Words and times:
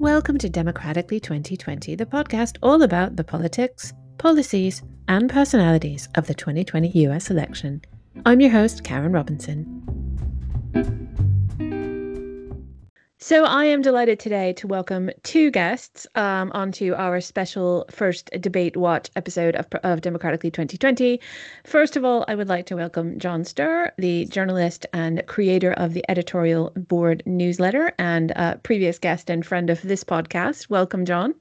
Welcome 0.00 0.38
to 0.38 0.48
Democratically 0.48 1.20
2020, 1.20 1.94
the 1.94 2.06
podcast 2.06 2.56
all 2.62 2.80
about 2.80 3.16
the 3.16 3.22
politics, 3.22 3.92
policies, 4.16 4.82
and 5.08 5.28
personalities 5.28 6.08
of 6.14 6.26
the 6.26 6.32
2020 6.32 6.88
US 7.04 7.30
election. 7.30 7.82
I'm 8.24 8.40
your 8.40 8.50
host, 8.50 8.82
Karen 8.82 9.12
Robinson. 9.12 11.09
So, 13.22 13.44
I 13.44 13.66
am 13.66 13.82
delighted 13.82 14.18
today 14.18 14.54
to 14.54 14.66
welcome 14.66 15.10
two 15.24 15.50
guests 15.50 16.06
um, 16.14 16.50
onto 16.54 16.94
our 16.94 17.20
special 17.20 17.84
first 17.90 18.30
debate 18.40 18.78
watch 18.78 19.10
episode 19.14 19.56
of, 19.56 19.66
of 19.82 20.00
Democratically 20.00 20.50
2020. 20.50 21.20
First 21.66 21.98
of 21.98 22.04
all, 22.06 22.24
I 22.28 22.34
would 22.34 22.48
like 22.48 22.64
to 22.66 22.76
welcome 22.76 23.18
John 23.18 23.42
Stoehr, 23.42 23.90
the 23.98 24.24
journalist 24.24 24.86
and 24.94 25.22
creator 25.26 25.74
of 25.74 25.92
the 25.92 26.02
editorial 26.08 26.72
board 26.74 27.22
newsletter 27.26 27.92
and 27.98 28.32
uh, 28.36 28.54
previous 28.62 28.98
guest 28.98 29.28
and 29.28 29.44
friend 29.44 29.68
of 29.68 29.82
this 29.82 30.02
podcast. 30.02 30.70
Welcome, 30.70 31.04
John. 31.04 31.34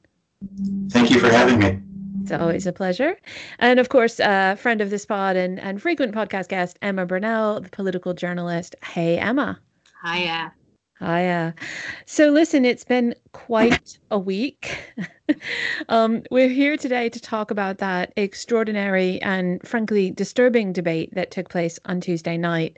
Thank 0.89 1.11
you 1.11 1.21
for 1.21 1.29
having 1.29 1.59
me. 1.59 1.79
It's 2.23 2.33
always 2.33 2.67
a 2.67 2.73
pleasure. 2.73 3.15
And 3.57 3.79
of 3.79 3.87
course, 3.87 4.19
a 4.19 4.29
uh, 4.29 4.55
friend 4.55 4.81
of 4.81 4.89
this 4.89 5.05
pod 5.05 5.37
and, 5.37 5.57
and 5.61 5.81
frequent 5.81 6.13
podcast 6.13 6.49
guest, 6.49 6.77
Emma 6.81 7.05
Burnell, 7.05 7.61
the 7.61 7.69
political 7.69 8.13
journalist. 8.13 8.75
Hey, 8.83 9.17
Emma. 9.17 9.57
Hiya. 10.03 10.51
Ah, 11.01 11.17
Hiya. 11.17 11.55
So, 12.05 12.29
listen, 12.29 12.65
it's 12.65 12.83
been 12.85 13.15
quite 13.31 13.97
a 14.11 14.19
week. 14.19 14.79
um, 15.89 16.23
we're 16.31 16.49
here 16.49 16.77
today 16.77 17.09
to 17.09 17.19
talk 17.19 17.51
about 17.51 17.77
that 17.77 18.11
extraordinary 18.17 19.21
and 19.21 19.65
frankly 19.67 20.11
disturbing 20.11 20.73
debate 20.73 21.13
that 21.13 21.31
took 21.31 21.49
place 21.49 21.79
on 21.85 22.01
Tuesday 22.01 22.37
night. 22.37 22.77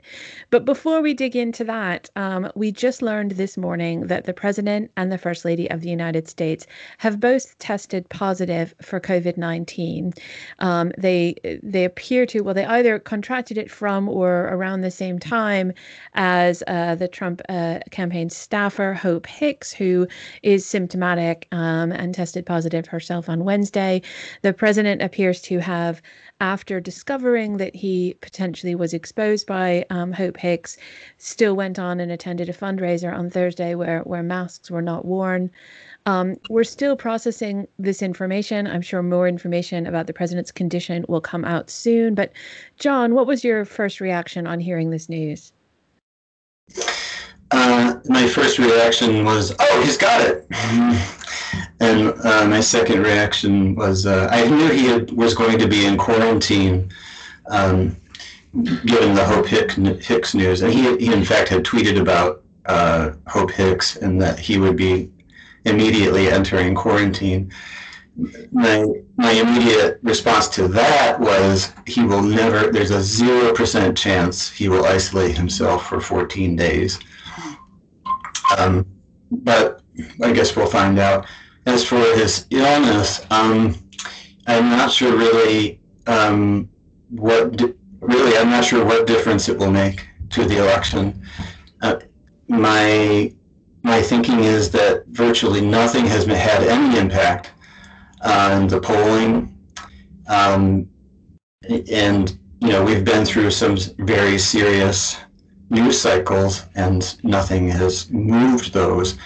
But 0.50 0.64
before 0.64 1.00
we 1.00 1.14
dig 1.14 1.36
into 1.36 1.64
that, 1.64 2.10
um, 2.16 2.50
we 2.54 2.72
just 2.72 3.02
learned 3.02 3.32
this 3.32 3.56
morning 3.56 4.06
that 4.08 4.24
the 4.24 4.34
President 4.34 4.90
and 4.96 5.10
the 5.10 5.18
First 5.18 5.44
Lady 5.44 5.70
of 5.70 5.80
the 5.80 5.90
United 5.90 6.28
States 6.28 6.66
have 6.98 7.20
both 7.20 7.56
tested 7.58 8.08
positive 8.08 8.74
for 8.82 9.00
COVID 9.00 9.36
19. 9.36 10.12
Um, 10.58 10.92
they, 10.98 11.34
they 11.62 11.84
appear 11.84 12.26
to, 12.26 12.40
well, 12.40 12.54
they 12.54 12.66
either 12.66 12.98
contracted 12.98 13.58
it 13.58 13.70
from 13.70 14.08
or 14.08 14.48
around 14.48 14.80
the 14.80 14.90
same 14.90 15.18
time 15.18 15.72
as 16.14 16.62
uh, 16.66 16.94
the 16.94 17.08
Trump 17.08 17.40
uh, 17.48 17.80
campaign 17.90 18.30
staffer, 18.30 18.92
Hope 18.94 19.26
Hicks, 19.26 19.72
who 19.72 20.06
is 20.42 20.66
symptomatic 20.66 21.46
um, 21.52 21.92
and 21.92 22.14
tested 22.14 22.44
positive 22.46 22.86
herself 22.86 23.28
on 23.28 23.44
Wednesday. 23.44 24.02
The 24.42 24.52
president 24.52 25.02
appears 25.02 25.40
to 25.42 25.58
have, 25.58 26.02
after 26.40 26.80
discovering 26.80 27.58
that 27.58 27.74
he 27.74 28.16
potentially 28.20 28.74
was 28.74 28.92
exposed 28.92 29.46
by 29.46 29.84
um, 29.90 30.12
Hope 30.12 30.36
Hicks, 30.36 30.76
still 31.18 31.54
went 31.54 31.78
on 31.78 32.00
and 32.00 32.10
attended 32.10 32.48
a 32.48 32.52
fundraiser 32.52 33.16
on 33.16 33.30
Thursday 33.30 33.74
where, 33.74 34.00
where 34.00 34.22
masks 34.22 34.70
were 34.70 34.82
not 34.82 35.04
worn. 35.04 35.50
Um, 36.04 36.36
we're 36.50 36.64
still 36.64 36.96
processing 36.96 37.68
this 37.78 38.02
information. 38.02 38.66
I'm 38.66 38.82
sure 38.82 39.02
more 39.02 39.28
information 39.28 39.86
about 39.86 40.08
the 40.08 40.12
president's 40.12 40.50
condition 40.50 41.04
will 41.08 41.20
come 41.20 41.44
out 41.44 41.70
soon. 41.70 42.14
But, 42.14 42.32
John, 42.78 43.14
what 43.14 43.26
was 43.26 43.44
your 43.44 43.64
first 43.64 44.00
reaction 44.00 44.46
on 44.46 44.58
hearing 44.58 44.90
this 44.90 45.08
news? 45.08 45.52
Uh, 47.52 47.96
my 48.06 48.26
first 48.26 48.58
reaction 48.58 49.24
was, 49.24 49.54
"Oh, 49.58 49.82
he's 49.82 49.96
got 49.96 50.20
it," 50.20 50.46
and 51.80 52.14
uh, 52.24 52.46
my 52.46 52.60
second 52.60 53.02
reaction 53.02 53.74
was, 53.74 54.06
uh, 54.06 54.28
"I 54.30 54.48
knew 54.48 54.68
he 54.68 54.86
had, 54.86 55.10
was 55.12 55.34
going 55.34 55.58
to 55.58 55.68
be 55.68 55.84
in 55.84 55.96
quarantine." 55.96 56.90
Um, 57.48 57.96
given 58.84 59.14
the 59.14 59.24
Hope 59.24 59.46
Hicks 59.46 60.34
news, 60.34 60.62
and 60.62 60.72
he, 60.72 60.96
he 60.98 61.12
in 61.12 61.24
fact 61.24 61.48
had 61.48 61.64
tweeted 61.64 61.98
about 61.98 62.42
uh, 62.66 63.12
Hope 63.26 63.50
Hicks 63.50 63.96
and 63.96 64.20
that 64.20 64.38
he 64.38 64.58
would 64.58 64.76
be 64.76 65.10
immediately 65.64 66.28
entering 66.28 66.74
quarantine. 66.74 67.50
My 68.50 68.84
my 69.16 69.32
immediate 69.32 70.00
response 70.02 70.48
to 70.48 70.68
that 70.68 71.18
was 71.18 71.72
he 71.86 72.02
will 72.02 72.22
never. 72.22 72.70
There's 72.70 72.90
a 72.90 73.00
zero 73.00 73.54
percent 73.54 73.96
chance 73.96 74.50
he 74.50 74.68
will 74.68 74.84
isolate 74.84 75.36
himself 75.36 75.88
for 75.88 76.00
14 76.00 76.54
days. 76.54 76.98
Um, 78.58 78.86
but 79.30 79.82
I 80.22 80.32
guess 80.32 80.54
we'll 80.56 80.66
find 80.66 80.98
out. 80.98 81.26
As 81.66 81.84
for 81.84 81.98
his 81.98 82.46
illness, 82.50 83.24
um, 83.30 83.76
I'm 84.46 84.68
not 84.70 84.90
sure 84.90 85.16
really 85.16 85.80
um, 86.06 86.68
what 87.10 87.60
really 88.00 88.36
I'm 88.36 88.50
not 88.50 88.64
sure 88.64 88.84
what 88.84 89.06
difference 89.06 89.48
it 89.48 89.56
will 89.56 89.70
make 89.70 90.06
to 90.30 90.44
the 90.44 90.58
election. 90.58 91.24
Uh, 91.82 92.00
my 92.48 93.32
my 93.82 94.02
thinking 94.02 94.40
is 94.40 94.70
that 94.70 95.04
virtually 95.08 95.60
nothing 95.60 96.06
has 96.06 96.24
had 96.26 96.62
any 96.64 96.98
impact 96.98 97.52
on 98.24 98.68
the 98.68 98.80
polling, 98.80 99.56
um, 100.28 100.88
and 101.68 102.38
you 102.60 102.68
know 102.68 102.84
we've 102.84 103.04
been 103.04 103.24
through 103.24 103.50
some 103.50 103.76
very 103.98 104.38
serious 104.38 105.16
news 105.72 106.00
cycles 106.00 106.64
and 106.74 107.16
nothing 107.24 107.68
has 107.68 108.10
moved 108.10 108.72
those. 108.72 109.16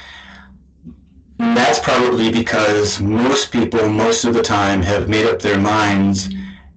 That's 1.38 1.80
probably 1.80 2.32
because 2.32 3.00
most 3.00 3.52
people, 3.52 3.88
most 3.88 4.24
of 4.24 4.32
the 4.32 4.42
time, 4.42 4.80
have 4.82 5.08
made 5.08 5.26
up 5.26 5.40
their 5.42 5.58
minds 5.58 6.28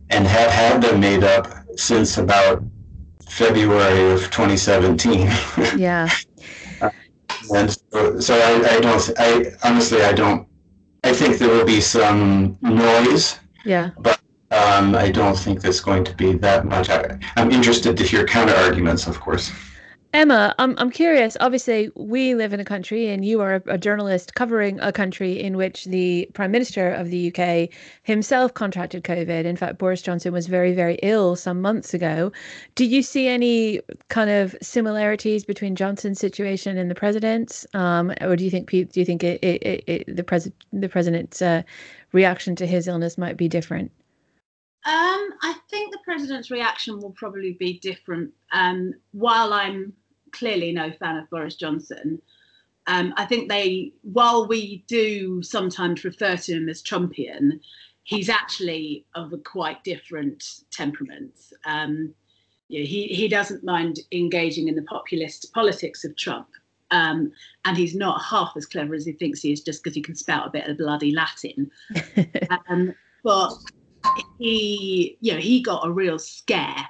and 0.09 0.27
have 0.27 0.51
had 0.51 0.81
them 0.81 0.99
made 0.99 1.23
up 1.23 1.47
since 1.77 2.17
about 2.17 2.63
February 3.29 4.11
of 4.11 4.19
2017. 4.31 5.29
Yeah. 5.77 6.09
and 7.55 7.71
so, 7.91 8.19
so 8.19 8.33
I, 8.35 8.75
I 8.75 8.79
don't, 8.81 9.11
I 9.17 9.51
honestly, 9.63 10.01
I 10.01 10.13
don't, 10.13 10.47
I 11.03 11.13
think 11.13 11.37
there 11.37 11.49
will 11.49 11.65
be 11.65 11.79
some 11.79 12.57
noise. 12.61 13.39
Yeah. 13.65 13.91
But 13.99 14.18
um, 14.51 14.95
I 14.95 15.11
don't 15.11 15.37
think 15.37 15.61
there's 15.61 15.79
going 15.79 16.03
to 16.05 16.15
be 16.15 16.33
that 16.33 16.65
much. 16.65 16.89
I, 16.89 17.19
am 17.37 17.51
interested 17.51 17.95
to 17.97 18.03
hear 18.03 18.25
counter 18.25 18.55
arguments, 18.55 19.07
of 19.07 19.19
course. 19.19 19.51
Emma, 20.11 20.55
I'm 20.57 20.73
I'm 20.79 20.89
curious. 20.89 21.37
Obviously, 21.39 21.91
we 21.95 22.33
live 22.33 22.51
in 22.51 22.59
a 22.59 22.65
country, 22.65 23.09
and 23.09 23.23
you 23.23 23.41
are 23.41 23.55
a, 23.55 23.75
a, 23.75 23.77
journalist 23.77 24.33
covering 24.33 24.79
a 24.79 24.91
country 24.91 25.39
in 25.39 25.55
which 25.55 25.85
the 25.85 26.27
Prime 26.33 26.49
Minister 26.49 26.89
of 26.89 27.11
the 27.11 27.31
UK 27.31 27.69
himself 28.01 28.55
contracted 28.55 29.03
COVID. 29.03 29.45
In 29.45 29.55
fact, 29.55 29.77
Boris 29.77 30.01
Johnson 30.01 30.33
was 30.33 30.47
very, 30.47 30.73
very 30.73 30.97
ill 31.03 31.35
some 31.35 31.61
months 31.61 31.93
ago. 31.93 32.31
Do 32.73 32.85
you 32.85 33.03
see 33.03 33.27
any 33.27 33.81
kind 34.07 34.31
of 34.31 34.55
similarities 34.63 35.45
between 35.45 35.75
Johnson's 35.75 36.19
situation 36.19 36.75
and 36.75 36.89
the 36.89 36.95
president's, 36.95 37.67
um, 37.75 38.11
or 38.19 38.35
do 38.35 38.43
you 38.43 38.49
think 38.49 38.67
do 38.71 38.87
you 38.93 39.05
think 39.05 39.23
it, 39.23 39.43
it, 39.43 39.83
it, 39.85 40.15
the 40.15 40.23
president 40.23 40.55
the 40.73 40.89
president's 40.89 41.39
uh, 41.39 41.61
reaction 42.13 42.55
to 42.55 42.65
his 42.65 42.87
illness 42.87 43.15
might 43.15 43.37
be 43.37 43.47
different? 43.47 43.91
Um, 44.85 45.29
I 45.41 45.55
think 45.69 45.91
the 45.91 45.99
president's 46.05 46.49
reaction 46.49 46.99
will 46.99 47.11
probably 47.11 47.53
be 47.53 47.79
different. 47.79 48.31
Um, 48.51 48.93
while 49.11 49.53
I'm 49.53 49.93
clearly 50.31 50.71
no 50.71 50.91
fan 50.91 51.17
of 51.17 51.29
Boris 51.29 51.55
Johnson, 51.55 52.21
um, 52.87 53.13
I 53.17 53.25
think 53.25 53.49
they, 53.49 53.91
while 54.01 54.47
we 54.47 54.83
do 54.87 55.43
sometimes 55.43 56.03
refer 56.03 56.37
to 56.37 56.53
him 56.53 56.69
as 56.69 56.81
Trumpian, 56.81 57.59
he's 58.03 58.29
actually 58.29 59.05
of 59.13 59.31
a 59.33 59.37
quite 59.37 59.83
different 59.83 60.61
temperament. 60.71 61.33
Um, 61.65 62.13
you 62.67 62.79
know, 62.79 62.85
he 62.85 63.07
he 63.07 63.27
doesn't 63.27 63.63
mind 63.63 63.99
engaging 64.11 64.67
in 64.67 64.75
the 64.75 64.83
populist 64.83 65.53
politics 65.53 66.03
of 66.03 66.15
Trump, 66.15 66.47
um, 66.91 67.31
and 67.65 67.77
he's 67.77 67.95
not 67.95 68.23
half 68.23 68.53
as 68.55 68.65
clever 68.65 68.95
as 68.95 69.05
he 69.05 69.11
thinks 69.11 69.41
he 69.41 69.51
is 69.51 69.61
just 69.61 69.83
because 69.83 69.95
he 69.95 70.01
can 70.01 70.15
spout 70.15 70.47
a 70.47 70.51
bit 70.51 70.67
of 70.67 70.77
bloody 70.77 71.11
Latin. 71.11 71.69
um, 72.69 72.93
but 73.23 73.53
he, 74.37 75.17
you 75.21 75.33
know, 75.33 75.39
he 75.39 75.61
got 75.61 75.85
a 75.85 75.91
real 75.91 76.19
scare 76.19 76.85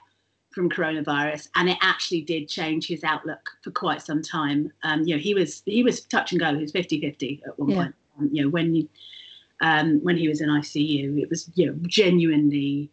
from 0.52 0.70
coronavirus, 0.70 1.48
and 1.56 1.70
it 1.70 1.78
actually 1.82 2.22
did 2.22 2.48
change 2.48 2.88
his 2.88 3.04
outlook 3.04 3.50
for 3.64 3.72
quite 3.72 4.02
some 4.02 4.22
time. 4.22 4.72
Um, 4.84 5.04
you 5.04 5.16
know, 5.16 5.22
he 5.22 5.34
was 5.34 5.62
he 5.66 5.84
was 5.84 6.02
touch 6.02 6.32
and 6.32 6.40
go. 6.40 6.54
He 6.54 6.62
was 6.62 6.72
50-50 6.72 7.42
at 7.48 7.60
one 7.60 7.70
yeah. 7.70 7.76
point. 7.76 7.96
Um, 8.20 8.30
you 8.32 8.44
know, 8.44 8.50
when 8.50 8.76
you, 8.76 8.90
um, 9.62 10.00
when 10.04 10.18
he 10.18 10.28
was 10.28 10.42
in 10.42 10.50
ICU, 10.50 11.22
it 11.22 11.30
was 11.30 11.50
you 11.56 11.68
know 11.68 11.76
genuinely. 11.88 12.92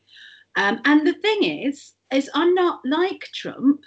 Um, 0.57 0.81
and 0.85 1.07
the 1.07 1.15
thing 1.15 1.45
is, 1.45 1.93
is 2.13 2.31
I'm 2.35 2.55
not 2.55 2.81
like 2.85 3.29
Trump. 3.35 3.83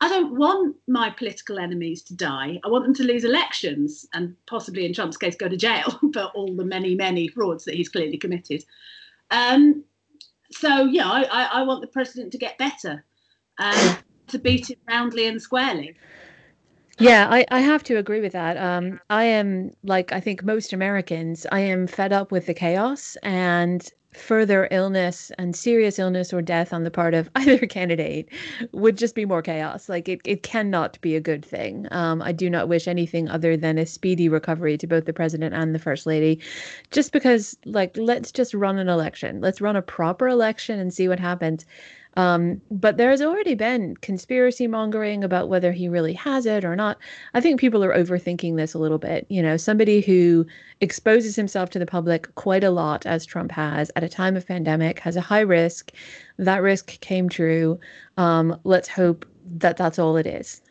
I 0.00 0.08
don't 0.10 0.36
want 0.36 0.76
my 0.86 1.08
political 1.10 1.58
enemies 1.58 2.02
to 2.02 2.14
die. 2.14 2.60
I 2.64 2.68
want 2.68 2.84
them 2.84 2.94
to 2.94 3.04
lose 3.04 3.24
elections 3.24 4.06
and 4.12 4.36
possibly, 4.46 4.84
in 4.84 4.92
Trump's 4.92 5.16
case, 5.16 5.36
go 5.36 5.48
to 5.48 5.56
jail 5.56 5.98
for 6.12 6.24
all 6.34 6.54
the 6.54 6.64
many, 6.64 6.94
many 6.94 7.28
frauds 7.28 7.64
that 7.64 7.74
he's 7.74 7.88
clearly 7.88 8.18
committed. 8.18 8.62
Um, 9.30 9.84
so 10.50 10.84
yeah, 10.84 11.08
I, 11.08 11.22
I, 11.24 11.44
I, 11.44 11.62
want 11.62 11.80
the 11.80 11.88
president 11.88 12.32
to 12.32 12.38
get 12.38 12.58
better, 12.58 13.04
um, 13.58 13.96
to 14.28 14.38
beat 14.38 14.70
it 14.70 14.78
roundly 14.88 15.26
and 15.26 15.40
squarely. 15.40 15.96
Yeah, 16.98 17.28
I, 17.30 17.44
I 17.50 17.60
have 17.60 17.82
to 17.84 17.96
agree 17.96 18.20
with 18.20 18.32
that. 18.32 18.56
Um, 18.56 19.00
I 19.10 19.24
am 19.24 19.72
like 19.82 20.12
I 20.12 20.20
think 20.20 20.44
most 20.44 20.72
Americans. 20.72 21.46
I 21.52 21.60
am 21.60 21.86
fed 21.86 22.12
up 22.12 22.32
with 22.32 22.46
the 22.46 22.54
chaos 22.54 23.16
and 23.22 23.86
further 24.16 24.66
illness 24.70 25.30
and 25.38 25.54
serious 25.54 25.98
illness 25.98 26.32
or 26.32 26.42
death 26.42 26.72
on 26.72 26.84
the 26.84 26.90
part 26.90 27.14
of 27.14 27.30
either 27.36 27.58
candidate 27.66 28.28
would 28.72 28.96
just 28.96 29.14
be 29.14 29.24
more 29.24 29.42
chaos. 29.42 29.88
Like 29.88 30.08
it, 30.08 30.20
it 30.24 30.42
cannot 30.42 31.00
be 31.00 31.16
a 31.16 31.20
good 31.20 31.44
thing. 31.44 31.86
Um, 31.90 32.22
I 32.22 32.32
do 32.32 32.50
not 32.50 32.68
wish 32.68 32.88
anything 32.88 33.28
other 33.28 33.56
than 33.56 33.78
a 33.78 33.86
speedy 33.86 34.28
recovery 34.28 34.78
to 34.78 34.86
both 34.86 35.04
the 35.04 35.12
president 35.12 35.54
and 35.54 35.74
the 35.74 35.78
first 35.78 36.06
lady, 36.06 36.40
just 36.90 37.12
because, 37.12 37.56
like, 37.64 37.96
let's 37.96 38.32
just 38.32 38.54
run 38.54 38.78
an 38.78 38.88
election. 38.88 39.40
Let's 39.40 39.60
run 39.60 39.76
a 39.76 39.82
proper 39.82 40.28
election 40.28 40.78
and 40.80 40.92
see 40.92 41.08
what 41.08 41.20
happens. 41.20 41.66
Um, 42.16 42.62
but 42.70 42.96
there 42.96 43.10
has 43.10 43.20
already 43.20 43.54
been 43.54 43.94
conspiracy 43.96 44.66
mongering 44.66 45.22
about 45.22 45.48
whether 45.48 45.70
he 45.70 45.88
really 45.88 46.14
has 46.14 46.46
it 46.46 46.64
or 46.64 46.74
not. 46.74 46.98
I 47.34 47.40
think 47.40 47.60
people 47.60 47.84
are 47.84 47.94
overthinking 47.94 48.56
this 48.56 48.72
a 48.72 48.78
little 48.78 48.98
bit. 48.98 49.26
You 49.28 49.42
know, 49.42 49.56
somebody 49.56 50.00
who 50.00 50.46
exposes 50.80 51.36
himself 51.36 51.70
to 51.70 51.78
the 51.78 51.86
public 51.86 52.34
quite 52.34 52.64
a 52.64 52.70
lot, 52.70 53.04
as 53.04 53.26
Trump 53.26 53.52
has, 53.52 53.90
at 53.96 54.02
a 54.02 54.08
time 54.08 54.36
of 54.36 54.46
pandemic, 54.46 54.98
has 55.00 55.16
a 55.16 55.20
high 55.20 55.40
risk. 55.40 55.92
That 56.38 56.62
risk 56.62 56.98
came 57.00 57.28
true. 57.28 57.78
Um, 58.16 58.58
let's 58.64 58.88
hope 58.88 59.26
that 59.58 59.76
that's 59.76 59.98
all 59.98 60.16
it 60.16 60.26
is. 60.26 60.62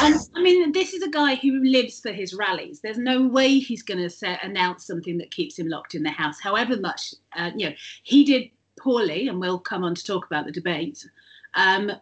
And 0.00 0.16
I 0.34 0.42
mean, 0.42 0.72
this 0.72 0.92
is 0.92 1.02
a 1.02 1.10
guy 1.10 1.36
who 1.36 1.62
lives 1.62 2.00
for 2.00 2.10
his 2.10 2.34
rallies. 2.34 2.80
There's 2.80 2.98
no 2.98 3.26
way 3.26 3.58
he's 3.58 3.82
going 3.82 4.08
to 4.08 4.38
announce 4.42 4.86
something 4.86 5.18
that 5.18 5.30
keeps 5.30 5.58
him 5.58 5.68
locked 5.68 5.94
in 5.94 6.02
the 6.02 6.10
house. 6.10 6.40
However 6.40 6.76
much, 6.80 7.14
uh, 7.36 7.52
you 7.56 7.68
know, 7.70 7.74
he 8.02 8.24
did 8.24 8.50
poorly, 8.78 9.28
and 9.28 9.40
we'll 9.40 9.58
come 9.58 9.84
on 9.84 9.94
to 9.94 10.04
talk 10.04 10.26
about 10.26 10.46
the 10.46 10.52
debate. 10.52 11.06
Um, 11.54 11.92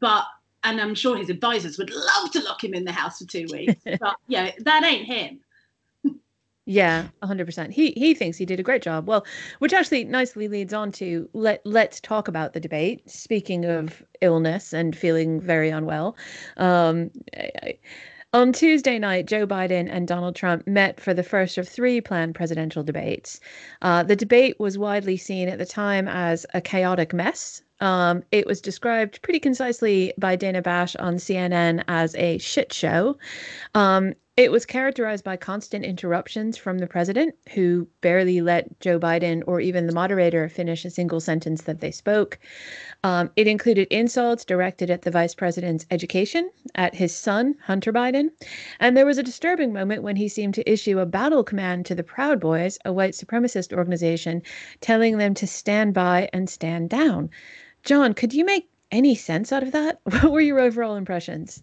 but 0.00 0.24
and 0.64 0.80
I'm 0.80 0.94
sure 0.94 1.16
his 1.16 1.30
advisors 1.30 1.78
would 1.78 1.90
love 1.90 2.30
to 2.32 2.42
lock 2.42 2.64
him 2.64 2.74
in 2.74 2.84
the 2.84 2.92
house 2.92 3.18
for 3.18 3.26
two 3.26 3.46
weeks. 3.52 3.82
but 4.00 4.16
yeah, 4.28 4.50
that 4.60 4.84
ain't 4.84 5.06
him. 5.06 5.40
Yeah, 6.66 7.08
100%. 7.22 7.70
He 7.72 7.90
he 7.90 8.14
thinks 8.14 8.38
he 8.38 8.46
did 8.46 8.58
a 8.58 8.62
great 8.62 8.80
job. 8.80 9.06
Well, 9.06 9.26
which 9.58 9.74
actually 9.74 10.04
nicely 10.04 10.48
leads 10.48 10.72
on 10.72 10.92
to 10.92 11.28
let 11.34 11.60
let's 11.66 12.00
talk 12.00 12.26
about 12.26 12.54
the 12.54 12.60
debate. 12.60 13.08
Speaking 13.08 13.66
of 13.66 14.02
illness 14.22 14.72
and 14.72 14.96
feeling 14.96 15.42
very 15.42 15.68
unwell, 15.68 16.16
um, 16.56 17.10
I, 17.36 17.76
on 18.34 18.52
Tuesday 18.52 18.98
night, 18.98 19.26
Joe 19.26 19.46
Biden 19.46 19.88
and 19.88 20.08
Donald 20.08 20.34
Trump 20.34 20.66
met 20.66 21.00
for 21.00 21.14
the 21.14 21.22
first 21.22 21.56
of 21.56 21.68
three 21.68 22.00
planned 22.00 22.34
presidential 22.34 22.82
debates. 22.82 23.38
Uh, 23.80 24.02
the 24.02 24.16
debate 24.16 24.58
was 24.58 24.76
widely 24.76 25.16
seen 25.16 25.48
at 25.48 25.58
the 25.58 25.64
time 25.64 26.08
as 26.08 26.44
a 26.52 26.60
chaotic 26.60 27.14
mess. 27.14 27.62
Um, 27.80 28.24
it 28.32 28.44
was 28.44 28.60
described 28.60 29.22
pretty 29.22 29.38
concisely 29.38 30.12
by 30.18 30.34
Dana 30.34 30.62
Bash 30.62 30.96
on 30.96 31.14
CNN 31.14 31.84
as 31.86 32.16
a 32.16 32.38
shit 32.38 32.72
show. 32.72 33.16
Um, 33.76 34.14
it 34.36 34.50
was 34.50 34.66
characterized 34.66 35.22
by 35.22 35.36
constant 35.36 35.84
interruptions 35.84 36.56
from 36.56 36.78
the 36.78 36.88
president, 36.88 37.36
who 37.50 37.86
barely 38.00 38.40
let 38.40 38.80
Joe 38.80 38.98
Biden 38.98 39.44
or 39.46 39.60
even 39.60 39.86
the 39.86 39.92
moderator 39.92 40.48
finish 40.48 40.84
a 40.84 40.90
single 40.90 41.20
sentence 41.20 41.62
that 41.62 41.78
they 41.78 41.92
spoke. 41.92 42.40
Um, 43.04 43.30
it 43.36 43.46
included 43.46 43.86
insults 43.92 44.44
directed 44.44 44.90
at 44.90 45.02
the 45.02 45.12
vice 45.12 45.36
president's 45.36 45.86
education, 45.92 46.50
at 46.74 46.96
his 46.96 47.14
son, 47.14 47.54
Hunter 47.62 47.92
Biden. 47.92 48.30
And 48.80 48.96
there 48.96 49.06
was 49.06 49.18
a 49.18 49.22
disturbing 49.22 49.72
moment 49.72 50.02
when 50.02 50.16
he 50.16 50.26
seemed 50.26 50.54
to 50.54 50.68
issue 50.68 50.98
a 50.98 51.06
battle 51.06 51.44
command 51.44 51.86
to 51.86 51.94
the 51.94 52.02
Proud 52.02 52.40
Boys, 52.40 52.76
a 52.84 52.92
white 52.92 53.14
supremacist 53.14 53.72
organization, 53.72 54.42
telling 54.80 55.18
them 55.18 55.34
to 55.34 55.46
stand 55.46 55.94
by 55.94 56.28
and 56.32 56.50
stand 56.50 56.90
down. 56.90 57.30
John, 57.84 58.14
could 58.14 58.34
you 58.34 58.44
make 58.44 58.68
any 58.90 59.14
sense 59.14 59.52
out 59.52 59.62
of 59.62 59.70
that? 59.70 60.00
What 60.10 60.32
were 60.32 60.40
your 60.40 60.58
overall 60.58 60.96
impressions? 60.96 61.62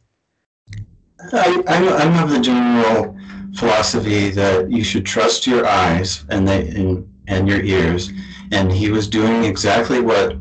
I, 1.33 1.63
I'm, 1.67 1.89
I'm 1.89 2.23
of 2.23 2.29
the 2.29 2.39
general 2.39 3.15
philosophy 3.55 4.29
that 4.29 4.71
you 4.71 4.83
should 4.83 5.05
trust 5.05 5.45
your 5.45 5.65
eyes 5.67 6.25
and 6.29 6.47
they 6.47 6.69
and, 6.69 7.07
and 7.27 7.47
your 7.47 7.61
ears. 7.61 8.11
And 8.51 8.71
he 8.71 8.91
was 8.91 9.07
doing 9.07 9.43
exactly 9.43 10.01
what 10.01 10.37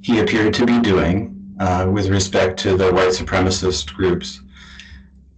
he 0.00 0.20
appeared 0.20 0.54
to 0.54 0.66
be 0.66 0.80
doing 0.80 1.54
uh, 1.60 1.88
with 1.90 2.08
respect 2.08 2.58
to 2.60 2.76
the 2.76 2.92
white 2.92 3.08
supremacist 3.10 3.92
groups. 3.94 4.40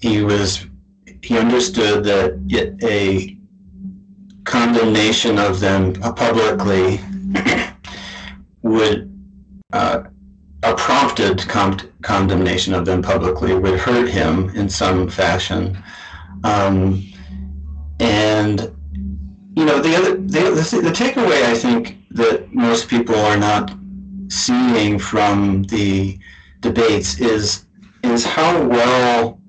He 0.00 0.22
was 0.22 0.66
he 1.22 1.36
understood 1.38 2.04
that 2.04 2.38
a 2.82 3.36
condemnation 4.44 5.38
of 5.38 5.60
them 5.60 5.92
publicly 5.94 7.00
would 8.62 9.06
uh, 9.72 10.04
prompted 11.48 11.92
condemnation 12.02 12.74
of 12.74 12.84
them 12.84 13.02
publicly 13.02 13.54
would 13.54 13.78
hurt 13.78 14.08
him 14.08 14.50
in 14.50 14.68
some 14.68 15.08
fashion. 15.08 15.76
Um, 16.44 17.04
and 17.98 18.60
you 19.56 19.64
know 19.64 19.80
the 19.80 19.94
other 19.96 20.16
the, 20.16 20.40
the, 20.50 20.80
the 20.82 20.90
takeaway 20.90 21.42
I 21.42 21.54
think 21.54 21.98
that 22.12 22.52
most 22.52 22.88
people 22.88 23.14
are 23.14 23.36
not 23.36 23.72
seeing 24.28 24.98
from 24.98 25.64
the 25.64 26.18
debates 26.60 27.20
is 27.20 27.66
is 28.02 28.24
how 28.24 28.66
well 28.66 29.40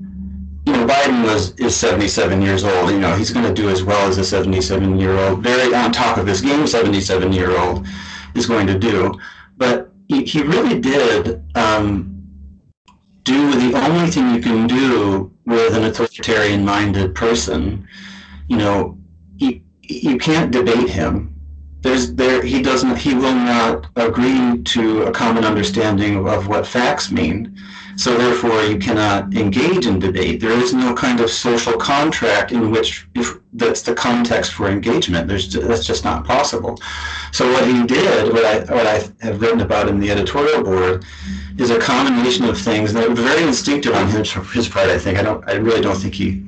you 0.65 0.73
know 0.73 0.85
Biden 0.85 1.23
was 1.23 1.51
is 1.55 1.75
77 1.75 2.41
years 2.41 2.63
old. 2.63 2.91
You 2.91 2.99
know 2.99 3.15
he's 3.15 3.31
going 3.31 3.45
to 3.45 3.53
do 3.53 3.69
as 3.69 3.83
well 3.83 4.07
as 4.07 4.17
a 4.17 4.23
77 4.23 4.99
year 4.99 5.17
old, 5.17 5.41
very 5.41 5.73
on 5.73 5.91
top 5.91 6.17
of 6.17 6.27
his 6.27 6.41
game 6.41 6.67
77 6.67 7.31
year 7.31 7.57
old 7.57 7.87
is 8.35 8.45
going 8.45 8.67
to 8.67 8.77
do. 8.77 9.13
But 9.57 9.90
he, 10.11 10.25
he 10.25 10.41
really 10.41 10.77
did 10.77 11.41
um, 11.55 12.21
do 13.23 13.51
the 13.53 13.79
only 13.79 14.11
thing 14.11 14.35
you 14.35 14.41
can 14.41 14.67
do 14.67 15.31
with 15.45 15.73
an 15.73 15.85
authoritarian 15.85 16.65
minded 16.65 17.15
person. 17.15 17.87
You 18.49 18.57
know, 18.57 18.97
he, 19.37 19.63
you 19.83 20.17
can't 20.17 20.51
debate 20.51 20.89
him. 20.89 21.33
There's 21.79 22.13
there 22.13 22.43
he 22.43 22.61
doesn't 22.61 22.97
he 22.97 23.15
will 23.15 23.33
not 23.33 23.87
agree 23.95 24.61
to 24.61 25.03
a 25.03 25.11
common 25.11 25.45
understanding 25.45 26.27
of 26.27 26.47
what 26.47 26.67
facts 26.67 27.09
mean. 27.09 27.57
So 27.95 28.17
therefore, 28.17 28.63
you 28.63 28.77
cannot 28.77 29.33
engage 29.33 29.85
in 29.85 29.99
debate. 29.99 30.41
There 30.41 30.51
is 30.51 30.73
no 30.73 30.93
kind 30.93 31.19
of 31.19 31.29
social 31.29 31.73
contract 31.73 32.51
in 32.51 32.71
which 32.71 33.07
if, 33.15 33.37
that's 33.53 33.81
the 33.81 33.93
context 33.93 34.53
for 34.53 34.69
engagement. 34.69 35.27
There's 35.27 35.51
that's 35.53 35.85
just 35.85 36.03
not 36.03 36.25
possible. 36.25 36.79
So 37.31 37.51
what 37.51 37.65
he 37.65 37.85
did, 37.85 38.33
what 38.33 38.45
I 38.45 38.59
what 38.73 38.87
I 38.87 39.03
have 39.21 39.41
written 39.41 39.61
about 39.61 39.87
in 39.87 39.99
the 39.99 40.11
editorial 40.11 40.63
board, 40.63 41.05
is 41.57 41.69
a 41.69 41.79
combination 41.79 42.45
of 42.45 42.57
things 42.57 42.93
that 42.93 43.07
were 43.07 43.15
very 43.15 43.43
instinctive 43.43 43.93
on 43.93 44.09
his 44.09 44.31
his 44.31 44.67
part. 44.67 44.89
I 44.89 44.97
think 44.97 45.17
I 45.17 45.23
don't 45.23 45.47
I 45.49 45.53
really 45.53 45.81
don't 45.81 45.97
think 45.97 46.13
he 46.13 46.43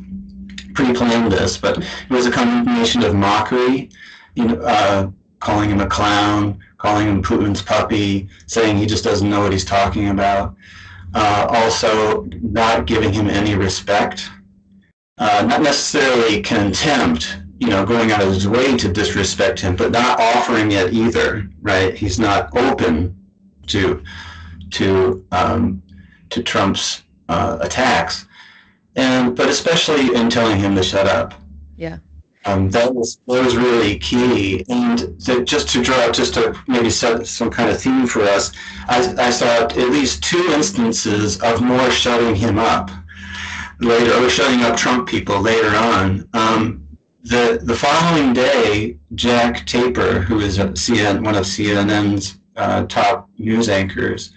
pre-planned 0.74 1.32
this, 1.32 1.58
but 1.58 1.78
it 1.78 2.10
was 2.10 2.26
a 2.26 2.32
combination 2.32 3.04
of 3.04 3.14
mockery, 3.14 3.90
you 4.36 4.46
know, 4.46 4.62
uh, 4.62 5.10
calling 5.40 5.70
him 5.70 5.82
a 5.82 5.88
clown, 5.88 6.60
calling 6.78 7.08
him 7.08 7.22
Putin's 7.22 7.62
puppy, 7.62 8.28
saying 8.48 8.78
he 8.78 8.86
just 8.86 9.04
doesn't 9.04 9.30
know 9.30 9.42
what 9.42 9.52
he's 9.52 9.66
talking 9.66 10.10
about 10.10 10.56
uh, 11.14 11.46
also 11.50 12.24
not 12.42 12.86
giving 12.86 13.14
him 13.14 13.30
any 13.30 13.56
respect, 13.56 14.30
uh, 15.18 15.46
not 15.48 15.62
necessarily 15.62 16.42
contempt, 16.42 17.38
you 17.64 17.70
know, 17.70 17.86
going 17.86 18.12
out 18.12 18.22
of 18.22 18.34
his 18.34 18.46
way 18.46 18.76
to 18.76 18.92
disrespect 18.92 19.58
him, 19.58 19.78
but 19.78 19.90
not 19.92 20.20
offering 20.20 20.74
it 20.74 20.94
either, 20.94 21.48
right? 21.62 21.96
He's 21.96 22.20
not 22.20 22.54
open 22.58 23.16
to 23.68 24.04
to 24.72 25.26
um, 25.32 25.82
to 26.30 26.44
Trump's 26.44 27.04
uh, 27.30 27.60
attacks, 27.62 28.28
and 28.98 29.34
but 29.34 29.48
especially 29.48 30.14
in 30.14 30.30
telling 30.30 30.60
him 30.60 30.76
to 30.76 30.84
shut 30.84 31.08
up. 31.08 31.36
Yeah. 31.78 32.00
Um, 32.44 32.70
that 32.72 32.94
was 32.94 33.22
that 33.28 33.42
was 33.42 33.56
really 33.56 33.98
key, 33.98 34.66
and 34.68 35.18
to, 35.22 35.46
just 35.46 35.70
to 35.70 35.82
draw 35.82 36.12
just 36.12 36.34
to 36.34 36.54
maybe 36.68 36.90
set 36.90 37.26
some 37.26 37.50
kind 37.50 37.70
of 37.70 37.82
theme 37.82 38.08
for 38.08 38.24
us, 38.24 38.52
I, 38.90 39.16
I 39.18 39.30
saw 39.30 39.46
at 39.46 39.78
least 39.78 40.22
two 40.22 40.52
instances 40.52 41.40
of 41.40 41.62
more 41.62 41.90
shutting 41.92 42.36
him 42.36 42.60
up 42.60 42.92
later, 43.80 44.14
or 44.16 44.30
shutting 44.30 44.64
up 44.64 44.76
Trump 44.76 45.08
people 45.08 45.40
later 45.40 45.70
on. 45.70 46.28
Um, 46.34 46.83
the 47.24 47.60
the 47.64 47.76
following 47.76 48.34
day, 48.34 48.98
Jake 49.16 49.66
Tapper, 49.66 50.20
who 50.20 50.40
is 50.40 50.58
one 51.22 51.36
of 51.36 51.46
CNN's 51.46 52.40
uh, 52.56 52.86
top 52.86 53.30
news 53.38 53.70
anchors, 53.70 54.34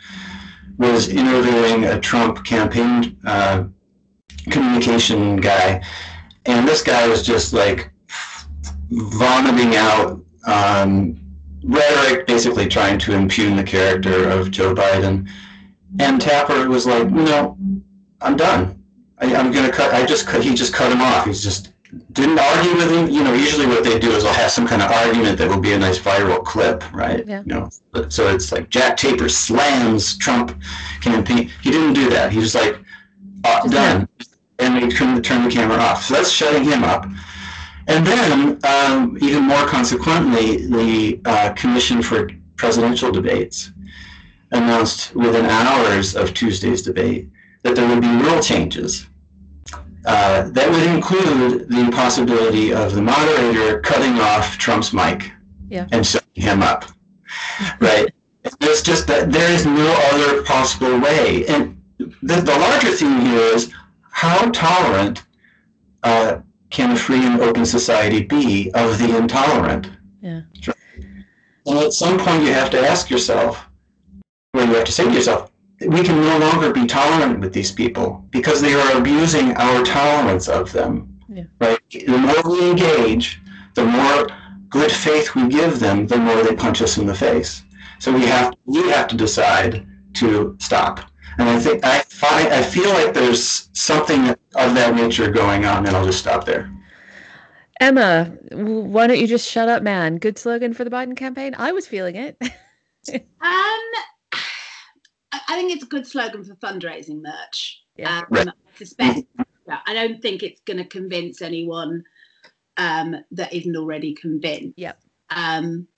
was 0.78 1.08
interviewing 1.08 1.84
a 1.84 2.00
Trump 2.00 2.44
campaign 2.44 3.16
uh, 3.26 3.64
communication 4.50 5.36
guy, 5.36 5.82
and 6.46 6.66
this 6.66 6.82
guy 6.82 7.08
was 7.08 7.26
just 7.26 7.52
like 7.52 7.90
vomiting 8.90 9.74
out 9.74 10.20
um, 10.46 11.18
rhetoric, 11.64 12.26
basically 12.28 12.68
trying 12.68 12.98
to 13.00 13.14
impugn 13.14 13.56
the 13.56 13.64
character 13.64 14.30
of 14.30 14.52
Joe 14.52 14.74
Biden. 14.74 15.28
And 15.98 16.20
Tapper 16.20 16.68
was 16.68 16.86
like, 16.86 17.10
know, 17.10 17.58
I'm 18.20 18.36
done. 18.36 18.84
I, 19.18 19.26
am 19.26 19.50
gonna 19.50 19.72
cut. 19.72 19.92
I 19.92 20.04
just 20.06 20.26
cut. 20.26 20.44
He 20.44 20.54
just 20.54 20.72
cut 20.72 20.92
him 20.92 21.00
off. 21.00 21.24
He's 21.26 21.42
just 21.42 21.72
didn't 22.12 22.38
argue 22.38 22.76
with 22.76 22.90
him. 22.90 23.08
You 23.08 23.22
know, 23.22 23.32
usually 23.32 23.66
what 23.66 23.84
they 23.84 23.98
do 23.98 24.10
is 24.10 24.22
they'll 24.22 24.32
have 24.32 24.50
some 24.50 24.66
kind 24.66 24.82
of 24.82 24.90
argument 24.90 25.38
that 25.38 25.48
will 25.48 25.60
be 25.60 25.72
a 25.72 25.78
nice 25.78 25.98
viral 25.98 26.44
clip, 26.44 26.84
right? 26.92 27.26
Yeah. 27.26 27.42
You 27.46 27.54
know, 27.54 27.70
so 28.08 28.28
it's 28.28 28.52
like 28.52 28.70
Jake 28.70 28.96
Tapper 28.96 29.28
slams 29.28 30.16
Trump 30.18 30.60
campaign. 31.00 31.50
He 31.62 31.70
didn't 31.70 31.94
do 31.94 32.10
that. 32.10 32.32
He 32.32 32.38
was 32.38 32.54
like, 32.54 32.78
uh, 33.44 33.68
done, 33.68 34.08
and 34.58 34.82
he 34.82 34.90
couldn't 34.90 35.22
turn 35.22 35.44
the 35.44 35.50
camera 35.50 35.78
off. 35.78 36.04
So 36.04 36.14
that's 36.14 36.30
shutting 36.30 36.64
him 36.64 36.82
up. 36.84 37.06
And 37.88 38.04
then, 38.04 38.58
um, 38.64 39.16
even 39.20 39.44
more 39.44 39.66
consequently, 39.66 40.66
the 40.66 41.20
uh, 41.24 41.52
Commission 41.52 42.02
for 42.02 42.28
Presidential 42.56 43.12
Debates 43.12 43.70
announced 44.50 45.14
within 45.14 45.46
hours 45.46 46.16
of 46.16 46.34
Tuesday's 46.34 46.82
debate 46.82 47.28
that 47.62 47.76
there 47.76 47.88
would 47.88 48.00
be 48.00 48.08
rule 48.08 48.42
changes. 48.42 49.06
Uh, 50.06 50.48
that 50.50 50.70
would 50.70 50.82
include 50.84 51.68
the 51.68 51.90
possibility 51.90 52.72
of 52.72 52.94
the 52.94 53.02
moderator 53.02 53.80
cutting 53.80 54.20
off 54.20 54.56
Trump's 54.56 54.92
mic 54.92 55.32
yeah. 55.68 55.88
and 55.90 56.06
shutting 56.06 56.42
him 56.42 56.62
up. 56.62 56.84
Right? 57.80 58.08
It's 58.60 58.82
just 58.82 59.08
that 59.08 59.32
there 59.32 59.50
is 59.50 59.66
no 59.66 59.92
other 60.12 60.44
possible 60.44 61.00
way. 61.00 61.44
And 61.46 61.82
the, 61.98 62.36
the 62.36 62.56
larger 62.56 62.92
theme 62.92 63.20
here 63.20 63.54
is 63.56 63.72
how 64.12 64.48
tolerant 64.52 65.24
uh, 66.04 66.38
can 66.70 66.92
a 66.92 66.96
free 66.96 67.24
and 67.26 67.40
open 67.40 67.66
society 67.66 68.22
be 68.22 68.70
of 68.74 68.98
the 68.98 69.16
intolerant? 69.16 69.90
Yeah. 70.20 70.42
And 71.66 71.78
at 71.78 71.92
some 71.92 72.16
point, 72.18 72.44
you 72.44 72.52
have 72.52 72.70
to 72.70 72.80
ask 72.80 73.10
yourself, 73.10 73.66
or 74.54 74.62
you 74.62 74.74
have 74.74 74.84
to 74.84 74.92
say 74.92 75.04
to 75.04 75.12
yourself, 75.12 75.50
we 75.80 76.02
can 76.02 76.20
no 76.20 76.38
longer 76.38 76.72
be 76.72 76.86
tolerant 76.86 77.40
with 77.40 77.52
these 77.52 77.70
people 77.70 78.24
because 78.30 78.60
they 78.60 78.74
are 78.74 78.96
abusing 78.96 79.54
our 79.56 79.84
tolerance 79.84 80.48
of 80.48 80.72
them. 80.72 81.18
Yeah. 81.28 81.44
Right? 81.60 81.78
The 81.90 82.18
more 82.18 82.42
we 82.50 82.70
engage, 82.70 83.40
the 83.74 83.84
more 83.84 84.28
good 84.70 84.90
faith 84.90 85.34
we 85.34 85.48
give 85.48 85.78
them, 85.78 86.06
the 86.06 86.16
more 86.16 86.42
they 86.42 86.54
punch 86.54 86.80
us 86.80 86.96
in 86.96 87.06
the 87.06 87.14
face. 87.14 87.62
So 87.98 88.12
we 88.12 88.22
have 88.22 88.54
we 88.64 88.88
have 88.90 89.08
to 89.08 89.16
decide 89.16 89.86
to 90.14 90.56
stop. 90.60 91.00
And 91.38 91.48
I 91.48 91.58
think 91.58 91.84
I 91.84 92.00
find 92.00 92.48
I 92.48 92.62
feel 92.62 92.88
like 92.90 93.12
there's 93.12 93.68
something 93.72 94.28
of 94.28 94.74
that 94.74 94.94
nature 94.94 95.30
going 95.30 95.66
on, 95.66 95.86
and 95.86 95.94
I'll 95.94 96.06
just 96.06 96.18
stop 96.18 96.46
there. 96.46 96.72
Emma, 97.80 98.32
why 98.52 99.06
don't 99.06 99.18
you 99.18 99.26
just 99.26 99.46
shut 99.46 99.68
up, 99.68 99.82
man? 99.82 100.16
Good 100.16 100.38
slogan 100.38 100.72
for 100.72 100.84
the 100.84 100.90
Biden 100.90 101.14
campaign. 101.16 101.54
I 101.58 101.72
was 101.72 101.86
feeling 101.86 102.16
it. 102.16 102.38
um, 103.40 103.80
I 105.48 105.56
think 105.56 105.72
it's 105.72 105.84
a 105.84 105.88
good 105.88 106.06
slogan 106.06 106.44
for 106.44 106.54
fundraising 106.56 107.22
merch. 107.22 107.82
Yeah. 107.96 108.22
Um, 108.30 108.48
I 108.48 108.52
suspect. 108.76 109.22
yeah, 109.68 109.78
I 109.86 109.94
don't 109.94 110.20
think 110.20 110.42
it's 110.42 110.60
going 110.60 110.78
to 110.78 110.84
convince 110.84 111.42
anyone 111.42 112.04
um, 112.76 113.16
that 113.32 113.52
isn't 113.52 113.76
already 113.76 114.14
convinced. 114.14 114.78
Yep. 114.78 114.98
Um, 115.30 115.88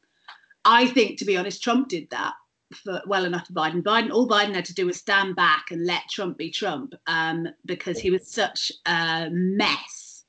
I 0.65 0.87
think, 0.87 1.19
to 1.19 1.25
be 1.25 1.37
honest, 1.37 1.63
Trump 1.63 1.89
did 1.89 2.09
that 2.11 2.35
for 2.75 3.01
well 3.07 3.25
enough 3.25 3.47
for 3.47 3.53
Biden. 3.55 3.83
Biden, 3.83 4.11
all 4.11 4.29
Biden 4.29 4.55
had 4.55 4.65
to 4.67 4.75
do 4.75 4.87
was 4.87 4.99
stand 4.99 5.37
back 5.37 5.71
and 5.71 5.87
let 5.87 6.09
Trump 6.11 6.39
be 6.39 6.51
Trump 6.51 6.95
um, 7.07 7.49
because 7.65 7.99
he 7.99 8.11
was 8.11 8.31
such 8.31 8.71
a 8.87 9.29
mess. 9.31 10.25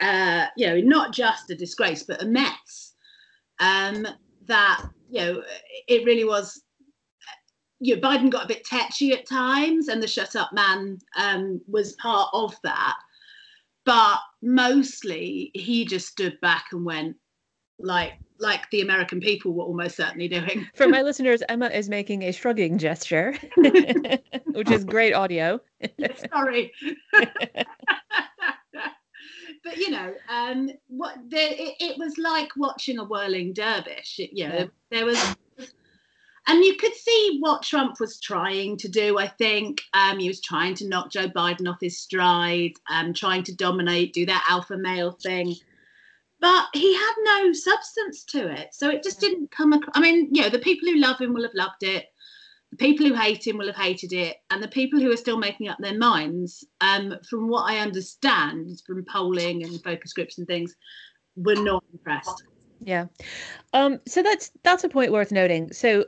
Uh, 0.00 0.46
you 0.56 0.66
know, 0.66 0.80
not 0.80 1.12
just 1.12 1.50
a 1.50 1.54
disgrace, 1.54 2.02
but 2.02 2.22
a 2.22 2.26
mess. 2.26 2.94
Um, 3.60 4.06
that 4.46 4.84
you 5.10 5.20
know, 5.20 5.42
it 5.88 6.04
really 6.04 6.24
was. 6.24 6.62
You 7.80 7.96
know, 7.96 8.08
Biden 8.08 8.30
got 8.30 8.44
a 8.44 8.48
bit 8.48 8.64
tetchy 8.64 9.12
at 9.12 9.26
times, 9.26 9.88
and 9.88 10.02
the 10.02 10.08
"shut 10.08 10.36
up, 10.36 10.52
man" 10.52 10.98
um, 11.16 11.60
was 11.68 11.92
part 11.94 12.30
of 12.32 12.54
that. 12.62 12.96
But 13.84 14.18
mostly, 14.42 15.50
he 15.54 15.84
just 15.84 16.08
stood 16.08 16.40
back 16.40 16.66
and 16.72 16.84
went, 16.84 17.16
like, 17.78 18.14
like 18.38 18.68
the 18.70 18.80
American 18.80 19.20
people 19.20 19.52
were 19.52 19.64
almost 19.64 19.96
certainly 19.96 20.28
doing. 20.28 20.66
For 20.74 20.88
my 20.88 21.02
listeners, 21.08 21.42
Emma 21.48 21.68
is 21.68 21.88
making 21.88 22.22
a 22.22 22.32
shrugging 22.32 22.78
gesture, 22.78 23.36
which 23.56 24.70
is 24.70 24.84
great 24.84 25.12
audio. 25.12 25.60
Sorry. 26.30 26.72
but 29.62 29.76
you 29.76 29.90
know, 29.90 30.14
um, 30.28 30.70
what 30.88 31.16
there, 31.28 31.52
it, 31.52 31.74
it, 31.78 31.98
was 31.98 32.18
like 32.18 32.50
watching 32.56 32.98
a 32.98 33.04
whirling 33.04 33.52
dervish. 33.52 34.18
You 34.18 34.48
know, 34.48 34.54
yeah. 34.56 34.64
there 34.90 35.06
was, 35.06 35.36
and 36.46 36.64
you 36.64 36.76
could 36.76 36.94
see 36.94 37.38
what 37.40 37.62
Trump 37.62 38.00
was 38.00 38.20
trying 38.20 38.76
to 38.78 38.88
do. 38.88 39.18
I 39.18 39.28
think 39.28 39.82
um, 39.92 40.18
he 40.18 40.28
was 40.28 40.40
trying 40.40 40.74
to 40.76 40.88
knock 40.88 41.10
Joe 41.10 41.28
Biden 41.28 41.68
off 41.68 41.78
his 41.80 41.98
stride, 41.98 42.72
um, 42.90 43.12
trying 43.12 43.42
to 43.44 43.54
dominate, 43.54 44.14
do 44.14 44.26
that 44.26 44.46
alpha 44.48 44.76
male 44.76 45.12
thing 45.22 45.54
but 46.40 46.66
he 46.74 46.94
had 46.94 47.14
no 47.22 47.52
substance 47.52 48.24
to 48.24 48.48
it. 48.48 48.68
So 48.72 48.90
it 48.90 49.02
just 49.02 49.20
didn't 49.20 49.50
come 49.50 49.72
across. 49.72 49.92
I 49.94 50.00
mean, 50.00 50.28
you 50.32 50.42
know, 50.42 50.48
the 50.48 50.58
people 50.58 50.88
who 50.88 50.96
love 50.96 51.18
him 51.18 51.32
will 51.32 51.42
have 51.42 51.54
loved 51.54 51.82
it. 51.82 52.06
The 52.72 52.76
people 52.76 53.06
who 53.06 53.14
hate 53.14 53.46
him 53.46 53.56
will 53.56 53.66
have 53.66 53.76
hated 53.76 54.12
it. 54.12 54.36
And 54.50 54.62
the 54.62 54.68
people 54.68 55.00
who 55.00 55.10
are 55.10 55.16
still 55.16 55.38
making 55.38 55.68
up 55.68 55.78
their 55.80 55.96
minds, 55.96 56.64
um, 56.80 57.14
from 57.28 57.48
what 57.48 57.70
I 57.70 57.78
understand 57.78 58.82
from 58.86 59.04
polling 59.10 59.64
and 59.64 59.82
focus 59.82 60.12
groups 60.12 60.38
and 60.38 60.46
things, 60.46 60.74
were 61.36 61.54
not 61.54 61.84
impressed. 61.92 62.44
Yeah. 62.80 63.06
Um, 63.72 64.00
so 64.06 64.22
that's 64.22 64.50
that's 64.62 64.84
a 64.84 64.88
point 64.88 65.12
worth 65.12 65.32
noting. 65.32 65.72
So 65.72 66.04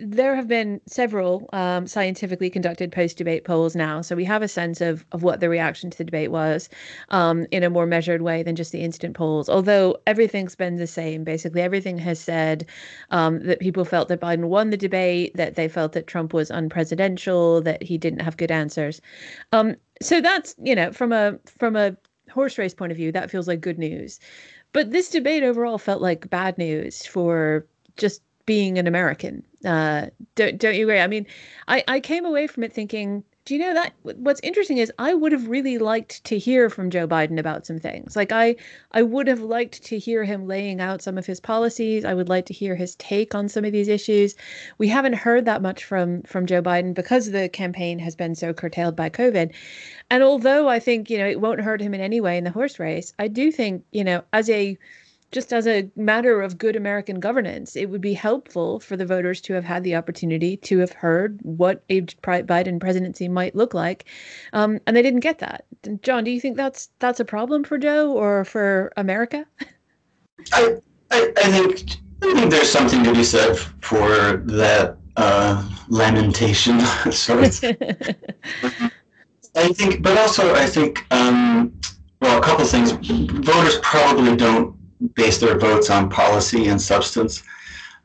there 0.00 0.34
have 0.34 0.48
been 0.48 0.80
several 0.86 1.48
um, 1.52 1.86
scientifically 1.86 2.50
conducted 2.50 2.90
post-debate 2.90 3.44
polls 3.44 3.76
now, 3.76 4.00
so 4.00 4.16
we 4.16 4.24
have 4.24 4.42
a 4.42 4.48
sense 4.48 4.80
of 4.80 5.04
of 5.12 5.22
what 5.22 5.38
the 5.38 5.48
reaction 5.48 5.88
to 5.88 5.98
the 5.98 6.04
debate 6.04 6.32
was 6.32 6.68
um, 7.10 7.46
in 7.52 7.62
a 7.62 7.70
more 7.70 7.86
measured 7.86 8.22
way 8.22 8.42
than 8.42 8.56
just 8.56 8.72
the 8.72 8.80
instant 8.80 9.14
polls. 9.14 9.48
Although 9.48 9.96
everything's 10.06 10.56
been 10.56 10.76
the 10.76 10.86
same, 10.88 11.22
basically 11.22 11.60
everything 11.62 11.96
has 11.98 12.18
said 12.18 12.66
um, 13.10 13.38
that 13.44 13.60
people 13.60 13.84
felt 13.84 14.08
that 14.08 14.20
Biden 14.20 14.46
won 14.46 14.70
the 14.70 14.76
debate, 14.76 15.36
that 15.36 15.54
they 15.54 15.68
felt 15.68 15.92
that 15.92 16.08
Trump 16.08 16.32
was 16.32 16.50
unpresidential, 16.50 17.62
that 17.62 17.80
he 17.80 17.96
didn't 17.98 18.22
have 18.22 18.36
good 18.36 18.50
answers. 18.50 19.00
Um, 19.52 19.76
so 20.02 20.20
that's 20.20 20.56
you 20.60 20.74
know 20.74 20.92
from 20.92 21.12
a 21.12 21.38
from 21.46 21.76
a 21.76 21.96
horse 22.32 22.58
race 22.58 22.74
point 22.74 22.90
of 22.90 22.98
view, 22.98 23.12
that 23.12 23.30
feels 23.30 23.46
like 23.46 23.60
good 23.60 23.78
news. 23.78 24.18
But 24.72 24.90
this 24.90 25.08
debate 25.08 25.44
overall 25.44 25.78
felt 25.78 26.02
like 26.02 26.28
bad 26.28 26.58
news 26.58 27.06
for 27.06 27.64
just 27.96 28.22
being 28.44 28.76
an 28.78 28.86
American. 28.86 29.44
Uh, 29.64 30.06
don't 30.36 30.58
don't 30.58 30.76
you 30.76 30.84
agree? 30.84 31.00
I 31.00 31.06
mean, 31.06 31.26
I 31.66 31.82
I 31.88 32.00
came 32.00 32.24
away 32.24 32.46
from 32.46 32.62
it 32.62 32.72
thinking, 32.72 33.24
do 33.44 33.54
you 33.54 33.60
know 33.60 33.74
that 33.74 33.94
what's 34.02 34.40
interesting 34.42 34.78
is 34.78 34.92
I 34.98 35.14
would 35.14 35.32
have 35.32 35.48
really 35.48 35.78
liked 35.78 36.22
to 36.24 36.38
hear 36.38 36.70
from 36.70 36.90
Joe 36.90 37.08
Biden 37.08 37.40
about 37.40 37.66
some 37.66 37.78
things. 37.78 38.14
Like 38.14 38.30
I 38.30 38.56
I 38.92 39.02
would 39.02 39.26
have 39.26 39.40
liked 39.40 39.82
to 39.84 39.98
hear 39.98 40.22
him 40.22 40.46
laying 40.46 40.80
out 40.80 41.02
some 41.02 41.18
of 41.18 41.26
his 41.26 41.40
policies. 41.40 42.04
I 42.04 42.14
would 42.14 42.28
like 42.28 42.46
to 42.46 42.54
hear 42.54 42.76
his 42.76 42.94
take 42.96 43.34
on 43.34 43.48
some 43.48 43.64
of 43.64 43.72
these 43.72 43.88
issues. 43.88 44.36
We 44.78 44.86
haven't 44.88 45.14
heard 45.14 45.44
that 45.46 45.62
much 45.62 45.84
from 45.84 46.22
from 46.22 46.46
Joe 46.46 46.62
Biden 46.62 46.94
because 46.94 47.30
the 47.30 47.48
campaign 47.48 47.98
has 47.98 48.14
been 48.14 48.34
so 48.34 48.52
curtailed 48.52 48.94
by 48.94 49.10
COVID. 49.10 49.52
And 50.10 50.22
although 50.22 50.68
I 50.68 50.78
think, 50.78 51.10
you 51.10 51.18
know, 51.18 51.26
it 51.26 51.40
won't 51.40 51.60
hurt 51.60 51.80
him 51.80 51.94
in 51.94 52.00
any 52.00 52.20
way 52.20 52.38
in 52.38 52.44
the 52.44 52.50
horse 52.50 52.78
race, 52.78 53.12
I 53.18 53.28
do 53.28 53.50
think, 53.50 53.84
you 53.92 54.04
know, 54.04 54.22
as 54.32 54.48
a 54.50 54.76
just 55.30 55.52
as 55.52 55.66
a 55.66 55.90
matter 55.94 56.40
of 56.40 56.56
good 56.56 56.74
American 56.76 57.20
governance, 57.20 57.76
it 57.76 57.86
would 57.86 58.00
be 58.00 58.14
helpful 58.14 58.80
for 58.80 58.96
the 58.96 59.04
voters 59.04 59.40
to 59.42 59.52
have 59.52 59.64
had 59.64 59.84
the 59.84 59.94
opportunity 59.94 60.56
to 60.56 60.78
have 60.78 60.92
heard 60.92 61.38
what 61.42 61.84
a 61.90 62.02
Biden 62.02 62.80
presidency 62.80 63.28
might 63.28 63.54
look 63.54 63.74
like, 63.74 64.06
um, 64.52 64.78
and 64.86 64.96
they 64.96 65.02
didn't 65.02 65.20
get 65.20 65.38
that. 65.40 65.64
John, 66.02 66.24
do 66.24 66.30
you 66.30 66.40
think 66.40 66.56
that's 66.56 66.88
that's 66.98 67.20
a 67.20 67.24
problem 67.24 67.64
for 67.64 67.78
Joe 67.78 68.12
or 68.12 68.44
for 68.44 68.92
America? 68.96 69.44
I 70.52 70.76
I, 71.10 71.32
I 71.36 71.50
think 71.50 71.96
I 72.22 72.34
think 72.34 72.50
there's 72.50 72.70
something 72.70 73.04
to 73.04 73.12
be 73.12 73.24
said 73.24 73.58
for 73.80 74.38
that 74.46 74.96
uh, 75.16 75.68
lamentation. 75.88 76.80
sort 77.10 77.44
of. 77.44 77.64
I 79.56 79.72
think, 79.72 80.02
but 80.02 80.16
also 80.16 80.54
I 80.54 80.66
think, 80.66 81.04
um, 81.10 81.72
well, 82.20 82.38
a 82.38 82.42
couple 82.42 82.64
things. 82.64 82.92
Voters 82.92 83.78
probably 83.82 84.36
don't 84.36 84.77
base 85.14 85.38
their 85.38 85.58
votes 85.58 85.90
on 85.90 86.08
policy 86.08 86.68
and 86.68 86.80
substance. 86.80 87.42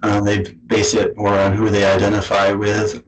Uh, 0.02 0.22
they 0.22 0.44
base 0.68 0.94
it 0.94 1.16
more 1.18 1.38
on 1.38 1.54
who 1.54 1.70
they 1.70 1.86
identify 1.86 2.52
with, 2.52 3.04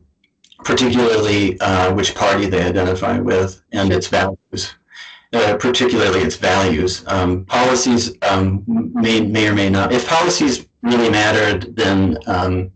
particularly 0.63 1.60
uh, 1.60 1.94
which 1.94 2.15
party 2.15 2.46
they 2.46 2.63
identify 2.63 3.20
with 3.20 3.62
and 3.72 3.92
its 3.92 4.08
values. 4.08 4.75
Uh, 5.34 5.58
particularly 5.58 6.22
its 6.22 6.38
values. 6.38 7.04
Um, 7.08 7.44
policies 7.46 8.13
um, 8.22 8.63
may 8.68 9.20
may 9.20 9.50
or 9.50 9.54
may 9.54 9.70
not. 9.70 9.92
If 9.92 10.08
policies 10.08 10.65
really 10.82 11.10
mattered, 11.10 11.75
then 11.75 12.18
um, 12.27 12.72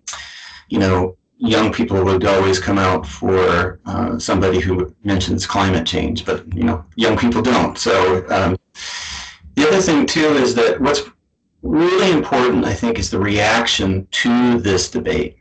you 0.68 0.80
know 0.80 1.16
young 1.38 1.72
people 1.72 2.04
would 2.04 2.25
always 2.25 2.60
come 2.60 2.78
out 2.78 3.06
for 3.06 3.80
uh, 3.86 4.20
somebody 4.20 4.60
who 4.60 4.94
mentions 5.06 5.46
climate 5.46 5.88
change, 5.88 6.25
but 6.25 6.54
you 6.54 6.63
know 6.63 6.84
young 6.96 7.18
people 7.18 7.42
don't. 7.42 7.78
So 7.78 8.25
um, 8.30 8.58
the 9.60 9.68
other 9.68 9.82
thing 9.82 10.06
too 10.06 10.36
is 10.36 10.56
that 10.56 10.80
what's 10.80 11.01
really 11.62 12.12
important, 12.12 12.63
I 12.63 12.74
think, 12.74 12.98
is 12.98 13.10
the 13.10 13.20
reaction 13.20 14.08
to 14.12 14.60
this 14.60 14.89
debate. 14.89 15.38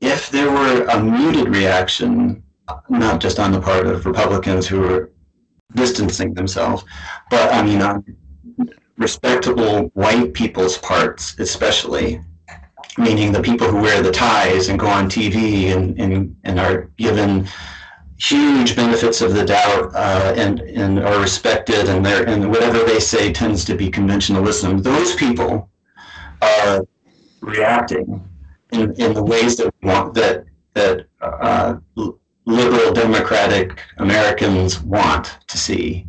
If 0.00 0.30
there 0.30 0.50
were 0.50 0.84
a 0.84 1.02
muted 1.02 1.48
reaction, 1.48 2.44
not 2.88 3.20
just 3.20 3.40
on 3.40 3.50
the 3.50 3.60
part 3.60 3.86
of 3.86 4.06
Republicans 4.06 4.68
who 4.68 4.84
are 4.84 5.10
distancing 5.74 6.32
themselves, 6.34 6.84
but 7.28 7.52
I 7.52 7.62
mean 7.62 7.82
on 7.82 8.04
respectable 8.98 9.90
white 9.94 10.32
people's 10.32 10.78
parts, 10.78 11.38
especially, 11.40 12.20
meaning 12.98 13.32
the 13.32 13.42
people 13.42 13.68
who 13.68 13.82
wear 13.82 14.00
the 14.00 14.12
ties 14.12 14.68
and 14.68 14.78
go 14.78 14.86
on 14.86 15.10
TV 15.10 15.76
and, 15.76 16.00
and, 16.00 16.36
and 16.44 16.60
are 16.60 16.90
given 16.96 17.48
huge 18.18 18.74
benefits 18.74 19.20
of 19.20 19.34
the 19.34 19.44
doubt 19.44 19.94
uh, 19.94 20.34
and 20.36 20.60
and 20.60 20.98
are 21.00 21.20
respected, 21.20 21.88
and 21.88 22.04
they 22.04 22.24
and 22.24 22.50
whatever 22.50 22.82
they 22.84 23.00
say 23.00 23.32
tends 23.32 23.64
to 23.66 23.74
be 23.74 23.90
conventionalism. 23.90 24.82
Those 24.82 25.14
people 25.14 25.70
are 26.42 26.86
reacting 27.40 28.26
in, 28.72 28.94
in 28.94 29.14
the 29.14 29.22
ways 29.22 29.56
that 29.56 29.72
want 29.82 30.14
that 30.14 30.44
that 30.74 31.06
uh, 31.20 31.76
liberal 32.46 32.92
democratic 32.92 33.80
Americans 33.98 34.80
want 34.80 35.38
to 35.48 35.58
see. 35.58 36.06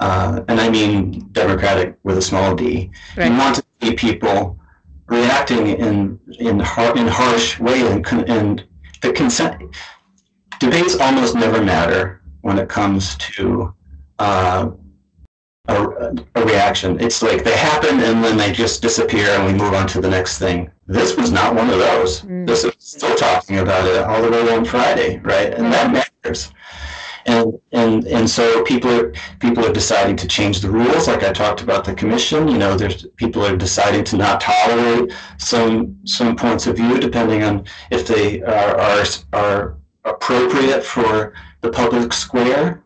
Uh, 0.00 0.42
and 0.48 0.60
I 0.60 0.68
mean 0.68 1.28
democratic 1.32 1.96
with 2.02 2.18
a 2.18 2.22
small 2.22 2.54
d. 2.54 2.90
Right. 3.16 3.30
You 3.30 3.38
want 3.38 3.56
to 3.56 3.64
see 3.82 3.94
people 3.94 4.58
reacting 5.06 5.68
in 5.68 6.18
in 6.38 6.58
har- 6.60 6.96
in 6.96 7.06
harsh 7.06 7.60
way 7.60 7.80
and 7.86 8.06
and 8.28 8.64
the 9.02 9.12
consent 9.12 9.62
debates 10.60 10.96
almost 10.98 11.34
never 11.34 11.62
matter 11.62 12.20
when 12.42 12.58
it 12.58 12.68
comes 12.68 13.16
to 13.16 13.74
uh, 14.18 14.70
a, 15.68 16.14
a, 16.34 16.44
reaction. 16.44 17.00
It's 17.00 17.22
like 17.22 17.42
they 17.42 17.56
happen 17.56 18.00
and 18.00 18.22
then 18.22 18.36
they 18.36 18.52
just 18.52 18.82
disappear 18.82 19.28
and 19.28 19.46
we 19.46 19.52
move 19.52 19.72
on 19.72 19.86
to 19.88 20.00
the 20.00 20.10
next 20.10 20.38
thing. 20.38 20.70
This 20.86 21.16
was 21.16 21.30
not 21.30 21.54
one 21.54 21.70
of 21.70 21.78
those. 21.78 22.20
Mm. 22.22 22.46
This 22.46 22.64
is 22.64 22.74
still 22.78 23.14
talking 23.16 23.58
about 23.60 23.86
it 23.86 24.02
all 24.02 24.20
the 24.20 24.30
way 24.30 24.54
on 24.54 24.64
Friday, 24.64 25.18
right? 25.20 25.54
And 25.54 25.72
that 25.72 25.90
matters. 25.92 26.52
And 27.26 27.58
and 27.72 28.06
and 28.06 28.28
so 28.28 28.62
people 28.64 28.90
are 28.90 29.14
people 29.40 29.64
are 29.64 29.72
deciding 29.72 30.16
to 30.16 30.28
change 30.28 30.60
the 30.60 30.70
rules, 30.70 31.08
like 31.08 31.22
I 31.22 31.32
talked 31.32 31.62
about 31.62 31.86
the 31.86 31.94
commission. 31.94 32.48
You 32.48 32.58
know, 32.58 32.76
there's 32.76 33.06
people 33.16 33.42
are 33.46 33.56
deciding 33.56 34.04
to 34.04 34.18
not 34.18 34.42
tolerate 34.42 35.10
some 35.38 35.96
some 36.04 36.36
points 36.36 36.66
of 36.66 36.76
view, 36.76 37.00
depending 37.00 37.42
on 37.42 37.64
if 37.90 38.06
they 38.06 38.42
are 38.42 38.78
are, 38.78 39.04
are 39.32 39.76
appropriate 40.04 40.84
for 40.84 41.34
the 41.60 41.70
public 41.70 42.12
square 42.12 42.84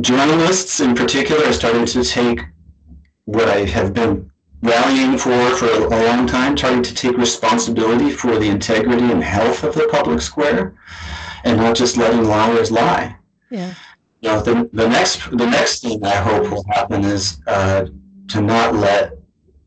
journalists 0.00 0.80
in 0.80 0.94
particular 0.94 1.44
are 1.46 1.52
starting 1.52 1.86
to 1.86 2.04
take 2.04 2.40
what 3.24 3.48
I 3.48 3.64
have 3.64 3.94
been 3.94 4.30
rallying 4.62 5.18
for 5.18 5.54
for 5.56 5.66
a 5.66 5.88
long 5.88 6.26
time, 6.26 6.56
starting 6.56 6.82
to 6.82 6.94
take 6.94 7.16
responsibility 7.16 8.10
for 8.10 8.38
the 8.38 8.48
integrity 8.48 9.10
and 9.10 9.22
health 9.22 9.64
of 9.64 9.74
the 9.74 9.88
public 9.90 10.20
square, 10.20 10.74
and 11.44 11.56
not 11.58 11.76
just 11.76 11.96
letting 11.96 12.24
liars 12.24 12.70
lie. 12.70 13.16
Yeah. 13.50 13.74
You 14.20 14.28
know, 14.28 14.40
the, 14.40 14.70
the 14.72 14.88
next 14.88 15.30
the 15.30 15.46
next 15.46 15.82
thing 15.82 16.04
I 16.04 16.16
hope 16.16 16.50
will 16.50 16.64
happen 16.70 17.04
is 17.04 17.40
uh, 17.46 17.86
to 18.28 18.40
not 18.40 18.74
let 18.74 19.18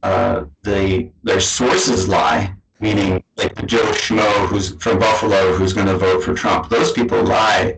uh, 0.02 0.46
the 0.64 1.12
their 1.24 1.42
sources 1.42 2.08
lie. 2.08 2.55
Meaning, 2.80 3.24
like 3.38 3.56
the 3.56 3.66
Joe 3.66 3.92
Schmo 3.92 4.48
who's 4.48 4.76
from 4.76 5.00
Buffalo 5.00 5.54
who's 5.54 5.74
going 5.74 5.88
to 5.88 5.98
vote 5.98 6.24
for 6.24 6.34
Trump. 6.34 6.70
Those 6.70 6.92
people 6.92 7.24
lie 7.24 7.78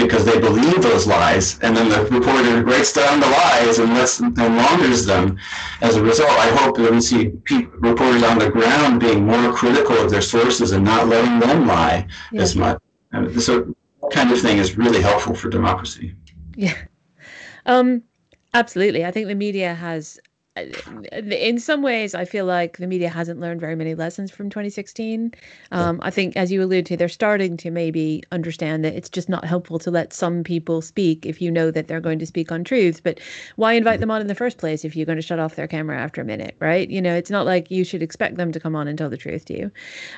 because 0.00 0.24
they 0.24 0.40
believe 0.40 0.82
those 0.82 1.06
lies, 1.06 1.58
and 1.60 1.76
then 1.76 1.88
the 1.88 2.02
reporter 2.06 2.64
writes 2.64 2.92
down 2.92 3.20
the 3.20 3.26
lies 3.26 3.78
and 3.78 3.92
lets 3.92 4.18
and 4.20 4.38
launders 4.38 5.04
them. 5.04 5.38
As 5.82 5.96
a 5.96 6.02
result, 6.02 6.30
I 6.30 6.48
hope 6.56 6.76
that 6.78 6.90
we 6.90 7.00
see 7.00 7.28
people, 7.44 7.72
reporters 7.78 8.22
on 8.22 8.38
the 8.38 8.50
ground 8.50 9.00
being 9.00 9.26
more 9.26 9.52
critical 9.52 9.96
of 9.98 10.10
their 10.10 10.22
sources 10.22 10.72
and 10.72 10.84
not 10.84 11.06
letting 11.06 11.38
them 11.38 11.66
lie 11.66 12.06
yeah. 12.32 12.40
as 12.40 12.56
much. 12.56 12.80
And 13.12 13.40
so, 13.42 13.74
kind 14.10 14.32
of 14.32 14.40
thing 14.40 14.58
is 14.58 14.76
really 14.76 15.02
helpful 15.02 15.34
for 15.34 15.48
democracy. 15.50 16.14
Yeah, 16.56 16.76
um, 17.66 18.02
absolutely. 18.54 19.04
I 19.04 19.10
think 19.10 19.28
the 19.28 19.34
media 19.34 19.74
has 19.74 20.18
in 21.12 21.58
some 21.58 21.82
ways, 21.82 22.14
I 22.14 22.24
feel 22.24 22.44
like 22.44 22.78
the 22.78 22.86
media 22.86 23.08
hasn't 23.08 23.40
learned 23.40 23.60
very 23.60 23.76
many 23.76 23.94
lessons 23.94 24.30
from 24.30 24.50
2016. 24.50 25.32
Um, 25.72 26.00
I 26.02 26.10
think, 26.10 26.36
as 26.36 26.50
you 26.50 26.62
allude 26.62 26.86
to, 26.86 26.96
they're 26.96 27.08
starting 27.08 27.56
to 27.58 27.70
maybe 27.70 28.22
understand 28.32 28.84
that 28.84 28.94
it's 28.94 29.08
just 29.08 29.28
not 29.28 29.44
helpful 29.44 29.78
to 29.80 29.90
let 29.90 30.12
some 30.12 30.44
people 30.44 30.82
speak 30.82 31.26
if 31.26 31.40
you 31.40 31.50
know 31.50 31.70
that 31.70 31.88
they're 31.88 32.00
going 32.00 32.18
to 32.18 32.26
speak 32.26 32.52
on 32.52 32.64
truths. 32.64 33.00
But 33.00 33.20
why 33.56 33.74
invite 33.74 33.94
mm-hmm. 33.94 34.00
them 34.00 34.10
on 34.10 34.20
in 34.20 34.26
the 34.26 34.34
first 34.34 34.58
place 34.58 34.84
if 34.84 34.96
you're 34.96 35.06
going 35.06 35.16
to 35.16 35.22
shut 35.22 35.38
off 35.38 35.56
their 35.56 35.68
camera 35.68 35.98
after 35.98 36.20
a 36.20 36.24
minute, 36.24 36.56
right? 36.60 36.88
You 36.88 37.02
know, 37.02 37.14
it's 37.14 37.30
not 37.30 37.46
like 37.46 37.70
you 37.70 37.84
should 37.84 38.02
expect 38.02 38.36
them 38.36 38.52
to 38.52 38.60
come 38.60 38.76
on 38.76 38.88
and 38.88 38.98
tell 38.98 39.10
the 39.10 39.16
truth 39.16 39.44
to 39.46 39.58
you. 39.58 39.70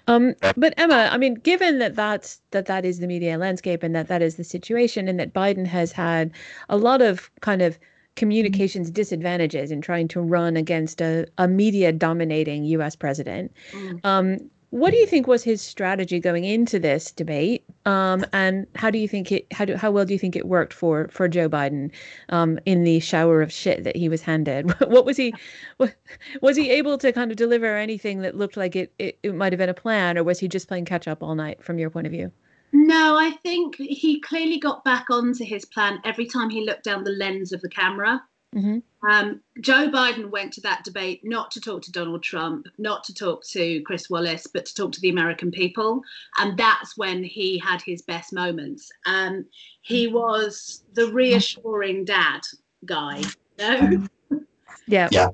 Um, 0.09 0.35
but 0.57 0.75
Emma, 0.77 1.09
I 1.11 1.19
mean, 1.19 1.35
given 1.35 1.79
that 1.79 1.95
that's 1.95 2.41
that 2.51 2.67
that 2.67 2.85
is 2.85 2.99
the 2.99 3.07
media 3.07 3.39
landscape 3.39 3.83
and 3.83 3.95
that 3.95 4.09
that 4.09 4.23
is 4.23 4.37
the 4.37 4.45
situation, 4.45 5.09
and 5.09 5.19
that 5.19 5.33
Biden 5.33 5.67
has 5.67 5.93
had 5.93 6.31
a 6.69 6.77
lot 6.77 7.03
of 7.03 7.31
kind 7.41 7.63
of 7.63 7.79
communications 8.17 8.91
disadvantages 8.91 9.71
in 9.71 9.81
trying 9.81 10.09
to 10.09 10.21
run 10.21 10.57
against 10.57 11.01
a, 11.01 11.27
a 11.39 11.49
media 11.49 11.93
dominating 11.93 12.65
US 12.65 12.95
president. 12.97 13.53
Mm. 13.73 14.05
Um, 14.05 14.51
what 14.73 14.91
do 14.91 14.97
you 14.97 15.07
think 15.07 15.27
was 15.27 15.45
his 15.45 15.61
strategy 15.61 16.19
going 16.19 16.45
into 16.45 16.79
this 16.79 17.11
debate? 17.11 17.63
Um, 17.85 18.25
and 18.33 18.67
how 18.75 18.91
do 18.91 18.97
you 18.97 19.07
think 19.07 19.31
it 19.31 19.47
how 19.53 19.67
do 19.67 19.77
how 19.77 19.91
well 19.91 20.07
do 20.07 20.15
you 20.15 20.19
think 20.19 20.35
it 20.35 20.49
worked 20.49 20.73
for 20.73 21.09
for 21.09 21.29
Joe 21.29 21.47
Biden 21.47 21.91
um, 22.31 22.59
in 22.65 22.83
the 22.85 22.99
shower 22.99 23.43
of 23.43 23.53
shit 23.53 23.85
that 23.85 23.97
he 23.97 24.09
was 24.09 24.23
handed? 24.23 24.71
what 24.89 25.05
was 25.05 25.19
he 25.19 25.35
what, 25.77 25.95
was 26.41 26.57
he 26.57 26.71
able 26.71 26.97
to 26.99 27.13
kind 27.13 27.31
of 27.31 27.37
deliver 27.37 27.77
anything 27.77 28.23
that 28.23 28.35
looked 28.35 28.57
like 28.57 28.75
it, 28.75 28.95
it, 28.99 29.19
it 29.23 29.35
might 29.35 29.53
have 29.53 29.59
been 29.59 29.69
a 29.69 29.75
plan, 29.75 30.17
or 30.17 30.25
was 30.25 30.39
he 30.39 30.49
just 30.49 30.69
playing 30.69 30.87
catch 30.87 31.07
up 31.07 31.23
all 31.23 31.35
night 31.35 31.63
from 31.63 31.79
your 31.79 31.91
point 31.91 32.07
of 32.07 32.13
view? 32.13 32.33
No, 32.73 33.17
I 33.17 33.33
think 33.43 33.77
he 33.77 34.21
clearly 34.21 34.59
got 34.59 34.85
back 34.85 35.11
onto 35.11 35.45
his 35.45 35.65
plan 35.67 36.01
every 36.05 36.27
time 36.27 36.49
he 36.49 36.65
looked 36.65 36.85
down 36.85 37.05
the 37.05 37.11
lens 37.11 37.53
of 37.53 37.61
the 37.61 37.69
camera. 37.69 38.23
Mm-hmm. 38.55 38.79
Um, 39.09 39.41
Joe 39.61 39.91
Biden 39.91 40.31
went 40.31 40.53
to 40.55 40.61
that 40.63 40.85
debate 40.85 41.21
not 41.25 41.51
to 41.53 41.61
talk 41.61 41.83
to 41.83 41.93
Donald 41.93 42.23
Trump, 42.23 42.67
not 42.79 43.03
to 43.05 43.15
talk 43.15 43.45
to 43.49 43.81
Chris 43.83 44.09
Wallace, 44.11 44.47
but 44.47 44.67
to 44.67 44.75
talk 44.75 44.93
to 44.93 45.01
the 45.01 45.11
American 45.11 45.51
people. 45.51 46.03
And 46.39 46.57
that's 46.57 46.97
when 46.97 47.25
he 47.25 47.59
had 47.59 47.83
his 47.83 48.03
best 48.03 48.33
moments. 48.33 48.91
Um, 49.07 49.47
he 49.81 50.07
was 50.07 50.85
the 50.93 51.07
reassuring 51.09 52.05
dad 52.05 52.41
guy. 52.85 53.23
You 53.59 53.59
know? 53.59 54.07
Yeah. 54.89 55.09
Yeah. 55.13 55.29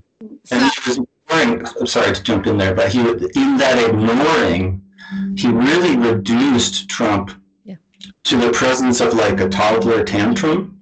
So, 0.44 0.57
and 0.57 0.72
he 0.72 0.90
was 0.90 0.98
ignoring, 0.98 1.66
I'm 1.81 1.87
sorry 1.87 2.14
to 2.14 2.22
jump 2.22 2.46
in 2.46 2.59
there, 2.59 2.74
but 2.74 2.92
he 2.92 3.01
in 3.01 3.57
that 3.57 3.79
ignoring 3.79 4.88
he 5.37 5.48
really 5.48 5.96
reduced 5.96 6.88
Trump 6.88 7.30
yeah. 7.64 7.76
to 8.24 8.37
the 8.37 8.50
presence 8.50 9.00
of 9.00 9.14
like 9.14 9.40
a 9.40 9.48
toddler 9.48 10.04
tantrum. 10.04 10.74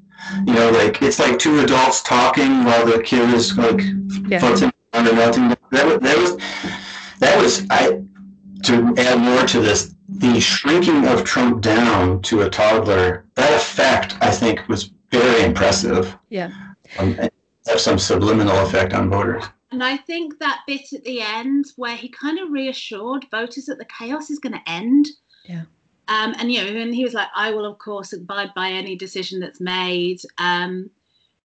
You 0.45 0.55
know, 0.55 0.71
like 0.71 1.03
it's 1.03 1.19
like 1.21 1.39
two 1.39 1.61
adults 1.61 2.03
talking 2.03 2.65
while 2.65 2.85
the 2.85 3.03
kid 3.03 3.33
is 3.33 3.57
like 3.57 3.81
yeah. 4.27 4.41
floating 4.41 4.73
around 4.93 5.09
and 5.09 5.17
melting. 5.17 5.49
That 5.71 5.87
was, 5.87 5.99
that 6.01 6.19
was 6.19 6.37
that 7.21 7.41
was 7.41 7.67
I 7.71 8.03
to 8.65 8.95
add 8.97 9.21
more 9.21 9.47
to 9.47 9.61
this. 9.61 9.95
The 10.09 10.41
shrinking 10.41 11.07
of 11.07 11.25
Trump 11.25 11.63
down 11.63 12.23
to 12.23 12.43
a 12.43 12.51
toddler, 12.51 13.27
that 13.35 13.53
effect 13.55 14.17
I 14.21 14.31
think 14.31 14.67
was 14.69 14.91
very 15.13 15.45
impressive. 15.45 16.17
Yeah. 16.29 16.51
Um, 16.99 17.17
have 17.67 17.81
some 17.81 17.99
subliminal 17.99 18.57
effect 18.65 18.93
on 18.95 19.11
voters. 19.11 19.45
And 19.73 19.83
I 19.83 19.97
think 19.97 20.39
that 20.39 20.63
bit 20.67 20.93
at 20.93 21.05
the 21.05 21.21
end 21.21 21.67
where 21.77 21.97
he 21.97 22.09
kind 22.09 22.39
of 22.39 22.51
reassured 22.51 23.27
voters 23.31 23.67
that 23.67 23.79
the 23.79 23.87
chaos 23.87 24.31
is 24.31 24.39
going 24.39 24.53
to 24.53 24.71
end. 24.71 25.09
Yeah. 25.45 25.63
Um, 26.09 26.35
and 26.39 26.53
you 26.53 26.63
know, 26.63 26.81
and 26.81 26.95
he 26.95 27.03
was 27.03 27.15
like, 27.15 27.29
"I 27.35 27.51
will, 27.51 27.65
of 27.65 27.79
course, 27.79 28.13
abide 28.13 28.55
by 28.55 28.71
any 28.71 28.95
decision 28.95 29.41
that's 29.41 29.61
made." 29.61 30.21
Um, 30.39 30.91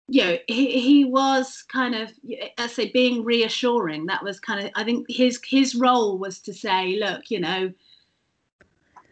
you 0.08 0.24
know, 0.24 0.36
he, 0.46 0.78
he 0.78 1.04
was 1.06 1.64
kind 1.68 1.94
of, 1.94 2.12
I 2.58 2.66
say, 2.66 2.90
being 2.90 3.24
reassuring. 3.24 4.06
That 4.06 4.22
was 4.22 4.38
kind 4.38 4.66
of, 4.66 4.70
I 4.74 4.84
think 4.84 5.06
his 5.08 5.40
his 5.42 5.74
role 5.74 6.18
was 6.18 6.38
to 6.40 6.52
say, 6.52 6.98
"Look, 6.98 7.30
you 7.30 7.40
know, 7.40 7.72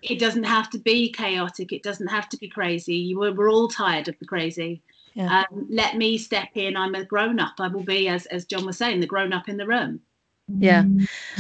it 0.03 0.19
doesn't 0.19 0.45
have 0.45 0.69
to 0.71 0.79
be 0.79 1.11
chaotic. 1.11 1.73
It 1.73 1.83
doesn't 1.83 2.09
have 2.09 2.29
to 2.31 2.37
be 2.37 2.49
crazy. 2.49 3.15
We're, 3.15 3.33
we're 3.33 3.51
all 3.51 3.69
tired 3.69 4.09
of 4.09 4.19
the 4.19 4.27
crazy. 4.27 4.83
Yeah. 5.15 5.45
Um, 5.51 5.67
let 5.71 5.97
me 5.97 6.19
step 6.19 6.49
in. 6.55 6.77
I'm 6.77 6.95
a 6.95 7.05
grown 7.05 7.41
up. 7.41 7.55
I 7.59 7.69
will 7.69 7.83
be, 7.83 8.09
as 8.09 8.27
as 8.27 8.45
John 8.45 8.65
was 8.65 8.79
saying, 8.79 9.01
the 9.01 9.07
grown 9.07 9.33
up 9.33 9.49
in 9.49 9.57
the 9.57 9.67
room. 9.67 10.01
Yeah, 10.59 10.85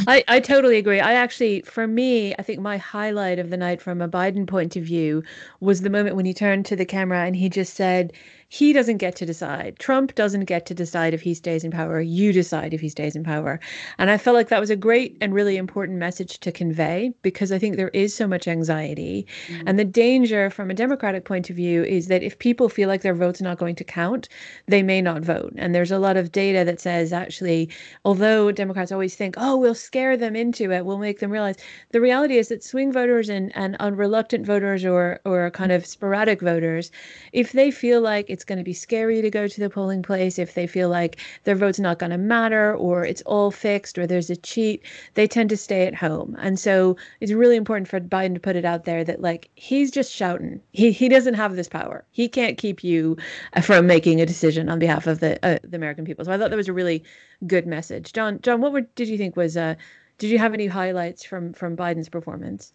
I, 0.06 0.22
I 0.28 0.38
totally 0.40 0.78
agree. 0.78 1.00
I 1.00 1.14
actually, 1.14 1.62
for 1.62 1.86
me, 1.86 2.32
I 2.38 2.42
think 2.42 2.60
my 2.60 2.76
highlight 2.76 3.40
of 3.40 3.50
the 3.50 3.56
night 3.56 3.82
from 3.82 4.00
a 4.00 4.08
Biden 4.08 4.46
point 4.46 4.76
of 4.76 4.84
view 4.84 5.24
was 5.58 5.80
the 5.80 5.90
moment 5.90 6.14
when 6.14 6.26
he 6.26 6.34
turned 6.34 6.64
to 6.66 6.76
the 6.76 6.84
camera 6.84 7.24
and 7.24 7.34
he 7.34 7.48
just 7.48 7.74
said, 7.74 8.12
he 8.52 8.72
doesn't 8.72 8.96
get 8.96 9.14
to 9.14 9.24
decide. 9.24 9.78
Trump 9.78 10.12
doesn't 10.16 10.46
get 10.46 10.66
to 10.66 10.74
decide 10.74 11.14
if 11.14 11.22
he 11.22 11.34
stays 11.34 11.62
in 11.62 11.70
power. 11.70 12.00
You 12.00 12.32
decide 12.32 12.74
if 12.74 12.80
he 12.80 12.88
stays 12.88 13.14
in 13.14 13.22
power. 13.22 13.60
And 13.96 14.10
I 14.10 14.18
felt 14.18 14.34
like 14.34 14.48
that 14.48 14.58
was 14.58 14.70
a 14.70 14.76
great 14.76 15.16
and 15.20 15.32
really 15.32 15.56
important 15.56 15.98
message 15.98 16.40
to 16.40 16.50
convey 16.50 17.14
because 17.22 17.52
I 17.52 17.60
think 17.60 17.76
there 17.76 17.90
is 17.90 18.12
so 18.12 18.26
much 18.26 18.48
anxiety. 18.48 19.24
Mm-hmm. 19.46 19.68
And 19.68 19.78
the 19.78 19.84
danger 19.84 20.50
from 20.50 20.68
a 20.68 20.74
Democratic 20.74 21.24
point 21.24 21.48
of 21.48 21.54
view 21.54 21.84
is 21.84 22.08
that 22.08 22.24
if 22.24 22.40
people 22.40 22.68
feel 22.68 22.88
like 22.88 23.02
their 23.02 23.14
vote's 23.14 23.40
not 23.40 23.56
going 23.56 23.76
to 23.76 23.84
count, 23.84 24.28
they 24.66 24.82
may 24.82 25.00
not 25.00 25.22
vote. 25.22 25.52
And 25.56 25.72
there's 25.72 25.92
a 25.92 26.00
lot 26.00 26.16
of 26.16 26.32
data 26.32 26.64
that 26.64 26.80
says 26.80 27.12
actually, 27.12 27.70
although 28.04 28.50
Democrats 28.50 28.90
always 28.90 29.14
think, 29.14 29.36
oh, 29.38 29.56
we'll 29.56 29.76
scare 29.76 30.16
them 30.16 30.34
into 30.34 30.72
it, 30.72 30.84
we'll 30.84 30.98
make 30.98 31.20
them 31.20 31.30
realize, 31.30 31.56
the 31.90 32.00
reality 32.00 32.36
is 32.36 32.48
that 32.48 32.64
swing 32.64 32.92
voters 32.92 33.28
and, 33.28 33.56
and 33.56 33.76
unreluctant 33.78 34.44
voters 34.44 34.84
or, 34.84 35.20
or 35.24 35.52
kind 35.52 35.70
of 35.70 35.86
sporadic 35.86 36.40
voters, 36.40 36.90
if 37.32 37.52
they 37.52 37.70
feel 37.70 38.00
like 38.00 38.28
it's 38.28 38.39
it's 38.40 38.44
going 38.46 38.56
to 38.56 38.64
be 38.64 38.72
scary 38.72 39.20
to 39.20 39.30
go 39.30 39.46
to 39.46 39.60
the 39.60 39.68
polling 39.68 40.02
place, 40.02 40.38
if 40.38 40.54
they 40.54 40.66
feel 40.66 40.88
like 40.88 41.18
their 41.44 41.54
vote's 41.54 41.78
not 41.78 41.98
going 41.98 42.08
to 42.08 42.16
matter 42.16 42.74
or 42.74 43.04
it's 43.04 43.20
all 43.26 43.50
fixed 43.50 43.98
or 43.98 44.06
there's 44.06 44.30
a 44.30 44.36
cheat, 44.36 44.82
they 45.12 45.28
tend 45.28 45.50
to 45.50 45.58
stay 45.58 45.86
at 45.86 45.94
home. 45.94 46.34
And 46.40 46.58
so 46.58 46.96
it's 47.20 47.32
really 47.32 47.56
important 47.56 47.86
for 47.86 48.00
Biden 48.00 48.32
to 48.32 48.40
put 48.40 48.56
it 48.56 48.64
out 48.64 48.86
there 48.86 49.04
that 49.04 49.20
like 49.20 49.50
he's 49.56 49.90
just 49.90 50.10
shouting. 50.10 50.58
He 50.72 50.90
he 50.90 51.10
doesn't 51.10 51.34
have 51.34 51.54
this 51.54 51.68
power. 51.68 52.02
He 52.12 52.28
can't 52.28 52.56
keep 52.56 52.82
you 52.82 53.18
uh, 53.52 53.60
from 53.60 53.86
making 53.86 54.22
a 54.22 54.26
decision 54.26 54.70
on 54.70 54.78
behalf 54.78 55.06
of 55.06 55.20
the 55.20 55.38
uh, 55.44 55.58
the 55.62 55.76
American 55.76 56.06
people. 56.06 56.24
So 56.24 56.32
I 56.32 56.38
thought 56.38 56.48
that 56.48 56.56
was 56.56 56.68
a 56.68 56.72
really 56.72 57.04
good 57.46 57.66
message. 57.66 58.14
John 58.14 58.40
John, 58.40 58.62
what 58.62 58.72
were, 58.72 58.80
did 58.80 59.08
you 59.08 59.18
think 59.18 59.36
was 59.36 59.58
uh 59.58 59.74
did 60.16 60.30
you 60.30 60.38
have 60.38 60.54
any 60.54 60.66
highlights 60.66 61.24
from 61.24 61.52
from 61.52 61.76
Biden's 61.76 62.08
performance? 62.08 62.72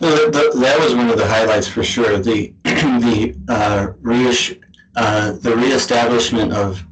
Well, 0.00 0.30
the, 0.30 0.58
that 0.60 0.78
was 0.80 0.94
one 0.94 1.08
of 1.08 1.16
the 1.16 1.26
highlights 1.26 1.68
for 1.68 1.82
sure. 1.82 2.18
The 2.18 2.54
the 2.64 3.34
uh, 3.48 3.92
uh, 4.96 5.32
the 5.32 5.56
reestablishment 5.56 6.52
of 6.52 6.84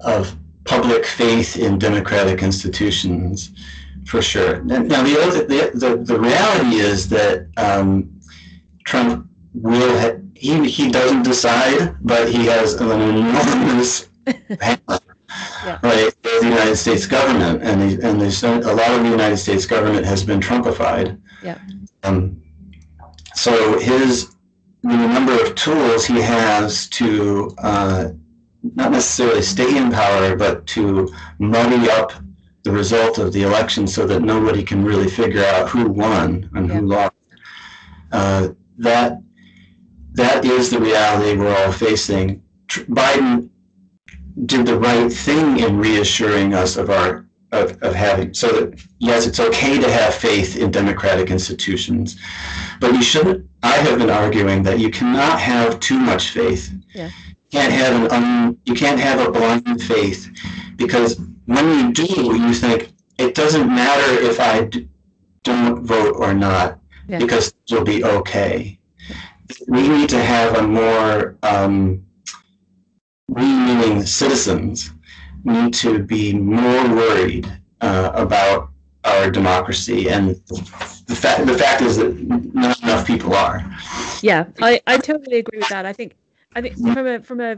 of 0.00 0.36
public 0.64 1.04
faith 1.04 1.56
in 1.56 1.78
democratic 1.78 2.42
institutions, 2.42 3.52
for 4.06 4.22
sure. 4.22 4.62
Now, 4.62 5.02
the 5.02 5.20
other, 5.20 5.46
the, 5.46 5.70
the, 5.74 5.96
the 5.96 6.18
reality 6.18 6.76
is 6.76 7.08
that 7.08 7.46
um, 7.56 8.20
Trump 8.84 9.28
will 9.54 9.98
ha- 9.98 10.18
he 10.34 10.68
he 10.68 10.90
doesn't 10.90 11.22
decide, 11.22 11.96
but 12.00 12.28
he 12.28 12.46
has 12.46 12.74
an 12.74 12.90
enormous 12.90 14.08
yeah. 14.26 15.78
right 15.82 16.12
the 16.22 16.40
United 16.42 16.76
States 16.76 17.06
government, 17.06 17.62
and 17.62 17.80
the, 17.80 18.08
and 18.08 18.20
there's 18.20 18.42
a 18.42 18.58
lot 18.58 18.90
of 18.90 19.02
the 19.02 19.10
United 19.10 19.36
States 19.36 19.66
government 19.66 20.04
has 20.04 20.24
been 20.24 20.40
Trumpified. 20.40 21.20
Yeah. 21.42 21.58
Um, 22.02 22.42
so 23.34 23.78
his 23.78 24.34
the 24.82 24.96
number 24.96 25.40
of 25.40 25.54
tools 25.54 26.06
he 26.06 26.20
has 26.20 26.88
to 26.88 27.54
uh, 27.58 28.08
not 28.74 28.92
necessarily 28.92 29.42
stay 29.42 29.76
in 29.76 29.90
power, 29.90 30.36
but 30.36 30.66
to 30.68 31.12
muddy 31.38 31.90
up 31.90 32.12
the 32.64 32.70
result 32.70 33.18
of 33.18 33.32
the 33.32 33.42
election 33.42 33.86
so 33.86 34.06
that 34.06 34.22
nobody 34.22 34.62
can 34.62 34.84
really 34.84 35.08
figure 35.08 35.44
out 35.44 35.68
who 35.68 35.88
won 35.88 36.48
and 36.54 36.68
yeah. 36.68 36.74
who 36.74 36.86
lost. 36.86 37.12
Uh, 38.12 38.48
that 38.78 39.20
that 40.14 40.44
is 40.44 40.70
the 40.70 40.78
reality 40.78 41.38
we're 41.38 41.56
all 41.64 41.72
facing. 41.72 42.42
Biden 42.68 43.48
did 44.46 44.66
the 44.66 44.78
right 44.78 45.12
thing 45.12 45.58
in 45.58 45.78
reassuring 45.78 46.54
us 46.54 46.76
of 46.76 46.90
our 46.90 47.26
of, 47.52 47.80
of 47.82 47.94
having 47.94 48.34
so 48.34 48.48
that 48.48 48.82
yes 48.98 49.26
it's 49.26 49.38
okay 49.38 49.78
to 49.78 49.90
have 49.90 50.14
faith 50.14 50.56
in 50.56 50.70
democratic 50.70 51.30
institutions 51.30 52.18
but 52.80 52.92
you 52.94 53.02
shouldn't 53.02 53.46
i 53.62 53.76
have 53.76 53.98
been 53.98 54.10
arguing 54.10 54.62
that 54.62 54.78
you 54.80 54.90
cannot 54.90 55.38
have 55.38 55.78
too 55.78 55.98
much 55.98 56.30
faith 56.30 56.72
yeah. 56.94 57.06
you 57.06 57.34
can't 57.50 57.72
have 57.72 57.94
an 58.02 58.10
un, 58.10 58.58
you 58.64 58.74
can't 58.74 58.98
have 58.98 59.26
a 59.26 59.30
blind 59.30 59.82
faith 59.82 60.30
because 60.76 61.20
when 61.46 61.68
you 61.78 61.92
do 61.92 62.04
you 62.04 62.54
think 62.54 62.92
it 63.18 63.34
doesn't 63.34 63.68
matter 63.68 64.20
if 64.22 64.40
I 64.40 64.64
d- 64.64 64.88
don't 65.42 65.84
vote 65.84 66.16
or 66.16 66.34
not 66.34 66.78
yeah. 67.08 67.18
because 67.18 67.54
it'll 67.70 67.84
be 67.84 68.04
okay 68.04 68.78
we 69.68 69.86
need 69.88 70.08
to 70.08 70.22
have 70.22 70.56
a 70.56 70.66
more 70.66 71.36
um, 71.42 72.04
meaning 73.28 74.04
citizens 74.06 74.90
need 75.44 75.74
to 75.74 76.02
be 76.02 76.32
more 76.32 76.94
worried 76.94 77.50
uh, 77.80 78.10
about 78.14 78.70
our 79.04 79.30
democracy 79.30 80.08
and 80.08 80.28
the 81.06 81.16
fact 81.16 81.46
the 81.46 81.58
fact 81.58 81.82
is 81.82 81.96
that 81.96 82.14
not 82.54 82.80
enough 82.82 83.04
people 83.04 83.34
are 83.34 83.58
yeah 84.22 84.44
i 84.60 84.80
i 84.86 84.96
totally 84.96 85.38
agree 85.38 85.58
with 85.58 85.68
that 85.68 85.84
i 85.84 85.92
think 85.92 86.14
i 86.54 86.60
think 86.60 86.76
from 86.76 87.06
a 87.06 87.20
from 87.20 87.40
a 87.40 87.56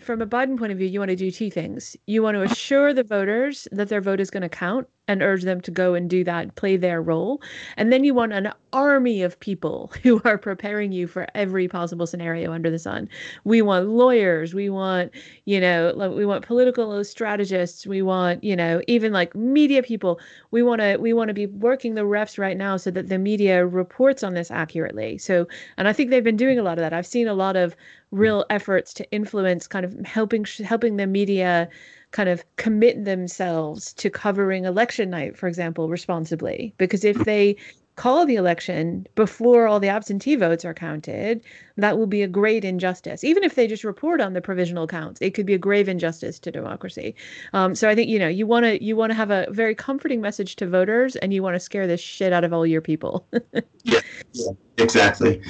from 0.00 0.20
a 0.20 0.26
Biden 0.26 0.58
point 0.58 0.70
of 0.70 0.78
view, 0.78 0.86
you 0.86 0.98
want 0.98 1.10
to 1.10 1.16
do 1.16 1.30
two 1.30 1.50
things. 1.50 1.96
You 2.06 2.22
want 2.22 2.34
to 2.34 2.42
assure 2.42 2.92
the 2.92 3.04
voters 3.04 3.66
that 3.72 3.88
their 3.88 4.02
vote 4.02 4.20
is 4.20 4.30
going 4.30 4.42
to 4.42 4.48
count 4.48 4.86
and 5.08 5.22
urge 5.22 5.42
them 5.42 5.60
to 5.62 5.70
go 5.70 5.94
and 5.94 6.08
do 6.08 6.22
that, 6.22 6.54
play 6.54 6.76
their 6.76 7.02
role. 7.02 7.40
And 7.76 7.90
then 7.90 8.04
you 8.04 8.14
want 8.14 8.34
an 8.34 8.52
army 8.72 9.22
of 9.22 9.40
people 9.40 9.90
who 10.02 10.20
are 10.24 10.38
preparing 10.38 10.92
you 10.92 11.06
for 11.06 11.26
every 11.34 11.66
possible 11.66 12.06
scenario 12.06 12.52
under 12.52 12.70
the 12.70 12.78
sun. 12.78 13.08
We 13.44 13.62
want 13.62 13.88
lawyers, 13.88 14.54
we 14.54 14.68
want, 14.68 15.10
you 15.46 15.60
know, 15.60 15.92
we 16.14 16.26
want 16.26 16.46
political 16.46 17.02
strategists, 17.04 17.86
we 17.86 18.02
want, 18.02 18.44
you 18.44 18.54
know, 18.54 18.82
even 18.86 19.12
like 19.12 19.34
media 19.34 19.82
people. 19.82 20.20
We 20.50 20.62
want 20.62 20.80
to 20.82 20.98
we 20.98 21.12
want 21.12 21.28
to 21.28 21.34
be 21.34 21.46
working 21.46 21.94
the 21.94 22.02
refs 22.02 22.38
right 22.38 22.56
now 22.56 22.76
so 22.76 22.90
that 22.90 23.08
the 23.08 23.18
media 23.18 23.66
reports 23.66 24.22
on 24.22 24.34
this 24.34 24.50
accurately. 24.50 25.18
So, 25.18 25.48
and 25.78 25.88
I 25.88 25.92
think 25.92 26.10
they've 26.10 26.22
been 26.22 26.36
doing 26.36 26.58
a 26.58 26.62
lot 26.62 26.78
of 26.78 26.82
that. 26.82 26.92
I've 26.92 27.06
seen 27.06 27.28
a 27.28 27.34
lot 27.34 27.56
of 27.56 27.74
real 28.10 28.44
efforts 28.50 28.94
to 28.94 29.10
influence 29.10 29.66
kind 29.66 29.84
of 29.84 29.94
helping 30.04 30.44
helping 30.64 30.96
the 30.96 31.06
media 31.06 31.68
kind 32.10 32.28
of 32.28 32.44
commit 32.56 33.04
themselves 33.04 33.92
to 33.94 34.10
covering 34.10 34.64
election 34.64 35.10
night 35.10 35.36
for 35.36 35.46
example 35.46 35.88
responsibly. 35.88 36.74
Because 36.78 37.04
if 37.04 37.16
they 37.24 37.56
call 37.96 38.24
the 38.24 38.36
election 38.36 39.04
before 39.16 39.66
all 39.66 39.80
the 39.80 39.88
absentee 39.88 40.36
votes 40.36 40.64
are 40.64 40.72
counted 40.72 41.42
that 41.76 41.98
will 41.98 42.06
be 42.06 42.22
a 42.22 42.28
great 42.28 42.64
injustice. 42.64 43.24
Even 43.24 43.42
if 43.42 43.56
they 43.56 43.66
just 43.66 43.82
report 43.82 44.20
on 44.20 44.34
the 44.34 44.40
provisional 44.40 44.86
counts 44.86 45.20
it 45.20 45.34
could 45.34 45.46
be 45.46 45.54
a 45.54 45.58
grave 45.58 45.88
injustice 45.88 46.38
to 46.38 46.52
democracy. 46.52 47.14
Um, 47.52 47.74
so 47.74 47.88
i 47.88 47.94
think 47.94 48.08
you 48.08 48.18
know 48.18 48.28
you 48.28 48.46
want 48.46 48.64
to 48.64 48.82
you 48.82 48.94
want 48.94 49.10
to 49.10 49.14
have 49.14 49.30
a 49.30 49.46
very 49.50 49.74
comforting 49.74 50.20
message 50.20 50.56
to 50.56 50.66
voters 50.66 51.16
and 51.16 51.34
you 51.34 51.42
want 51.42 51.56
to 51.56 51.60
scare 51.60 51.88
the 51.88 51.96
shit 51.96 52.32
out 52.32 52.44
of 52.44 52.52
all 52.52 52.66
your 52.66 52.80
people. 52.80 53.26
Yeah, 53.84 54.50
exactly. 54.76 55.40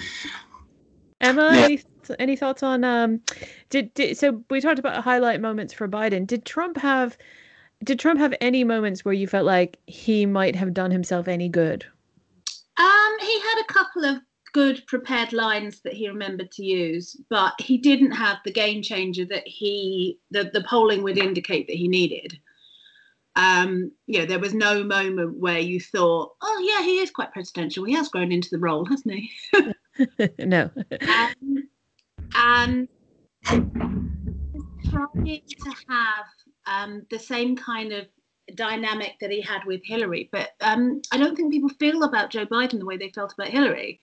Emma 1.21 1.69
yeah. 1.69 1.77
Any 2.11 2.29
any 2.29 2.37
thoughts 2.37 2.63
on 2.63 2.85
um 2.85 3.21
did, 3.71 3.93
did 3.95 4.19
so 4.19 4.45
we 4.51 4.61
talked 4.61 4.79
about 4.79 5.03
highlight 5.03 5.41
moments 5.41 5.73
for 5.73 5.89
Biden. 5.89 6.27
Did 6.27 6.45
Trump 6.45 6.77
have 6.77 7.17
did 7.83 7.99
Trump 7.99 8.21
have 8.21 8.35
any 8.41 8.65
moments 8.65 9.05
where 9.05 9.15
you 9.15 9.27
felt 9.27 9.47
like 9.47 9.79
he 9.87 10.27
might 10.27 10.55
have 10.57 10.75
done 10.75 10.91
himself 10.91 11.27
any 11.27 11.49
good? 11.49 11.87
Um 12.77 13.17
he 13.21 13.41
had 13.41 13.63
a 13.63 13.73
couple 13.73 14.05
of 14.05 14.19
good 14.53 14.87
prepared 14.87 15.33
lines 15.33 15.81
that 15.83 15.95
he 15.95 16.09
remembered 16.09 16.51
to 16.53 16.65
use, 16.65 17.17
but 17.31 17.55
he 17.59 17.79
didn't 17.79 18.13
have 18.13 18.39
the 18.45 18.53
game 18.53 18.83
changer 18.83 19.25
that 19.25 19.47
he 19.47 20.19
the, 20.31 20.51
the 20.53 20.65
polling 20.69 21.03
would 21.03 21.17
indicate 21.17 21.67
that 21.67 21.77
he 21.77 21.89
needed. 21.89 22.39
Um, 23.37 23.93
you 24.07 24.19
know, 24.19 24.27
there 24.27 24.41
was 24.41 24.53
no 24.53 24.83
moment 24.83 25.39
where 25.39 25.61
you 25.61 25.81
thought, 25.81 26.35
oh 26.43 26.59
yeah, 26.61 26.85
he 26.85 26.99
is 26.99 27.11
quite 27.11 27.33
presidential. 27.33 27.85
He 27.85 27.95
has 27.95 28.09
grown 28.09 28.33
into 28.33 28.51
the 28.51 28.59
role, 28.59 28.85
hasn't 28.85 29.15
he? 29.15 29.31
no. 30.39 30.71
um, 31.01 31.69
and 32.35 32.89
trying 34.91 35.43
to 35.49 35.75
have 35.89 36.27
um, 36.67 37.07
the 37.11 37.19
same 37.19 37.57
kind 37.57 37.93
of 37.93 38.07
dynamic 38.55 39.13
that 39.21 39.31
he 39.31 39.41
had 39.41 39.65
with 39.67 39.81
Hillary, 39.85 40.29
but 40.33 40.51
um, 40.61 41.03
I 41.13 41.19
don't 41.19 41.37
think 41.37 41.53
people 41.53 41.69
feel 41.69 42.05
about 42.05 42.31
Joe 42.31 42.47
Biden 42.47 42.79
the 42.79 42.87
way 42.87 42.97
they 42.97 43.11
felt 43.11 43.33
about 43.33 43.49
Hillary. 43.49 44.01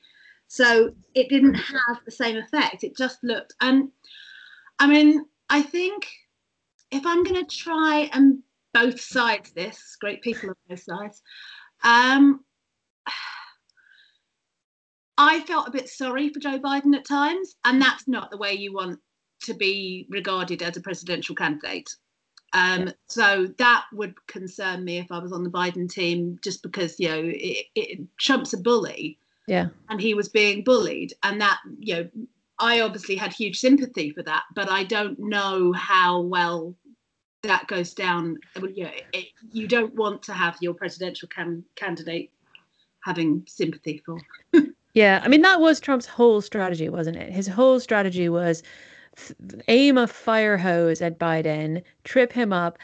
So 0.47 0.91
it 1.15 1.29
didn't 1.29 1.55
have 1.55 1.99
the 2.05 2.11
same 2.11 2.37
effect. 2.37 2.83
It 2.83 2.95
just 2.95 3.23
looked, 3.23 3.53
and 3.61 3.89
I 4.79 4.87
mean, 4.87 5.25
I 5.49 5.61
think 5.61 6.07
if 6.91 7.05
I'm 7.05 7.23
going 7.23 7.43
to 7.43 7.55
try 7.55 8.09
and 8.13 8.39
both 8.73 8.99
sides 8.99 9.51
this, 9.51 9.97
great 9.99 10.21
people 10.21 10.49
on 10.49 10.55
both 10.69 10.83
sides, 10.83 11.21
um, 11.83 12.43
I 15.17 15.41
felt 15.41 15.67
a 15.67 15.71
bit 15.71 15.89
sorry 15.89 16.29
for 16.29 16.39
Joe 16.39 16.59
Biden 16.59 16.95
at 16.95 17.05
times, 17.05 17.55
and 17.63 17.81
that's 17.81 18.07
not 18.07 18.31
the 18.31 18.37
way 18.37 18.53
you 18.53 18.73
want 18.73 18.99
to 19.43 19.53
be 19.53 20.07
regarded 20.09 20.61
as 20.61 20.77
a 20.77 20.81
presidential 20.81 21.35
candidate. 21.35 21.89
Um. 22.53 22.91
So 23.07 23.47
that 23.57 23.85
would 23.93 24.15
concern 24.27 24.83
me 24.83 24.97
if 24.97 25.11
I 25.11 25.19
was 25.19 25.31
on 25.31 25.43
the 25.43 25.49
Biden 25.49 25.89
team, 25.89 26.39
just 26.43 26.63
because 26.63 26.99
you 26.99 27.09
know 27.09 27.21
it, 27.23 27.65
it, 27.75 27.99
Trump's 28.19 28.53
a 28.53 28.57
bully, 28.57 29.17
yeah, 29.47 29.67
and 29.89 29.99
he 29.99 30.13
was 30.13 30.29
being 30.29 30.63
bullied, 30.63 31.13
and 31.23 31.41
that 31.41 31.59
you 31.79 31.95
know 31.95 32.09
I 32.59 32.81
obviously 32.81 33.15
had 33.15 33.33
huge 33.33 33.59
sympathy 33.59 34.11
for 34.11 34.23
that, 34.23 34.43
but 34.53 34.69
I 34.69 34.83
don't 34.83 35.19
know 35.19 35.73
how 35.73 36.21
well 36.21 36.75
that 37.43 37.67
goes 37.67 37.93
down. 37.93 38.37
You, 38.55 38.85
know, 38.85 38.91
it, 39.13 39.27
you 39.51 39.67
don't 39.67 39.93
want 39.95 40.23
to 40.23 40.33
have 40.33 40.57
your 40.61 40.73
presidential 40.73 41.27
cam- 41.27 41.65
candidate 41.75 42.31
having 43.03 43.43
sympathy 43.47 44.01
for. 44.05 44.19
Yeah, 44.95 45.21
I 45.23 45.27
mean 45.27 45.41
that 45.41 45.59
was 45.61 45.79
Trump's 45.79 46.07
whole 46.07 46.41
strategy, 46.41 46.89
wasn't 46.89 47.17
it? 47.17 47.31
His 47.31 47.47
whole 47.47 47.79
strategy 47.79 48.29
was 48.29 48.63
aim 49.67 49.97
a 49.97 50.07
fire 50.07 50.57
hose 50.57 51.01
at 51.01 51.19
Biden, 51.19 51.81
trip 52.03 52.31
him 52.31 52.53
up. 52.53 52.77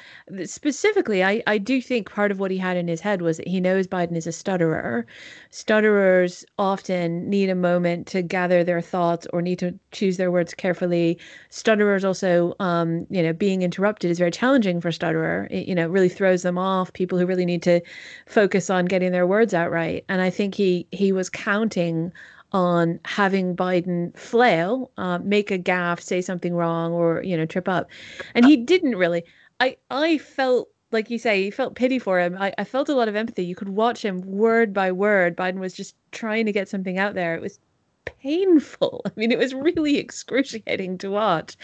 Specifically, 0.45 1.23
I, 1.23 1.43
I 1.47 1.57
do 1.57 1.81
think 1.81 2.11
part 2.11 2.31
of 2.31 2.39
what 2.39 2.51
he 2.51 2.57
had 2.57 2.77
in 2.77 2.87
his 2.87 3.01
head 3.01 3.21
was 3.21 3.37
that 3.37 3.47
he 3.47 3.59
knows 3.59 3.87
Biden 3.87 4.15
is 4.15 4.27
a 4.27 4.31
stutterer. 4.31 5.05
Stutterers 5.51 6.45
often 6.57 7.29
need 7.29 7.49
a 7.49 7.55
moment 7.55 8.07
to 8.07 8.21
gather 8.21 8.63
their 8.63 8.81
thoughts 8.81 9.27
or 9.33 9.41
need 9.41 9.59
to 9.59 9.77
choose 9.91 10.17
their 10.17 10.31
words 10.31 10.53
carefully. 10.53 11.19
Stutterers 11.49 12.05
also, 12.05 12.55
um, 12.59 13.05
you 13.09 13.21
know, 13.21 13.33
being 13.33 13.61
interrupted 13.61 14.09
is 14.09 14.19
very 14.19 14.31
challenging 14.31 14.81
for 14.81 14.91
stutterer. 14.91 15.47
It, 15.51 15.67
you 15.67 15.75
know, 15.75 15.87
really 15.87 16.09
throws 16.09 16.43
them 16.43 16.57
off. 16.57 16.93
People 16.93 17.17
who 17.17 17.25
really 17.25 17.45
need 17.45 17.63
to 17.63 17.81
focus 18.27 18.69
on 18.69 18.85
getting 18.85 19.11
their 19.11 19.27
words 19.27 19.53
out 19.53 19.71
right. 19.71 20.03
And 20.09 20.21
I 20.21 20.29
think 20.29 20.55
he 20.55 20.87
he 20.91 21.11
was 21.11 21.29
counting 21.29 22.11
on 22.51 22.99
having 23.05 23.55
Biden 23.55 24.17
flail, 24.17 24.91
uh, 24.97 25.19
make 25.19 25.51
a 25.51 25.59
gaffe, 25.59 26.01
say 26.01 26.21
something 26.21 26.53
wrong, 26.53 26.91
or 26.93 27.23
you 27.23 27.37
know 27.37 27.45
trip 27.45 27.69
up, 27.69 27.89
and 28.35 28.45
he 28.45 28.57
didn't 28.57 28.95
really. 28.95 29.23
I 29.59 29.77
I 29.89 30.17
felt 30.17 30.69
like 30.91 31.09
you 31.09 31.17
say, 31.17 31.41
you 31.41 31.51
felt 31.51 31.75
pity 31.75 31.99
for 31.99 32.19
him. 32.19 32.35
I, 32.37 32.53
I 32.57 32.63
felt 32.63 32.89
a 32.89 32.95
lot 32.95 33.07
of 33.07 33.15
empathy. 33.15 33.45
You 33.45 33.55
could 33.55 33.69
watch 33.69 34.03
him 34.03 34.21
word 34.21 34.73
by 34.73 34.91
word. 34.91 35.37
Biden 35.37 35.59
was 35.59 35.73
just 35.73 35.95
trying 36.11 36.45
to 36.45 36.51
get 36.51 36.67
something 36.69 36.97
out 36.97 37.13
there. 37.13 37.35
It 37.35 37.41
was 37.41 37.59
painful. 38.05 39.01
I 39.05 39.11
mean, 39.15 39.31
it 39.31 39.39
was 39.39 39.53
really 39.53 39.97
excruciating 39.97 40.97
to 40.99 41.09
watch. 41.09 41.55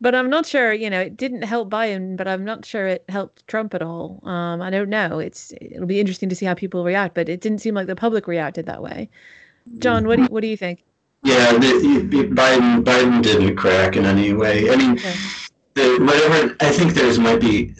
But 0.00 0.14
I'm 0.14 0.30
not 0.30 0.46
sure, 0.46 0.72
you 0.72 0.90
know, 0.90 1.00
it 1.00 1.16
didn't 1.16 1.42
help 1.42 1.70
Biden, 1.70 2.16
but 2.16 2.28
I'm 2.28 2.44
not 2.44 2.64
sure 2.64 2.86
it 2.86 3.04
helped 3.08 3.46
Trump 3.48 3.74
at 3.74 3.82
all. 3.82 4.20
Um, 4.24 4.62
I 4.62 4.70
don't 4.70 4.88
know. 4.88 5.18
It's 5.18 5.52
it'll 5.60 5.86
be 5.86 5.98
interesting 6.00 6.28
to 6.28 6.36
see 6.36 6.46
how 6.46 6.54
people 6.54 6.84
react, 6.84 7.14
but 7.14 7.28
it 7.28 7.40
didn't 7.40 7.60
seem 7.60 7.74
like 7.74 7.88
the 7.88 7.96
public 7.96 8.28
reacted 8.28 8.66
that 8.66 8.82
way. 8.82 9.10
John, 9.78 10.06
what 10.06 10.16
do 10.16 10.22
you, 10.22 10.28
what 10.28 10.40
do 10.40 10.48
you 10.48 10.56
think? 10.56 10.84
Yeah, 11.24 11.52
the, 11.52 12.28
Biden 12.32 12.84
Biden 12.84 13.22
didn't 13.22 13.56
crack 13.56 13.96
in 13.96 14.04
any 14.04 14.32
way. 14.32 14.70
I 14.70 14.76
mean, 14.76 14.92
okay. 14.92 15.14
the, 15.74 15.98
whatever. 16.00 16.56
I 16.60 16.70
think 16.70 16.94
there's 16.94 17.18
might 17.18 17.40
be. 17.40 17.74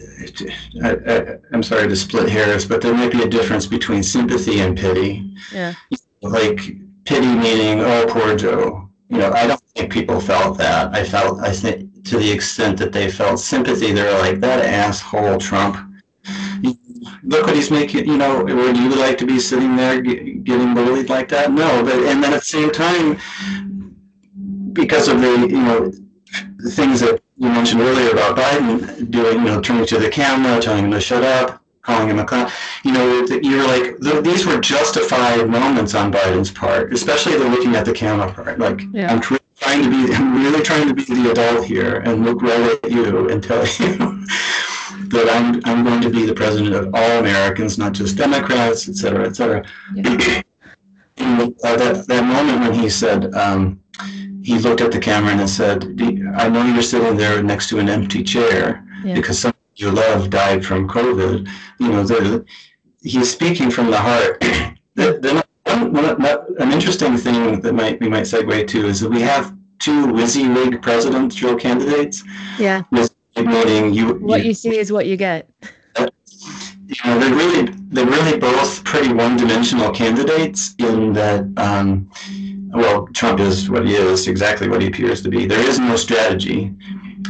I, 0.83 0.91
I, 0.91 1.37
I'm 1.53 1.63
sorry 1.63 1.87
to 1.87 1.95
split 1.95 2.29
hairs, 2.29 2.65
but 2.65 2.81
there 2.81 2.93
might 2.93 3.11
be 3.11 3.23
a 3.23 3.27
difference 3.27 3.65
between 3.65 4.03
sympathy 4.03 4.59
and 4.59 4.77
pity. 4.77 5.33
Yeah. 5.53 5.73
Like 6.21 6.75
pity 7.05 7.27
meaning, 7.27 7.79
oh, 7.79 8.05
poor 8.09 8.35
Joe. 8.35 8.89
You 9.09 9.17
know, 9.17 9.31
I 9.31 9.47
don't 9.47 9.61
think 9.75 9.91
people 9.91 10.21
felt 10.21 10.57
that. 10.59 10.93
I 10.93 11.03
felt, 11.03 11.39
I 11.39 11.51
think, 11.51 12.05
to 12.05 12.19
the 12.19 12.31
extent 12.31 12.77
that 12.77 12.91
they 12.91 13.09
felt 13.09 13.39
sympathy, 13.39 13.91
they're 13.91 14.19
like, 14.19 14.39
that 14.41 14.63
asshole 14.63 15.39
Trump. 15.39 15.77
Look 17.23 17.47
what 17.47 17.55
he's 17.55 17.71
making, 17.71 18.07
you 18.07 18.17
know, 18.17 18.43
would 18.43 18.77
you 18.77 18.95
like 18.95 19.17
to 19.19 19.25
be 19.25 19.39
sitting 19.39 19.75
there 19.75 20.01
getting 20.01 20.73
bullied 20.73 21.09
like 21.09 21.29
that? 21.29 21.51
No, 21.51 21.83
but, 21.83 21.95
and 21.95 22.23
then 22.23 22.33
at 22.33 22.41
the 22.41 22.45
same 22.45 22.71
time, 22.71 23.19
because 24.73 25.07
of 25.07 25.21
the, 25.21 25.47
you 25.49 25.61
know, 25.61 25.91
the 26.57 26.71
things 26.71 26.99
that 26.99 27.21
you 27.37 27.49
mentioned 27.49 27.81
earlier 27.81 28.11
about 28.11 28.37
Biden 28.37 29.09
doing, 29.09 29.39
you 29.39 29.45
know, 29.45 29.61
turning 29.61 29.85
to 29.87 29.97
the 29.97 30.09
camera, 30.09 30.61
telling 30.61 30.85
him 30.85 30.91
to 30.91 30.99
shut 30.99 31.23
up, 31.23 31.63
calling 31.81 32.09
him 32.09 32.19
a 32.19 32.25
clown. 32.25 32.51
You 32.83 32.91
know, 32.91 33.25
you're 33.41 33.65
like 33.65 33.97
these 34.23 34.45
were 34.45 34.59
justified 34.59 35.49
moments 35.49 35.95
on 35.95 36.11
Biden's 36.11 36.51
part, 36.51 36.93
especially 36.93 37.37
the 37.37 37.45
looking 37.45 37.75
at 37.75 37.85
the 37.85 37.93
camera 37.93 38.31
part. 38.31 38.59
Like 38.59 38.81
yeah. 38.91 39.11
I'm 39.11 39.21
trying 39.21 39.83
to 39.83 39.89
be, 39.89 40.13
I'm 40.13 40.35
really 40.35 40.63
trying 40.63 40.87
to 40.87 40.93
be 40.93 41.03
the 41.03 41.31
adult 41.31 41.65
here 41.65 41.97
and 41.99 42.25
look 42.25 42.41
right 42.41 42.79
at 42.83 42.91
you 42.91 43.29
and 43.29 43.43
tell 43.43 43.65
you 43.65 44.25
that 45.09 45.29
I'm 45.29 45.61
I'm 45.65 45.83
going 45.83 46.01
to 46.01 46.09
be 46.09 46.25
the 46.25 46.33
president 46.33 46.75
of 46.75 46.93
all 46.93 47.19
Americans, 47.19 47.77
not 47.77 47.93
just 47.93 48.17
Democrats, 48.17 48.87
et 48.89 48.95
cetera, 48.95 49.27
et 49.27 49.35
cetera. 49.35 49.65
Yeah. 49.95 50.41
uh, 51.19 51.75
that 51.77 52.05
that 52.07 52.25
moment 52.25 52.61
when 52.61 52.73
he 52.73 52.89
said. 52.89 53.33
Um, 53.35 53.81
he 54.41 54.57
looked 54.57 54.79
at 54.79 54.91
the 54.91 54.99
camera 54.99 55.33
and 55.33 55.49
said, 55.49 55.83
"I 56.37 56.47
know 56.47 56.65
you're 56.65 56.81
sitting 56.81 57.17
there 57.17 57.43
next 57.43 57.67
to 57.69 57.79
an 57.79 57.89
empty 57.89 58.23
chair 58.23 58.83
yeah. 59.03 59.13
because 59.13 59.37
some 59.37 59.53
you 59.75 59.91
love 59.91 60.29
died 60.29 60.65
from 60.65 60.87
COVID. 60.87 61.47
You 61.79 61.87
know, 61.87 62.45
he's 63.01 63.31
speaking 63.31 63.71
from 63.71 63.91
the 63.91 63.97
heart. 63.97 64.39
the, 64.95 65.19
the, 65.19 65.43
an 66.59 66.71
interesting 66.71 67.15
thing 67.17 67.61
that 67.61 67.73
might 67.73 67.99
we 67.99 68.09
might 68.09 68.23
segue 68.23 68.67
to 68.67 68.87
is 68.87 68.99
that 69.01 69.09
we 69.09 69.21
have 69.21 69.55
two 69.79 70.07
WYSIWYG 70.07 70.81
presidential 70.81 71.55
candidates. 71.55 72.23
Yeah. 72.57 72.83
Meaning 73.45 73.93
you. 73.93 74.13
What 74.15 74.41
you, 74.41 74.49
you 74.49 74.53
see 74.53 74.77
is 74.77 74.91
what 74.91 75.05
you 75.05 75.17
get. 75.17 75.49
You 76.89 76.95
know, 77.05 77.19
they're 77.19 77.35
really 77.35 77.71
they're 77.89 78.05
really 78.07 78.39
both 78.39 78.83
pretty 78.83 79.13
one-dimensional 79.13 79.91
candidates 79.91 80.73
in 80.79 81.13
that. 81.13 81.45
Um, 81.57 82.09
well, 82.71 83.05
Trump 83.13 83.39
is 83.39 83.69
what 83.69 83.85
he 83.85 83.93
is, 83.93 84.27
exactly 84.27 84.67
what 84.67 84.81
he 84.81 84.87
appears 84.87 85.21
to 85.21 85.29
be. 85.29 85.45
There 85.45 85.59
is 85.59 85.77
no 85.77 85.95
strategy. 85.95 86.73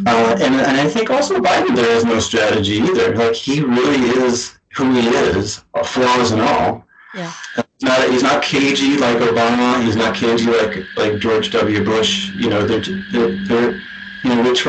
Uh, 0.06 0.38
and, 0.39 0.56
and 0.56 0.78
I 0.78 0.88
think 0.88 1.10
also 1.10 1.39
Biden, 1.39 1.76
there 1.76 1.91
is 1.91 2.06
no 2.06 2.19
strategy 2.19 2.76
either. 2.76 3.15
Like 3.15 3.36
he 3.36 3.62
really 3.62 4.10
is 4.24 4.58
who 4.76 4.93
he 4.93 5.08
is, 5.10 5.63
flaws 5.84 6.32
and 6.32 6.41
all. 6.41 6.86
Yeah. 7.13 7.34
He's 7.56 7.84
not, 7.84 8.10
he's 8.10 8.24
not 8.24 8.43
cagey 8.43 8.98
like 8.98 9.17
Obama. 9.17 9.84
He's 9.84 9.95
not 9.95 10.15
cagey 10.15 10.45
like 10.45 10.86
like 10.95 11.19
George 11.19 11.52
W. 11.52 11.84
Bush. 11.84 12.30
You 12.36 12.50
know, 12.50 12.65
they're, 12.65 12.84
they're, 13.12 13.45
they're 13.45 13.82
you 14.24 14.36
know, 14.36 14.43
which 14.43 14.65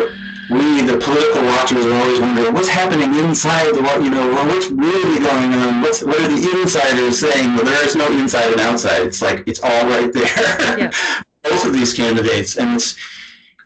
we, 0.51 0.83
the 0.83 0.99
political 0.99 1.43
watchers, 1.45 1.87
are 1.87 1.95
always 1.95 2.21
wondering 2.21 2.53
what's 2.53 2.69
happening 2.69 3.15
inside 3.15 3.75
the 3.75 3.83
what 3.83 4.03
you 4.03 4.11
know, 4.11 4.29
what's 4.47 4.69
really 4.71 5.21
going 5.21 5.55
on? 5.55 5.81
What's 5.81 6.03
what 6.03 6.21
are 6.21 6.29
the 6.29 6.61
insiders 6.61 7.21
saying? 7.21 7.55
Well, 7.55 7.65
there 7.65 7.87
is 7.87 7.95
no 7.95 8.11
inside 8.11 8.53
and 8.53 8.61
outside. 8.61 9.03
It's 9.03 9.23
like 9.23 9.45
it's 9.47 9.61
all 9.61 9.87
right 9.87 10.13
there. 10.13 10.79
Yeah. 10.79 10.91
Both 11.43 11.65
of 11.65 11.73
these 11.73 11.95
candidates, 11.95 12.59
and 12.59 12.75
it's 12.75 12.97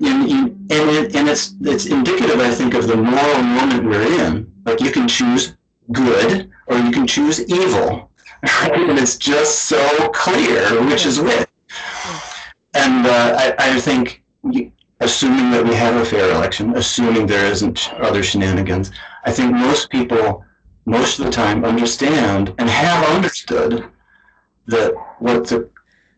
and, 0.01 0.31
and, 0.31 0.71
it, 0.71 1.17
and 1.17 1.29
it's 1.29 1.55
it's 1.63 1.87
indicative, 1.87 2.39
I 2.39 2.55
think, 2.55 2.75
of 2.75 2.87
the 2.87 2.97
moral 2.97 3.43
moment 3.43 3.85
we're 3.85 4.27
in. 4.27 4.53
Like 4.65 4.81
you 4.81 4.91
can 4.91 5.09
choose 5.09 5.57
good 5.93 6.51
or 6.67 6.79
you 6.79 6.91
can 6.91 7.07
choose 7.07 7.41
evil, 7.51 8.11
and 8.43 8.99
it's 8.99 9.17
just 9.17 9.63
so 9.63 10.09
clear 10.11 10.85
which 10.85 11.07
is 11.07 11.21
which. 11.21 11.49
And 12.75 13.07
uh, 13.07 13.55
I, 13.59 13.71
I 13.77 13.81
think, 13.81 14.23
assuming 15.01 15.51
that 15.51 15.65
we 15.65 15.75
have 15.75 15.97
a 15.97 16.05
fair 16.05 16.31
election, 16.31 16.77
assuming 16.77 17.27
there 17.27 17.47
isn't 17.47 17.93
other 17.95 18.23
shenanigans, 18.23 18.91
I 19.25 19.33
think 19.33 19.53
most 19.53 19.91
people, 19.91 20.45
most 20.87 21.19
of 21.19 21.27
the 21.27 21.31
time, 21.31 21.65
understand 21.65 22.55
and 22.59 22.69
have 22.69 23.05
understood 23.09 23.91
that 24.67 24.95
what 25.19 25.47
the 25.47 25.69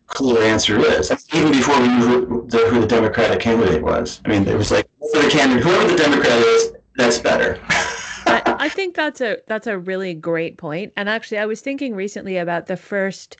clear 0.07 0.43
answer 0.43 0.79
is. 0.79 1.11
Even 1.35 1.53
before 1.53 1.81
we 1.81 1.89
knew 1.89 2.27
who 2.27 2.47
the, 2.49 2.59
who 2.71 2.81
the 2.81 2.87
Democratic 2.87 3.41
candidate 3.41 3.83
was. 3.83 4.21
I 4.25 4.29
mean, 4.29 4.47
it 4.47 4.57
was 4.57 4.71
like, 4.71 4.89
the 5.01 5.29
candidate, 5.31 5.65
whoever 5.65 5.89
the 5.89 5.97
Democrat 5.97 6.39
is, 6.39 6.73
that's 6.97 7.19
better. 7.19 7.61
I, 7.69 8.43
I 8.61 8.69
think 8.69 8.95
that's 8.95 9.21
a 9.21 9.39
that's 9.47 9.67
a 9.67 9.79
really 9.79 10.15
great 10.15 10.59
point. 10.59 10.93
And 10.97 11.09
actually, 11.09 11.39
I 11.39 11.47
was 11.47 11.61
thinking 11.61 11.95
recently 11.95 12.37
about 12.37 12.67
the 12.67 12.77
first 12.77 13.37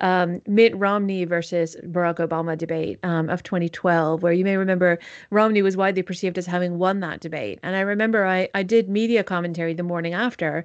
um, 0.00 0.40
Mitt 0.46 0.76
Romney 0.76 1.24
versus 1.24 1.76
Barack 1.84 2.16
Obama 2.16 2.56
debate 2.56 2.98
um, 3.02 3.28
of 3.28 3.42
2012, 3.42 4.22
where 4.22 4.32
you 4.32 4.44
may 4.44 4.56
remember 4.56 4.98
Romney 5.30 5.62
was 5.62 5.76
widely 5.76 6.02
perceived 6.02 6.38
as 6.38 6.46
having 6.46 6.78
won 6.78 7.00
that 7.00 7.20
debate. 7.20 7.58
And 7.62 7.76
I 7.76 7.80
remember 7.80 8.26
I, 8.26 8.48
I 8.54 8.62
did 8.62 8.88
media 8.88 9.24
commentary 9.24 9.74
the 9.74 9.82
morning 9.82 10.14
after, 10.14 10.64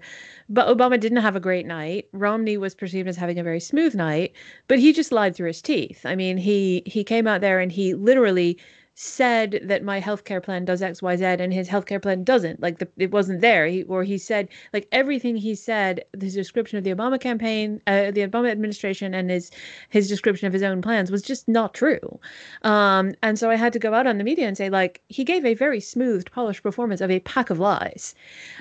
but 0.49 0.67
Obama 0.67 0.99
didn't 0.99 1.21
have 1.21 1.35
a 1.35 1.39
great 1.39 1.65
night. 1.65 2.07
Romney 2.13 2.57
was 2.57 2.75
perceived 2.75 3.07
as 3.07 3.17
having 3.17 3.39
a 3.39 3.43
very 3.43 3.59
smooth 3.59 3.95
night, 3.95 4.33
but 4.67 4.79
he 4.79 4.93
just 4.93 5.11
lied 5.11 5.35
through 5.35 5.47
his 5.47 5.61
teeth. 5.61 6.05
I 6.05 6.15
mean, 6.15 6.37
he 6.37 6.83
he 6.85 7.03
came 7.03 7.27
out 7.27 7.41
there 7.41 7.59
and 7.59 7.71
he 7.71 7.93
literally 7.93 8.57
said 8.95 9.59
that 9.63 9.83
my 9.83 9.99
healthcare 9.99 10.41
plan 10.41 10.65
does 10.65 10.81
X, 10.81 11.01
Y, 11.01 11.15
Z, 11.15 11.25
and 11.25 11.51
his 11.51 11.67
healthcare 11.67 12.01
plan 12.01 12.23
doesn't. 12.23 12.61
Like 12.61 12.77
the, 12.77 12.87
it 12.97 13.11
wasn't 13.11 13.41
there. 13.41 13.65
He, 13.65 13.83
or 13.83 14.03
he 14.03 14.17
said 14.17 14.49
like 14.71 14.87
everything 14.91 15.35
he 15.35 15.55
said, 15.55 16.05
his 16.19 16.35
description 16.35 16.77
of 16.77 16.83
the 16.83 16.93
Obama 16.93 17.19
campaign, 17.19 17.81
uh, 17.87 18.11
the 18.11 18.21
Obama 18.27 18.51
administration, 18.51 19.13
and 19.13 19.31
his 19.31 19.49
his 19.89 20.07
description 20.07 20.47
of 20.47 20.53
his 20.53 20.63
own 20.63 20.81
plans 20.81 21.09
was 21.09 21.23
just 21.23 21.47
not 21.47 21.73
true. 21.73 22.19
Um, 22.61 23.13
and 23.23 23.39
so 23.39 23.49
I 23.49 23.55
had 23.55 23.73
to 23.73 23.79
go 23.79 23.93
out 23.93 24.05
on 24.05 24.19
the 24.19 24.23
media 24.23 24.47
and 24.47 24.55
say 24.55 24.69
like 24.69 25.01
he 25.09 25.23
gave 25.23 25.43
a 25.43 25.55
very 25.55 25.79
smooth, 25.79 26.29
polished 26.31 26.61
performance 26.61 27.01
of 27.01 27.09
a 27.09 27.19
pack 27.21 27.49
of 27.49 27.59
lies. 27.59 28.13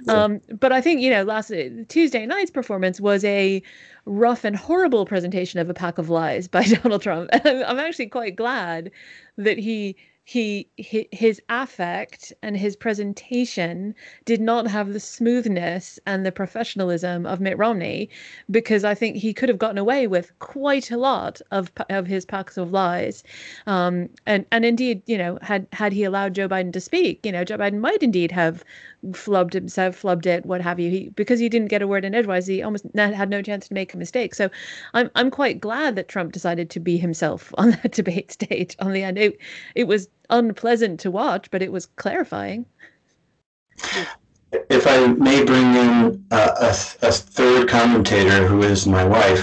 Yeah. 0.05 0.15
Um, 0.15 0.41
but 0.59 0.73
I 0.73 0.81
think 0.81 1.01
you 1.01 1.11
know 1.11 1.25
last 1.25 1.53
Tuesday 1.89 2.25
night's 2.25 2.51
performance 2.51 3.01
was 3.01 3.23
a 3.25 3.63
rough 4.05 4.45
and 4.45 4.57
horrible 4.57 5.07
presentation 5.07 5.61
of 5.61 5.71
a 5.71 5.75
pack 5.75 5.99
of 5.99 6.11
lies 6.11 6.49
by 6.49 6.65
Donald 6.83 7.03
Trump. 7.03 7.31
I'm 7.45 7.79
actually 7.79 8.09
quite 8.09 8.37
glad 8.37 8.91
that 9.37 9.59
he 9.59 9.97
he, 10.25 10.69
his 10.77 11.43
affect 11.49 12.33
and 12.43 12.57
his 12.57 12.77
presentation 12.77 13.95
did 14.25 14.41
not 14.41 14.69
have 14.69 14.93
the 14.93 15.01
smoothness 15.01 15.99
and 16.07 16.25
the 16.25 16.31
professionalism 16.31 17.27
of 17.27 17.41
Mitt 17.41 17.59
Romney 17.59 18.09
because 18.49 18.85
I 18.85 18.95
think 18.95 19.17
he 19.17 19.35
could 19.35 19.49
have 19.49 19.59
gotten 19.59 19.79
away 19.79 20.07
with 20.07 20.39
quite 20.39 20.93
a 20.93 20.97
lot 20.97 21.41
of 21.51 21.73
of 21.91 22.07
his 22.07 22.25
packs 22.25 22.57
of 22.57 22.71
lies 22.71 23.25
um, 23.67 24.09
and 24.25 24.47
and 24.53 24.65
indeed 24.65 25.03
you 25.07 25.19
know 25.19 25.41
had 25.43 25.67
had 25.73 25.93
he 25.93 26.05
allowed 26.05 26.35
Joe 26.35 26.49
Biden 26.49 26.73
to 26.73 26.81
speak 26.81 27.27
you 27.27 27.33
know 27.33 27.43
Joe 27.43 27.59
Biden 27.59 27.81
might 27.81 28.03
indeed 28.03 28.31
have 28.31 28.65
flubbed 29.11 29.53
himself, 29.53 30.01
flubbed 30.01 30.27
it, 30.27 30.47
what 30.47 30.61
have 30.61 30.79
you. 30.79 30.91
He 30.91 31.09
because 31.11 31.41
he 31.41 31.49
didn't 31.49 31.69
get 31.69 31.83
a 31.83 31.87
word 31.87 32.05
in 32.05 32.15
edgewise, 32.15 32.47
he 32.47 32.63
almost 32.63 32.87
had 32.95 33.29
no 33.29 33.43
chance 33.43 33.69
to 33.69 33.75
make 33.75 33.93
a 33.93 33.99
mistake. 33.99 34.35
So 34.35 34.49
I'm 34.95 35.11
I'm 35.15 35.31
quite 35.31 35.61
glad 35.61 35.97
that 35.97 36.09
Trump 36.09 36.33
decided 36.33 36.71
to 36.71 36.81
be 36.81 36.97
himself 36.97 37.53
on 37.59 37.71
that 37.71 37.93
debate 37.93 38.33
stage. 38.33 38.77
On 38.79 38.93
the 38.93 39.03
end, 39.03 39.19
it 39.19 39.39
it 39.75 39.85
was 39.85 40.09
unpleasant 40.31 41.01
to 41.01 41.11
watch, 41.11 41.51
but 41.51 41.63
it 41.63 41.73
was 41.73 41.87
clarifying. 41.87 42.65
If 44.69 44.87
I 44.87 45.07
may 45.07 45.45
bring 45.45 45.75
in 45.75 46.25
a, 46.31 46.75
a 47.03 47.13
third 47.13 47.69
commentator 47.69 48.47
who 48.47 48.63
is 48.63 48.87
my 48.87 49.03
wife, 49.03 49.43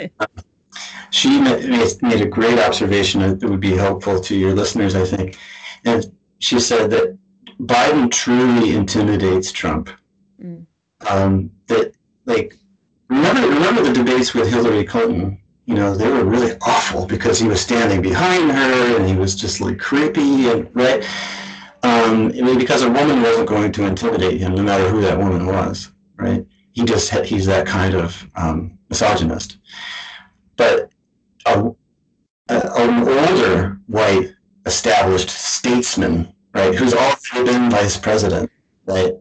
she 1.10 1.40
made 1.40 2.20
a 2.20 2.26
great 2.26 2.58
observation 2.58 3.20
that 3.20 3.48
would 3.48 3.60
be 3.60 3.76
helpful 3.76 4.18
to 4.18 4.36
your 4.36 4.54
listeners, 4.54 4.94
I 4.94 5.04
think. 5.04 5.38
And 5.84 6.10
she 6.38 6.58
said 6.58 6.90
that 6.90 7.18
Biden 7.66 8.10
truly 8.10 8.74
intimidates 8.74 9.52
Trump. 9.52 9.90
Mm. 10.42 10.66
Um, 11.08 11.50
that 11.66 11.92
like 12.24 12.56
remember 13.08 13.48
remember 13.48 13.82
the 13.82 13.92
debates 13.92 14.34
with 14.34 14.48
Hillary 14.50 14.84
Clinton. 14.84 15.40
you 15.66 15.74
know, 15.74 15.94
they 15.94 16.10
were 16.10 16.24
really 16.24 16.56
awful 16.62 17.06
because 17.06 17.38
he 17.38 17.46
was 17.46 17.60
standing 17.60 18.02
behind 18.02 18.50
her 18.50 18.96
and 18.96 19.08
he 19.08 19.14
was 19.14 19.34
just 19.36 19.60
like 19.60 19.78
creepy 19.78 20.48
and 20.48 20.68
right. 20.74 21.04
Um, 21.82 22.26
I 22.36 22.40
mean, 22.42 22.58
because 22.58 22.82
a 22.82 22.90
woman 22.90 23.22
wasn't 23.22 23.48
going 23.48 23.72
to 23.72 23.86
intimidate 23.86 24.38
him, 24.40 24.54
no 24.54 24.62
matter 24.62 24.88
who 24.88 25.00
that 25.00 25.16
woman 25.18 25.46
was, 25.46 25.90
right? 26.16 26.44
He 26.72 26.84
just 26.84 27.10
he's 27.24 27.46
that 27.46 27.66
kind 27.66 27.94
of 27.94 28.26
um, 28.36 28.78
misogynist. 28.88 29.58
But 30.56 30.90
a, 31.46 31.70
a, 32.48 32.72
an 32.76 33.08
older 33.08 33.78
white 33.86 34.34
established 34.66 35.30
statesman, 35.30 36.32
right, 36.54 36.74
who's 36.74 36.94
already 36.94 37.50
been 37.50 37.70
vice 37.70 37.96
president, 37.96 38.50
right, 38.86 39.12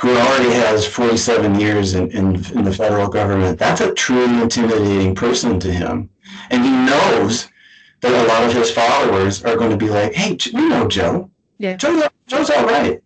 who 0.00 0.10
already 0.10 0.50
has 0.50 0.86
47 0.86 1.58
years 1.60 1.94
in, 1.94 2.10
in, 2.10 2.44
in 2.56 2.64
the 2.64 2.72
federal 2.72 3.08
government, 3.08 3.58
that's 3.58 3.80
a 3.80 3.94
truly 3.94 4.42
intimidating 4.42 5.14
person 5.14 5.60
to 5.60 5.72
him. 5.72 6.10
And 6.50 6.64
he 6.64 6.70
knows 6.70 7.48
that 8.00 8.12
a 8.12 8.28
lot 8.28 8.44
of 8.44 8.52
his 8.52 8.70
followers 8.70 9.44
are 9.44 9.56
going 9.56 9.70
to 9.70 9.76
be 9.76 9.88
like, 9.88 10.12
hey, 10.12 10.36
we 10.52 10.68
know 10.68 10.88
Joe. 10.88 11.30
Yeah. 11.58 11.76
Joe's, 11.76 12.02
Joe's 12.26 12.50
all 12.50 12.66
right. 12.66 13.00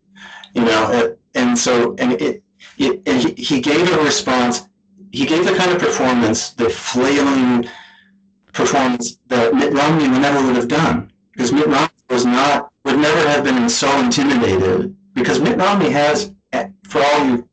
You 0.55 0.65
know, 0.65 1.17
and 1.35 1.59
so, 1.59 1.95
and 1.99 2.13
it, 2.13 2.43
it, 2.79 3.03
and 3.07 3.23
he, 3.23 3.43
he 3.43 3.61
gave 3.61 3.93
a 3.93 4.03
response. 4.03 4.69
He 5.13 5.27
gave 5.27 5.45
the 5.45 5.55
kind 5.55 5.71
of 5.71 5.79
performance, 5.79 6.51
the 6.51 6.71
flailing 6.71 7.69
performance 8.53 9.19
that 9.27 9.55
Mitt 9.55 9.75
Romney 9.75 10.09
never 10.09 10.45
would 10.47 10.57
have 10.57 10.69
done. 10.69 11.13
Because 11.33 11.53
Mitt 11.53 11.67
Romney 11.67 11.93
was 12.09 12.25
not, 12.25 12.73
would 12.87 12.99
never 12.99 13.29
have 13.29 13.45
been 13.45 13.69
so 13.69 13.91
intimidated. 14.01 14.97
Because 15.13 15.41
Mitt 15.41 15.59
Romney 15.59 15.91
has 15.91 16.33
eh, 16.53 16.69
for 16.85 17.03
all 17.03 17.27
you 17.27 17.49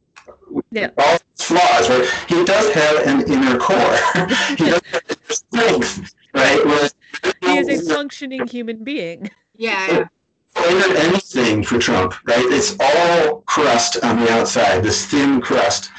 yeah. 0.72 0.90
all 0.98 1.12
his 1.12 1.48
flaws, 1.48 1.90
right? 1.90 2.08
He 2.28 2.44
does 2.44 2.74
have 2.74 3.08
an 3.08 3.32
inner 3.32 3.58
core. 3.58 3.98
he 4.58 4.66
does 4.66 4.82
have 4.92 5.18
strength, 5.30 6.16
right? 6.34 6.64
Whereas, 6.64 6.96
he 7.42 7.58
is 7.58 7.90
a 7.90 7.94
functioning 7.94 8.48
human 8.48 8.84
being. 8.84 9.30
Yeah. 9.56 10.08
Flavor 10.56 10.98
anything 10.98 11.64
for 11.64 11.80
Trump, 11.80 12.14
right? 12.28 12.46
It's 12.46 12.76
all 12.80 13.42
crust 13.42 14.04
on 14.04 14.20
the 14.20 14.32
outside, 14.32 14.84
this 14.84 15.06
thin 15.06 15.42
crust. 15.42 15.90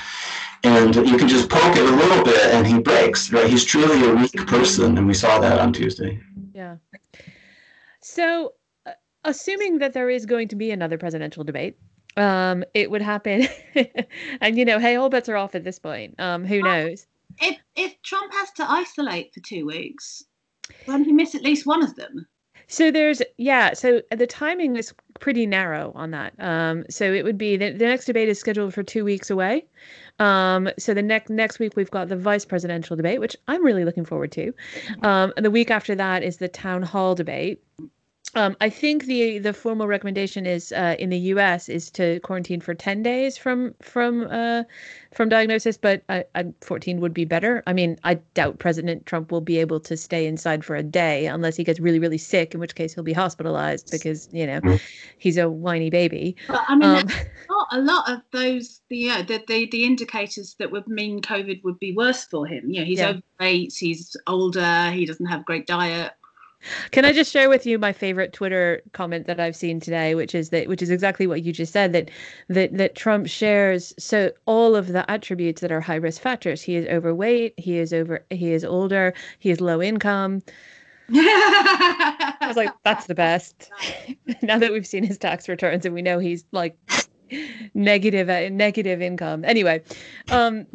And 0.62 0.94
you 0.94 1.16
can 1.18 1.28
just 1.28 1.50
poke 1.50 1.76
it 1.76 1.84
a 1.84 1.96
little 1.96 2.24
bit 2.24 2.54
and 2.54 2.66
he 2.66 2.78
breaks, 2.78 3.32
right? 3.32 3.50
He's 3.50 3.64
truly 3.64 4.08
a 4.08 4.14
weak 4.14 4.46
person, 4.46 4.96
and 4.96 5.06
we 5.06 5.14
saw 5.14 5.38
that 5.40 5.58
on 5.58 5.72
Tuesday. 5.72 6.20
Yeah. 6.54 6.76
So, 8.00 8.54
assuming 9.24 9.78
that 9.78 9.92
there 9.92 10.10
is 10.10 10.26
going 10.26 10.48
to 10.48 10.56
be 10.56 10.70
another 10.70 10.98
presidential 10.98 11.44
debate, 11.44 11.76
um, 12.16 12.64
it 12.74 12.90
would 12.90 13.02
happen. 13.02 13.48
and 14.40 14.56
you 14.56 14.64
know, 14.64 14.78
hey, 14.78 14.96
all 14.96 15.08
bets 15.08 15.28
are 15.28 15.36
off 15.36 15.54
at 15.54 15.64
this 15.64 15.78
point. 15.78 16.14
Um, 16.18 16.44
who 16.44 16.60
knows? 16.60 17.06
If 17.40 17.58
if 17.74 18.00
Trump 18.02 18.32
has 18.32 18.50
to 18.52 18.70
isolate 18.70 19.34
for 19.34 19.40
two 19.40 19.66
weeks, 19.66 20.24
won't 20.86 21.06
he 21.06 21.12
miss 21.12 21.34
at 21.34 21.42
least 21.42 21.66
one 21.66 21.82
of 21.82 21.96
them? 21.96 22.26
So 22.66 22.90
there's 22.90 23.22
yeah. 23.36 23.74
So 23.74 24.02
the 24.10 24.26
timing 24.26 24.76
is 24.76 24.94
pretty 25.20 25.46
narrow 25.46 25.92
on 25.94 26.10
that. 26.12 26.34
Um, 26.38 26.84
so 26.88 27.12
it 27.12 27.24
would 27.24 27.38
be 27.38 27.56
the, 27.56 27.70
the 27.70 27.86
next 27.86 28.06
debate 28.06 28.28
is 28.28 28.38
scheduled 28.38 28.72
for 28.72 28.82
two 28.82 29.04
weeks 29.04 29.30
away. 29.30 29.66
Um, 30.18 30.70
so 30.78 30.94
the 30.94 31.02
next 31.02 31.30
next 31.30 31.58
week 31.58 31.76
we've 31.76 31.90
got 31.90 32.08
the 32.08 32.16
vice 32.16 32.44
presidential 32.44 32.96
debate, 32.96 33.20
which 33.20 33.36
I'm 33.48 33.64
really 33.64 33.84
looking 33.84 34.04
forward 34.04 34.32
to. 34.32 34.54
Um, 35.02 35.32
and 35.36 35.44
the 35.44 35.50
week 35.50 35.70
after 35.70 35.94
that 35.94 36.22
is 36.22 36.38
the 36.38 36.48
town 36.48 36.82
hall 36.82 37.14
debate. 37.14 37.62
Um, 38.36 38.56
I 38.60 38.68
think 38.68 39.04
the 39.04 39.38
the 39.38 39.52
formal 39.52 39.86
recommendation 39.86 40.44
is 40.44 40.72
uh, 40.72 40.96
in 40.98 41.10
the 41.10 41.18
U.S. 41.34 41.68
is 41.68 41.88
to 41.92 42.18
quarantine 42.20 42.60
for 42.60 42.74
ten 42.74 43.02
days 43.02 43.38
from 43.38 43.74
from 43.80 44.26
uh, 44.28 44.64
from 45.12 45.28
diagnosis, 45.28 45.76
but 45.76 46.02
I, 46.08 46.24
I, 46.34 46.46
14 46.60 47.00
would 47.00 47.14
be 47.14 47.24
better. 47.24 47.62
I 47.68 47.72
mean, 47.72 47.96
I 48.02 48.14
doubt 48.34 48.58
President 48.58 49.06
Trump 49.06 49.30
will 49.30 49.40
be 49.40 49.58
able 49.58 49.78
to 49.80 49.96
stay 49.96 50.26
inside 50.26 50.64
for 50.64 50.74
a 50.74 50.82
day 50.82 51.26
unless 51.26 51.54
he 51.54 51.62
gets 51.62 51.78
really 51.78 52.00
really 52.00 52.18
sick, 52.18 52.54
in 52.54 52.60
which 52.60 52.74
case 52.74 52.94
he'll 52.94 53.04
be 53.04 53.12
hospitalized 53.12 53.90
because 53.92 54.28
you 54.32 54.46
know 54.46 54.60
mm-hmm. 54.60 54.76
he's 55.18 55.38
a 55.38 55.48
whiny 55.48 55.90
baby. 55.90 56.34
But 56.48 56.64
I 56.66 56.74
mean, 56.74 56.90
um, 56.90 57.08
not 57.48 57.68
a 57.70 57.80
lot 57.80 58.10
of 58.10 58.20
those 58.32 58.80
the, 58.88 58.96
you 58.96 59.08
know, 59.10 59.22
the, 59.22 59.44
the 59.46 59.68
the 59.70 59.84
indicators 59.84 60.56
that 60.58 60.72
would 60.72 60.88
mean 60.88 61.20
COVID 61.20 61.62
would 61.62 61.78
be 61.78 61.94
worse 61.94 62.24
for 62.24 62.46
him. 62.46 62.68
You 62.68 62.80
know, 62.80 62.86
he's 62.86 62.98
yeah. 62.98 63.20
overweight, 63.40 63.74
he's 63.74 64.16
older, 64.26 64.90
he 64.90 65.06
doesn't 65.06 65.26
have 65.26 65.44
great 65.44 65.68
diet 65.68 66.14
can 66.90 67.04
I 67.04 67.12
just 67.12 67.32
share 67.32 67.48
with 67.48 67.66
you 67.66 67.78
my 67.78 67.92
favorite 67.92 68.32
Twitter 68.32 68.82
comment 68.92 69.26
that 69.26 69.40
I've 69.40 69.56
seen 69.56 69.80
today, 69.80 70.14
which 70.14 70.34
is 70.34 70.50
that 70.50 70.68
which 70.68 70.82
is 70.82 70.90
exactly 70.90 71.26
what 71.26 71.42
you 71.42 71.52
just 71.52 71.72
said 71.72 71.92
that 71.92 72.10
that 72.48 72.76
that 72.76 72.94
Trump 72.94 73.26
shares 73.28 73.92
so 73.98 74.30
all 74.46 74.76
of 74.76 74.88
the 74.88 75.08
attributes 75.10 75.60
that 75.60 75.72
are 75.72 75.80
high 75.80 75.96
risk 75.96 76.20
factors. 76.20 76.62
He 76.62 76.76
is 76.76 76.86
overweight, 76.86 77.54
he 77.58 77.78
is 77.78 77.92
over 77.92 78.24
he 78.30 78.52
is 78.52 78.64
older, 78.64 79.14
he 79.38 79.50
is 79.50 79.60
low 79.60 79.82
income. 79.82 80.42
I 81.10 82.36
was 82.46 82.56
like, 82.56 82.72
that's 82.82 83.06
the 83.06 83.14
best. 83.14 83.70
now 84.42 84.58
that 84.58 84.72
we've 84.72 84.86
seen 84.86 85.04
his 85.04 85.18
tax 85.18 85.48
returns 85.48 85.84
and 85.84 85.94
we 85.94 86.00
know 86.00 86.18
he's 86.18 86.44
like 86.52 86.78
negative 87.74 88.30
uh, 88.30 89.02
income. 89.02 89.44
Anyway, 89.44 89.82
um 90.30 90.66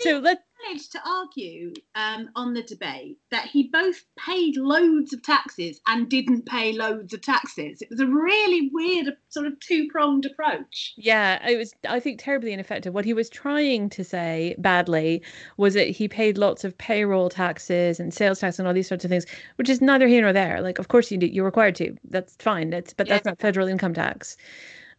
so 0.00 0.18
let 0.18 0.44
managed 0.66 0.92
to 0.92 1.00
argue 1.06 1.72
um, 1.94 2.30
on 2.36 2.54
the 2.54 2.62
debate 2.62 3.18
that 3.30 3.46
he 3.46 3.64
both 3.64 4.04
paid 4.18 4.56
loads 4.56 5.12
of 5.12 5.22
taxes 5.22 5.80
and 5.86 6.08
didn't 6.08 6.46
pay 6.46 6.72
loads 6.72 7.12
of 7.14 7.20
taxes. 7.20 7.82
It 7.82 7.90
was 7.90 8.00
a 8.00 8.06
really 8.06 8.70
weird, 8.72 9.16
sort 9.28 9.46
of 9.46 9.58
two 9.60 9.88
pronged 9.88 10.26
approach. 10.26 10.94
Yeah, 10.96 11.46
it 11.48 11.56
was, 11.56 11.74
I 11.88 12.00
think, 12.00 12.20
terribly 12.20 12.52
ineffective. 12.52 12.94
What 12.94 13.04
he 13.04 13.14
was 13.14 13.28
trying 13.28 13.90
to 13.90 14.04
say 14.04 14.54
badly 14.58 15.22
was 15.56 15.74
that 15.74 15.88
he 15.88 16.08
paid 16.08 16.38
lots 16.38 16.64
of 16.64 16.76
payroll 16.78 17.28
taxes 17.28 18.00
and 18.00 18.12
sales 18.12 18.40
tax 18.40 18.58
and 18.58 18.66
all 18.66 18.74
these 18.74 18.88
sorts 18.88 19.04
of 19.04 19.10
things, 19.10 19.26
which 19.56 19.68
is 19.68 19.80
neither 19.80 20.06
here 20.06 20.22
nor 20.22 20.32
there. 20.32 20.60
Like, 20.60 20.78
of 20.78 20.88
course, 20.88 21.10
you 21.10 21.18
do, 21.18 21.26
you're 21.26 21.44
required 21.44 21.76
to. 21.76 21.96
That's 22.08 22.36
fine. 22.36 22.70
That's, 22.70 22.92
but 22.92 23.06
yeah. 23.06 23.14
that's 23.14 23.26
not 23.26 23.38
federal 23.40 23.68
income 23.68 23.94
tax. 23.94 24.36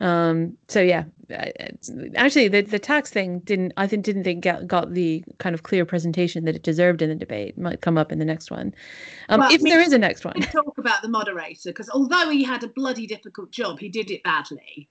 Um, 0.01 0.57
so 0.67 0.81
yeah, 0.81 1.03
actually, 2.15 2.47
the 2.47 2.61
the 2.61 2.79
tax 2.79 3.11
thing 3.11 3.39
didn't 3.39 3.71
I 3.77 3.85
think 3.85 4.03
didn't 4.03 4.23
think 4.23 4.43
got, 4.43 4.65
got 4.65 4.93
the 4.93 5.23
kind 5.37 5.53
of 5.53 5.61
clear 5.61 5.85
presentation 5.85 6.43
that 6.45 6.55
it 6.55 6.63
deserved 6.63 7.03
in 7.03 7.09
the 7.09 7.15
debate. 7.15 7.55
Might 7.55 7.81
come 7.81 7.99
up 7.99 8.11
in 8.11 8.17
the 8.17 8.25
next 8.25 8.49
one, 8.49 8.73
um, 9.29 9.41
well, 9.41 9.53
if 9.53 9.61
there 9.61 9.79
is 9.79 9.93
a 9.93 9.99
next 9.99 10.25
one. 10.25 10.33
Talk 10.41 10.79
about 10.79 11.03
the 11.03 11.07
moderator 11.07 11.69
because 11.69 11.87
although 11.89 12.31
he 12.31 12.43
had 12.43 12.63
a 12.63 12.67
bloody 12.69 13.05
difficult 13.05 13.51
job, 13.51 13.79
he 13.79 13.89
did 13.89 14.09
it 14.09 14.23
badly. 14.23 14.89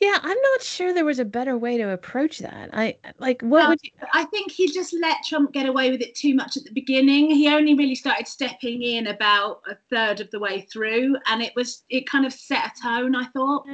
Yeah, 0.00 0.18
I'm 0.22 0.36
not 0.38 0.60
sure 0.60 0.92
there 0.92 1.06
was 1.06 1.18
a 1.18 1.24
better 1.24 1.56
way 1.56 1.78
to 1.78 1.88
approach 1.88 2.40
that. 2.40 2.68
I 2.74 2.98
like 3.18 3.40
what 3.40 3.62
um, 3.62 3.70
would 3.70 3.78
you... 3.82 3.90
I 4.12 4.24
think 4.24 4.52
he 4.52 4.70
just 4.70 4.94
let 5.00 5.24
Trump 5.26 5.54
get 5.54 5.66
away 5.66 5.90
with 5.90 6.02
it 6.02 6.14
too 6.14 6.34
much 6.34 6.58
at 6.58 6.64
the 6.64 6.72
beginning. 6.72 7.30
He 7.30 7.48
only 7.48 7.72
really 7.72 7.94
started 7.94 8.28
stepping 8.28 8.82
in 8.82 9.06
about 9.06 9.62
a 9.66 9.76
third 9.88 10.20
of 10.20 10.30
the 10.30 10.38
way 10.38 10.66
through, 10.70 11.16
and 11.26 11.40
it 11.40 11.54
was 11.56 11.84
it 11.88 12.06
kind 12.06 12.26
of 12.26 12.34
set 12.34 12.66
a 12.66 12.82
tone. 12.82 13.16
I 13.16 13.24
thought. 13.28 13.64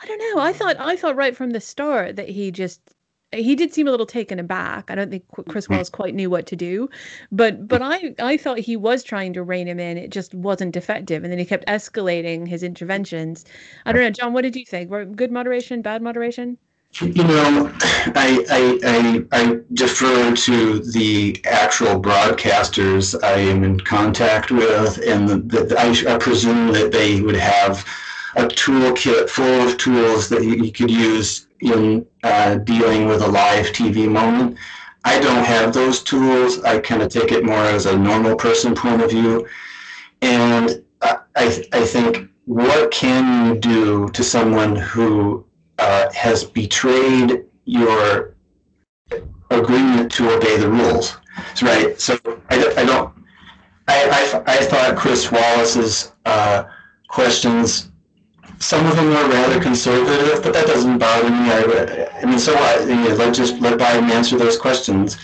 I 0.00 0.06
don't 0.06 0.18
know. 0.18 0.42
I 0.42 0.52
thought 0.52 0.76
I 0.78 0.96
thought 0.96 1.16
right 1.16 1.36
from 1.36 1.50
the 1.50 1.60
start 1.60 2.16
that 2.16 2.28
he 2.28 2.50
just 2.50 2.80
he 3.32 3.54
did 3.54 3.74
seem 3.74 3.86
a 3.86 3.90
little 3.90 4.06
taken 4.06 4.38
aback. 4.38 4.90
I 4.90 4.94
don't 4.94 5.10
think 5.10 5.24
Chris 5.48 5.64
mm-hmm. 5.64 5.74
Wallace 5.74 5.90
quite 5.90 6.14
knew 6.14 6.30
what 6.30 6.46
to 6.46 6.56
do, 6.56 6.88
but 7.30 7.68
but 7.68 7.82
I 7.82 8.14
I 8.18 8.36
thought 8.36 8.58
he 8.58 8.76
was 8.76 9.02
trying 9.02 9.32
to 9.34 9.42
rein 9.42 9.68
him 9.68 9.80
in. 9.80 9.98
It 9.98 10.10
just 10.10 10.34
wasn't 10.34 10.76
effective, 10.76 11.24
and 11.24 11.32
then 11.32 11.38
he 11.38 11.44
kept 11.44 11.66
escalating 11.66 12.46
his 12.46 12.62
interventions. 12.62 13.44
I 13.84 13.92
don't 13.92 14.02
know, 14.02 14.10
John. 14.10 14.32
What 14.32 14.42
did 14.42 14.56
you 14.56 14.64
think? 14.64 14.90
Were 14.90 15.04
good 15.04 15.32
moderation, 15.32 15.82
bad 15.82 16.00
moderation? 16.00 16.58
You 17.02 17.22
know, 17.22 17.70
I, 18.16 18.44
I, 18.48 18.80
I, 18.82 19.42
I, 19.42 19.58
defer 19.74 20.34
to 20.34 20.78
the 20.78 21.38
actual 21.44 22.00
broadcasters 22.00 23.14
I 23.22 23.32
am 23.32 23.62
in 23.62 23.78
contact 23.78 24.50
with, 24.50 24.98
and 25.06 25.28
the, 25.28 25.36
the, 25.36 25.78
I, 25.78 26.14
I 26.14 26.16
presume 26.16 26.72
that 26.72 26.90
they 26.90 27.20
would 27.20 27.36
have 27.36 27.84
a 28.36 28.44
toolkit 28.44 29.28
full 29.28 29.68
of 29.68 29.78
tools 29.78 30.28
that 30.28 30.42
you, 30.42 30.54
you 30.64 30.72
could 30.72 30.90
use 30.90 31.46
in 31.60 32.06
uh, 32.22 32.56
dealing 32.56 33.06
with 33.06 33.22
a 33.22 33.28
live 33.28 33.66
TV 33.66 34.10
moment. 34.10 34.56
I 35.04 35.18
don't 35.18 35.44
have 35.44 35.72
those 35.72 36.02
tools. 36.02 36.62
I 36.64 36.78
kind 36.78 37.02
of 37.02 37.10
take 37.10 37.32
it 37.32 37.44
more 37.44 37.64
as 37.64 37.86
a 37.86 37.96
normal 37.96 38.36
person 38.36 38.74
point 38.74 39.02
of 39.02 39.10
view. 39.10 39.46
And 40.20 40.84
I, 41.02 41.64
I 41.72 41.84
think 41.84 42.28
what 42.46 42.90
can 42.90 43.46
you 43.46 43.60
do 43.60 44.08
to 44.10 44.24
someone 44.24 44.74
who 44.76 45.44
uh, 45.78 46.12
has 46.12 46.44
betrayed 46.44 47.44
your 47.64 48.34
agreement 49.50 50.10
to 50.12 50.34
obey 50.36 50.56
the 50.56 50.68
rules? 50.68 51.16
Right. 51.62 51.98
So 52.00 52.18
I, 52.50 52.56
I 52.76 52.84
don't. 52.84 53.14
I, 53.86 54.42
I, 54.46 54.54
I 54.54 54.56
thought 54.66 54.96
Chris 54.98 55.30
Wallace's 55.30 56.12
uh, 56.26 56.64
questions 57.08 57.87
some 58.58 58.86
of 58.86 58.96
them 58.96 59.08
are 59.12 59.28
rather 59.28 59.60
conservative, 59.60 60.42
but 60.42 60.52
that 60.52 60.66
doesn't 60.66 60.98
bother 60.98 61.30
me. 61.30 61.50
I, 61.50 62.08
I 62.22 62.24
mean, 62.24 62.38
so 62.38 62.54
what? 62.54 62.88
You 62.88 62.96
know, 62.96 63.14
let 63.14 63.34
just 63.34 63.60
let 63.60 63.78
Biden 63.78 64.10
answer 64.10 64.36
those 64.36 64.56
questions. 64.56 65.16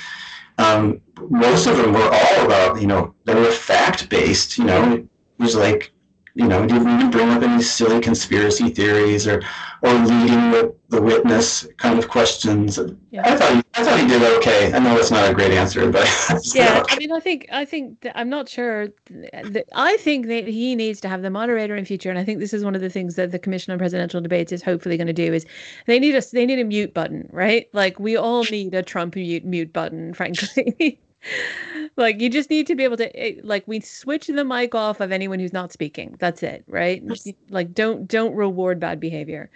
Um, 0.59 1.01
most 1.31 1.67
of 1.67 1.77
them 1.77 1.93
were 1.93 2.11
all 2.13 2.45
about, 2.45 2.81
you 2.81 2.87
know, 2.87 3.15
they 3.25 3.35
were 3.35 3.51
fact 3.51 4.09
based. 4.09 4.59
You 4.59 4.65
know, 4.65 4.93
it 4.95 5.07
was 5.39 5.57
like 5.57 5.93
you 6.35 6.49
know, 6.49 6.67
didn't 6.67 7.11
bring 7.11 7.31
up 7.31 7.43
any 7.43 7.63
silly 7.63 8.01
conspiracy 8.01 8.69
theories 8.69 9.27
or 9.27 9.41
or 9.83 9.93
leading 9.93 10.51
the, 10.51 10.75
the 10.89 11.01
witness 11.01 11.67
kind 11.77 11.99
of 11.99 12.09
questions. 12.09 12.79
Yeah. 13.11 13.23
I 13.25 13.37
thought 13.37 13.53
he, 13.53 13.63
I 13.75 13.85
thought 13.85 14.01
he 14.01 14.07
did 14.09 14.23
okay. 14.39 14.73
I 14.73 14.79
know 14.81 14.97
it's 14.97 15.11
not 15.11 15.31
a 15.31 15.35
great 15.35 15.53
answer, 15.53 15.89
but 15.91 16.09
yeah, 16.55 16.81
okay. 16.81 16.95
I 16.95 16.99
mean, 16.99 17.13
I 17.13 17.21
think 17.21 17.47
I 17.53 17.65
think 17.65 18.09
I'm 18.17 18.29
not 18.29 18.49
sure. 18.49 18.89
That, 19.11 19.67
I 19.75 19.97
think 19.99 20.27
that 20.27 20.49
he 20.49 20.75
needs 20.75 21.01
to 21.03 21.09
have 21.09 21.23
the 21.23 21.31
moderator 21.31 21.77
in 21.77 21.85
future, 21.85 22.11
and 22.11 22.19
I 22.19 22.25
think 22.25 22.41
this 22.41 22.53
is 22.53 22.65
one 22.65 22.75
of 22.75 22.81
the 22.81 22.91
things 22.91 23.15
that 23.15 23.31
the 23.31 23.39
Commission 23.39 23.73
on 23.73 23.79
Presidential 23.79 24.21
Debates 24.21 24.51
is 24.51 24.63
hopefully 24.63 24.97
going 24.97 25.07
to 25.07 25.13
do 25.13 25.33
is 25.33 25.47
they 25.87 26.01
need 26.01 26.17
us 26.17 26.31
they 26.31 26.47
need 26.47 26.59
a 26.59 26.65
mute 26.65 26.95
button, 26.95 27.29
right? 27.31 27.69
Like 27.73 28.01
we 28.01 28.17
all 28.17 28.43
need 28.51 28.75
a 28.75 28.83
Trump 28.83 29.15
mute 29.15 29.45
mute 29.45 29.73
button, 29.73 30.15
frankly. 30.15 30.99
like 31.97 32.21
you 32.21 32.29
just 32.29 32.51
need 32.51 32.67
to 32.67 32.75
be 32.75 32.85
able 32.85 32.97
to 32.97 33.15
eh, 33.19 33.41
like 33.43 33.67
we 33.67 33.81
switch 33.81 34.27
the 34.27 34.45
mic 34.45 34.75
off 34.75 35.01
of 35.01 35.13
anyone 35.13 35.39
who's 35.39 35.53
not 35.53 35.73
speaking. 35.73 36.17
That's 36.19 36.43
it 36.43 36.65
right? 36.67 37.03
Like 37.51 37.75
don't 37.75 38.07
don't 38.07 38.35
reward 38.35 38.81
bad 38.81 39.01
behavior. 39.01 39.51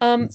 Um 0.00 0.28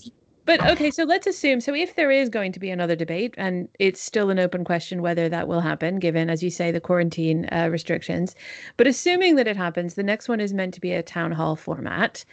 but 0.45 0.63
okay 0.63 0.91
so 0.91 1.03
let's 1.03 1.27
assume 1.27 1.59
so 1.59 1.73
if 1.73 1.95
there 1.95 2.11
is 2.11 2.29
going 2.29 2.51
to 2.51 2.59
be 2.59 2.69
another 2.69 2.95
debate 2.95 3.33
and 3.37 3.67
it's 3.79 4.01
still 4.01 4.29
an 4.29 4.39
open 4.39 4.63
question 4.63 5.01
whether 5.01 5.27
that 5.27 5.47
will 5.47 5.59
happen 5.59 5.99
given 5.99 6.29
as 6.29 6.43
you 6.43 6.49
say 6.49 6.71
the 6.71 6.79
quarantine 6.79 7.49
uh, 7.51 7.67
restrictions 7.71 8.35
but 8.77 8.87
assuming 8.87 9.35
that 9.35 9.47
it 9.47 9.57
happens 9.57 9.95
the 9.95 10.03
next 10.03 10.29
one 10.29 10.39
is 10.39 10.53
meant 10.53 10.73
to 10.73 10.81
be 10.81 10.93
a 10.93 11.03
town 11.03 11.31
hall 11.31 11.55
format 11.55 12.23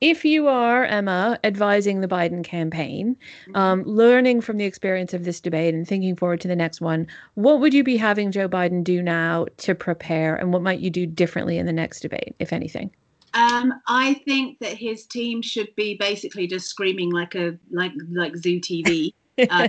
if 0.00 0.24
you 0.24 0.48
are 0.48 0.84
Emma 0.84 1.38
advising 1.44 2.00
the 2.00 2.08
Biden 2.08 2.44
campaign, 2.44 3.16
mm-hmm. 3.42 3.56
um, 3.56 3.82
learning 3.84 4.40
from 4.40 4.58
the 4.58 4.64
experience 4.64 5.14
of 5.14 5.24
this 5.24 5.40
debate 5.40 5.74
and 5.74 5.86
thinking 5.88 6.16
forward 6.16 6.40
to 6.42 6.48
the 6.48 6.56
next 6.56 6.80
one, 6.80 7.06
what 7.34 7.60
would 7.60 7.72
you 7.72 7.82
be 7.82 7.96
having 7.96 8.30
Joe 8.30 8.48
Biden 8.48 8.84
do 8.84 9.02
now 9.02 9.46
to 9.58 9.74
prepare, 9.74 10.36
and 10.36 10.52
what 10.52 10.62
might 10.62 10.80
you 10.80 10.90
do 10.90 11.06
differently 11.06 11.58
in 11.58 11.66
the 11.66 11.72
next 11.72 12.00
debate, 12.00 12.34
if 12.38 12.52
anything? 12.52 12.90
Um, 13.34 13.74
I 13.86 14.14
think 14.24 14.58
that 14.60 14.76
his 14.76 15.06
team 15.06 15.42
should 15.42 15.74
be 15.76 15.96
basically 15.98 16.46
just 16.46 16.68
screaming 16.68 17.10
like 17.10 17.34
a 17.34 17.58
like 17.70 17.92
like 18.10 18.36
Zoo 18.36 18.60
TV. 18.60 19.12
Uh, 19.50 19.68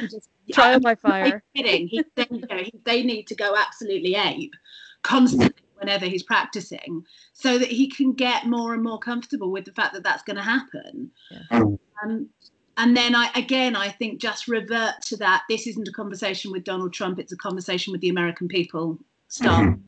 just, 0.00 0.30
Trial 0.50 0.80
by 0.80 0.94
fire. 0.94 1.42
Kidding. 1.54 1.88
He, 1.88 2.02
they, 2.14 2.26
you 2.30 2.40
know, 2.48 2.56
he, 2.56 2.72
they 2.86 3.02
need 3.02 3.26
to 3.26 3.34
go 3.34 3.54
absolutely 3.54 4.14
ape 4.14 4.54
constantly 5.02 5.52
whenever 5.78 6.06
he's 6.06 6.22
practicing 6.22 7.04
so 7.32 7.58
that 7.58 7.68
he 7.68 7.88
can 7.88 8.12
get 8.12 8.46
more 8.46 8.74
and 8.74 8.82
more 8.82 8.98
comfortable 8.98 9.50
with 9.50 9.64
the 9.64 9.72
fact 9.72 9.94
that 9.94 10.02
that's 10.02 10.22
going 10.22 10.36
to 10.36 10.42
happen 10.42 11.10
yeah. 11.30 11.38
Oh. 11.52 11.78
um, 12.02 12.28
and 12.76 12.96
then 12.96 13.14
I 13.14 13.30
again 13.34 13.76
I 13.76 13.88
think 13.88 14.20
just 14.20 14.48
revert 14.48 15.00
to 15.02 15.16
that 15.18 15.42
this 15.48 15.66
isn't 15.66 15.88
a 15.88 15.92
conversation 15.92 16.52
with 16.52 16.64
Donald 16.64 16.92
Trump 16.92 17.18
it's 17.18 17.32
a 17.32 17.36
conversation 17.36 17.92
with 17.92 18.00
the 18.00 18.08
American 18.08 18.48
people 18.48 18.98
start 19.28 19.66
mm-hmm. 19.66 19.80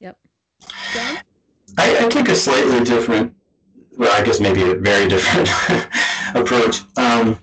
yep 0.00 0.18
I, 1.78 2.04
I 2.04 2.08
take 2.08 2.28
a 2.28 2.36
slightly 2.36 2.84
different 2.84 3.34
well 3.96 4.12
I 4.12 4.24
guess 4.24 4.40
maybe 4.40 4.62
a 4.62 4.74
very 4.74 5.08
different 5.08 5.48
approach 6.34 6.82
um, 6.96 7.38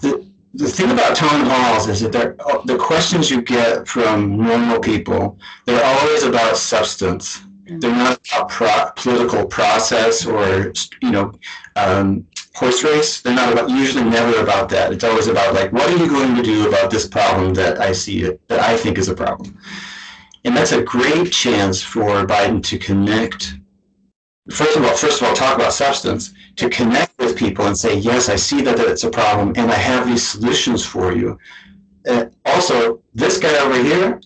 the, 0.00 0.27
the 0.54 0.66
thing 0.68 0.90
about 0.90 1.16
town 1.16 1.46
halls 1.46 1.88
is 1.88 2.00
that 2.00 2.12
they're, 2.12 2.36
the 2.64 2.78
questions 2.78 3.30
you 3.30 3.42
get 3.42 3.86
from 3.86 4.38
normal 4.38 4.80
people, 4.80 5.38
they're 5.66 5.84
always 5.84 6.22
about 6.22 6.56
substance. 6.56 7.38
Mm-hmm. 7.38 7.80
They're 7.80 7.94
not 7.94 8.20
about 8.28 8.48
pro- 8.48 8.90
political 8.96 9.46
process 9.46 10.24
or 10.24 10.72
you 11.02 11.10
know 11.10 11.32
um, 11.76 12.26
horse 12.54 12.82
race. 12.82 13.20
They're 13.20 13.34
not 13.34 13.52
about 13.52 13.68
usually 13.68 14.04
never 14.04 14.40
about 14.40 14.68
that. 14.70 14.92
It's 14.92 15.04
always 15.04 15.26
about 15.26 15.54
like 15.54 15.72
what 15.72 15.88
are 15.90 15.96
you 15.96 16.08
going 16.08 16.34
to 16.34 16.42
do 16.42 16.68
about 16.68 16.90
this 16.90 17.06
problem 17.06 17.54
that 17.54 17.80
I 17.80 17.92
see 17.92 18.22
it 18.22 18.40
that 18.48 18.60
I 18.60 18.76
think 18.76 18.96
is 18.96 19.08
a 19.08 19.14
problem, 19.14 19.58
and 20.44 20.56
that's 20.56 20.72
a 20.72 20.82
great 20.82 21.30
chance 21.30 21.82
for 21.82 22.26
Biden 22.26 22.62
to 22.64 22.78
connect 22.78 23.58
first 24.50 24.76
of 24.76 24.84
all, 24.84 24.96
first 24.96 25.20
of 25.20 25.28
all, 25.28 25.34
talk 25.34 25.56
about 25.56 25.72
substance 25.72 26.32
to 26.58 26.68
connect 26.68 27.16
with 27.18 27.36
people 27.36 27.66
and 27.66 27.78
say, 27.78 27.96
yes, 27.96 28.28
I 28.28 28.34
see 28.36 28.60
that, 28.62 28.80
it's 28.80 29.04
a 29.04 29.10
problem, 29.10 29.52
and 29.56 29.70
I 29.70 29.76
have 29.76 30.08
these 30.08 30.26
solutions 30.26 30.84
for 30.84 31.12
you. 31.12 31.38
Uh, 32.06 32.26
also, 32.44 33.00
this 33.14 33.38
guy 33.38 33.56
over 33.64 33.80
here, 33.80 34.20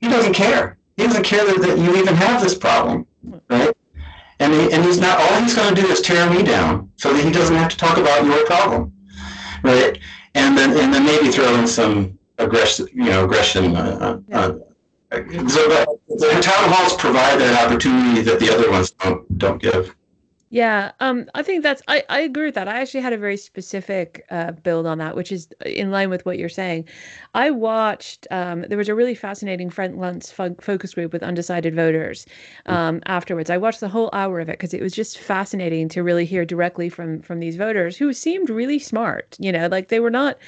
he 0.00 0.08
doesn't 0.08 0.32
care. 0.32 0.78
He 0.96 1.04
doesn't 1.04 1.24
care 1.24 1.44
that, 1.44 1.60
that 1.60 1.78
you 1.78 1.96
even 1.96 2.14
have 2.14 2.42
this 2.42 2.54
problem, 2.54 3.06
right? 3.50 3.76
And 4.40 4.52
he, 4.52 4.72
and 4.72 4.82
he's 4.84 4.98
not. 4.98 5.20
All 5.20 5.40
he's 5.42 5.54
going 5.54 5.74
to 5.74 5.80
do 5.80 5.86
is 5.88 6.00
tear 6.00 6.28
me 6.30 6.42
down, 6.42 6.90
so 6.96 7.12
that 7.12 7.24
he 7.24 7.30
doesn't 7.30 7.54
have 7.54 7.70
to 7.70 7.76
talk 7.76 7.98
about 7.98 8.24
your 8.24 8.44
problem, 8.46 8.92
right? 9.62 9.98
And 10.34 10.56
then 10.56 10.70
and 10.70 10.92
then 10.92 11.04
maybe 11.04 11.30
throw 11.30 11.54
in 11.56 11.66
some 11.66 12.18
aggression, 12.38 12.88
you 12.92 13.04
know, 13.04 13.24
aggression. 13.24 13.76
Uh, 13.76 14.20
uh, 14.32 14.36
uh 14.36 14.52
so 15.12 15.68
the, 15.68 15.98
the 16.08 16.40
town 16.42 16.72
halls 16.72 16.96
provide 16.96 17.38
that 17.40 17.64
opportunity 17.64 18.22
that 18.22 18.40
the 18.40 18.52
other 18.52 18.70
ones 18.70 18.90
don't 18.90 19.38
don't 19.38 19.62
give. 19.62 19.94
Yeah, 20.54 20.92
um, 21.00 21.28
I 21.34 21.42
think 21.42 21.64
that's 21.64 21.82
I, 21.88 22.04
I 22.08 22.20
agree 22.20 22.44
with 22.46 22.54
that. 22.54 22.68
I 22.68 22.80
actually 22.80 23.00
had 23.00 23.12
a 23.12 23.18
very 23.18 23.36
specific 23.36 24.24
uh, 24.30 24.52
build 24.52 24.86
on 24.86 24.98
that, 24.98 25.16
which 25.16 25.32
is 25.32 25.48
in 25.66 25.90
line 25.90 26.10
with 26.10 26.24
what 26.24 26.38
you're 26.38 26.48
saying. 26.48 26.84
I 27.34 27.50
watched 27.50 28.28
um, 28.30 28.62
there 28.68 28.78
was 28.78 28.88
a 28.88 28.94
really 28.94 29.16
fascinating 29.16 29.68
Frank 29.68 29.96
Luntz 29.96 30.30
fo- 30.32 30.54
focus 30.60 30.94
group 30.94 31.12
with 31.12 31.24
undecided 31.24 31.74
voters 31.74 32.24
um, 32.66 33.00
afterwards. 33.06 33.50
I 33.50 33.56
watched 33.56 33.80
the 33.80 33.88
whole 33.88 34.10
hour 34.12 34.38
of 34.38 34.48
it 34.48 34.52
because 34.52 34.72
it 34.72 34.80
was 34.80 34.92
just 34.92 35.18
fascinating 35.18 35.88
to 35.88 36.04
really 36.04 36.24
hear 36.24 36.44
directly 36.44 36.88
from 36.88 37.20
from 37.20 37.40
these 37.40 37.56
voters 37.56 37.96
who 37.96 38.12
seemed 38.12 38.48
really 38.48 38.78
smart. 38.78 39.36
You 39.40 39.50
know, 39.50 39.66
like 39.66 39.88
they 39.88 39.98
were 39.98 40.10
not 40.10 40.38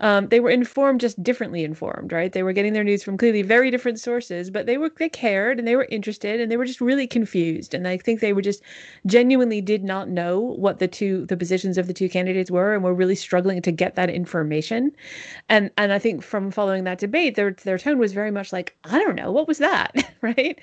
um, 0.00 0.28
they 0.28 0.40
were 0.40 0.50
informed 0.50 1.00
just 1.00 1.22
differently 1.22 1.62
informed 1.64 2.12
right? 2.12 2.32
They 2.32 2.42
were 2.42 2.52
getting 2.52 2.72
their 2.72 2.84
news 2.84 3.02
from 3.02 3.16
clearly 3.16 3.42
very 3.42 3.70
different 3.70 4.00
sources 4.00 4.50
but 4.50 4.66
they 4.66 4.78
were 4.78 4.90
they 4.98 5.08
cared 5.08 5.58
and 5.58 5.68
they 5.68 5.76
were 5.76 5.86
interested 5.90 6.40
and 6.40 6.50
they 6.50 6.56
were 6.56 6.64
just 6.64 6.80
really 6.80 7.06
confused. 7.06 7.74
And 7.74 7.86
i 7.86 7.96
think 7.96 8.20
they 8.20 8.32
were 8.32 8.42
just 8.42 8.62
genuinely 9.06 9.60
did 9.60 9.84
not 9.84 10.08
know 10.08 10.40
what 10.40 10.78
the 10.78 10.88
two 10.88 11.26
the 11.26 11.36
positions 11.36 11.78
of 11.78 11.86
the 11.86 11.94
two 11.94 12.08
candidates 12.08 12.50
were 12.50 12.74
and 12.74 12.82
were 12.82 12.94
really 12.94 13.14
struggling 13.14 13.62
to 13.62 13.72
get 13.72 13.94
that 13.94 14.10
information. 14.10 14.92
And 15.48 15.70
and 15.76 15.92
i 15.92 15.98
think 15.98 16.22
from 16.22 16.50
following 16.50 16.84
that 16.84 16.98
debate 16.98 17.34
their 17.36 17.52
their 17.52 17.78
tone 17.78 17.98
was 17.98 18.12
very 18.12 18.30
much 18.30 18.52
like 18.52 18.76
i 18.84 18.98
don't 18.98 19.16
know. 19.16 19.30
What 19.32 19.48
was 19.48 19.58
that? 19.58 19.94
Right? 20.22 20.58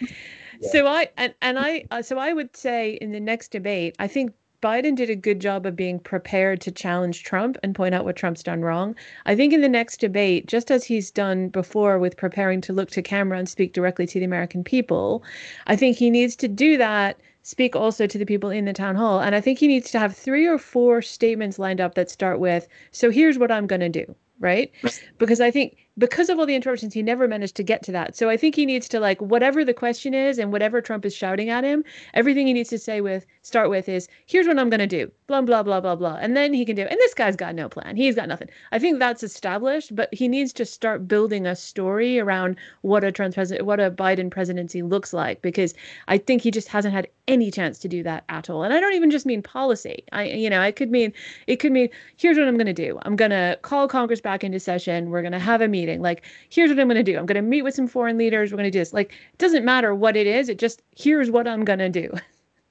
Yeah. 0.62 0.70
so 0.72 0.88
i 0.88 1.10
and, 1.18 1.34
and 1.42 1.58
i 1.60 1.84
uh, 1.92 2.02
so 2.02 2.18
i 2.18 2.32
would 2.34 2.56
say 2.56 2.94
in 3.02 3.12
the 3.12 3.20
next 3.20 3.50
debate 3.52 3.96
i 4.00 4.08
think 4.08 4.34
Biden 4.62 4.96
did 4.96 5.10
a 5.10 5.16
good 5.16 5.40
job 5.40 5.66
of 5.66 5.76
being 5.76 6.00
prepared 6.00 6.62
to 6.62 6.72
challenge 6.72 7.24
Trump 7.24 7.58
and 7.62 7.76
point 7.76 7.94
out 7.94 8.06
what 8.06 8.16
Trump's 8.16 8.44
done 8.44 8.62
wrong. 8.62 8.96
I 9.26 9.36
think 9.36 9.54
in 9.54 9.62
the 9.62 9.70
next 9.70 10.00
debate, 10.00 10.48
just 10.48 10.72
as 10.72 10.84
he's 10.84 11.12
done 11.12 11.50
before 11.50 12.00
with 12.00 12.18
preparing 12.18 12.62
to 12.62 12.74
look 12.74 12.90
to 12.92 13.02
camera 13.02 13.38
and 13.38 13.48
speak 13.48 13.74
directly 13.74 14.08
to 14.08 14.20
the 14.20 14.26
American 14.26 14.64
people, 14.64 15.24
I 15.68 15.76
think 15.76 15.98
he 15.98 16.10
needs 16.10 16.36
to 16.38 16.48
do 16.48 16.78
that 16.78 17.20
speak 17.44 17.78
also 17.78 18.06
to 18.06 18.18
the 18.18 18.26
people 18.26 18.50
in 18.50 18.66
the 18.66 18.74
town 18.74 18.96
hall. 18.96 19.22
And 19.22 19.34
I 19.34 19.40
think 19.40 19.58
he 19.58 19.68
needs 19.68 19.90
to 19.92 20.00
have 20.00 20.14
three 20.18 20.46
or 20.46 20.58
four 20.58 21.02
statements 21.02 21.58
lined 21.58 21.80
up 21.80 21.96
that 21.96 22.10
start 22.10 22.40
with, 22.40 22.68
So 22.92 23.10
here's 23.10 23.38
what 23.38 23.52
I'm 23.52 23.68
going 23.68 23.80
to 23.80 23.90
do 23.90 24.16
right? 24.40 24.72
Because 25.18 25.42
I 25.42 25.52
think 25.52 25.78
because 25.98 26.30
of 26.30 26.40
all 26.40 26.46
the 26.46 26.56
interruptions, 26.56 26.94
he 26.94 27.02
never 27.02 27.28
managed 27.28 27.56
to 27.56 27.64
get 27.64 27.84
to 27.84 27.92
that. 27.92 28.16
So 28.16 28.30
I 28.30 28.38
think 28.38 28.56
he 28.56 28.66
needs 28.66 28.88
to 28.90 29.00
like 29.00 29.20
whatever 29.22 29.66
the 29.66 29.74
question 29.74 30.14
is 30.14 30.38
and 30.38 30.52
whatever 30.52 30.82
Trump 30.82 31.06
is 31.06 31.16
shouting 31.16 31.50
at 31.50 31.64
him, 31.64 31.84
everything 32.14 32.48
he 32.48 32.54
needs 32.54 32.70
to 32.70 32.78
say 32.78 33.02
with 33.02 33.26
start 33.42 33.70
with 33.70 33.90
is 33.90 34.08
here's 34.26 34.48
what 34.48 34.60
I'm 34.60 34.70
gonna 34.70 34.88
do, 34.88 35.12
blah 35.28 35.42
blah 35.42 35.64
blah 35.64 35.82
blah 35.82 35.96
blah, 35.96 36.18
and 36.22 36.38
then 36.38 36.54
he 36.54 36.66
can 36.66 36.76
do. 36.76 36.84
It. 36.84 36.92
And 36.92 37.00
this 37.00 37.14
guy's 37.14 37.36
got 37.36 37.56
no 37.56 37.68
plan. 37.70 37.96
He's 37.96 38.16
got 38.16 38.28
nothing. 38.28 38.50
I 38.72 38.80
think 38.80 39.00
that's 39.00 39.24
established, 39.24 39.96
but 39.96 40.14
he 40.14 40.28
needs 40.28 40.54
to 40.54 40.66
start 40.66 41.08
building 41.08 41.46
a 41.46 41.56
story 41.56 42.20
around 42.20 42.58
what 42.82 43.04
a 43.04 43.12
Trump 43.12 43.34
president, 43.34 43.66
what 43.66 43.80
a 43.80 43.90
Biden 43.90 44.30
presidency 44.30 44.82
looks 44.82 45.14
like, 45.14 45.42
because 45.42 45.74
I 46.08 46.18
think 46.18 46.42
he 46.42 46.52
just 46.52 46.68
hasn't 46.68 46.94
had 46.94 47.08
any 47.28 47.52
chance 47.52 47.80
to 47.80 47.88
do 47.88 48.04
that 48.04 48.24
at 48.30 48.50
all. 48.50 48.64
And 48.64 48.74
I 48.74 48.80
don't 48.80 48.94
even 48.94 49.12
just 49.12 49.26
mean 49.26 49.42
policy. 49.42 50.04
I 50.12 50.26
you 50.26 50.50
know 50.50 50.62
I 50.62 50.72
could 50.72 50.92
mean 50.92 51.12
it 51.48 51.58
could 51.58 51.72
mean 51.72 51.90
here's 52.18 52.38
what 52.38 52.48
I'm 52.48 52.58
gonna 52.58 52.74
do. 52.74 53.00
I'm 53.02 53.16
gonna 53.16 53.58
call 53.64 53.88
Congress 53.88 54.22
back 54.22 54.44
into 54.44 54.60
session. 54.60 55.10
We're 55.10 55.24
gonna 55.24 55.40
have 55.40 55.62
a 55.62 55.68
meeting. 55.68 55.87
Like 55.96 56.24
here's 56.50 56.70
what 56.70 56.80
I'm 56.80 56.88
gonna 56.88 57.04
do. 57.04 57.18
I'm 57.18 57.26
gonna 57.26 57.42
meet 57.42 57.62
with 57.62 57.74
some 57.74 57.88
foreign 57.88 58.18
leaders. 58.18 58.52
We're 58.52 58.58
gonna 58.58 58.72
do 58.72 58.80
this. 58.80 58.94
Like 58.94 59.12
it 59.12 59.38
doesn't 59.38 59.66
matter 59.66 59.96
what 59.96 60.16
it 60.18 60.28
is. 60.28 60.50
It 60.50 60.60
just 60.60 60.82
here's 60.96 61.32
what 61.32 61.48
I'm 61.48 61.64
gonna 61.64 61.90
do. 61.90 62.12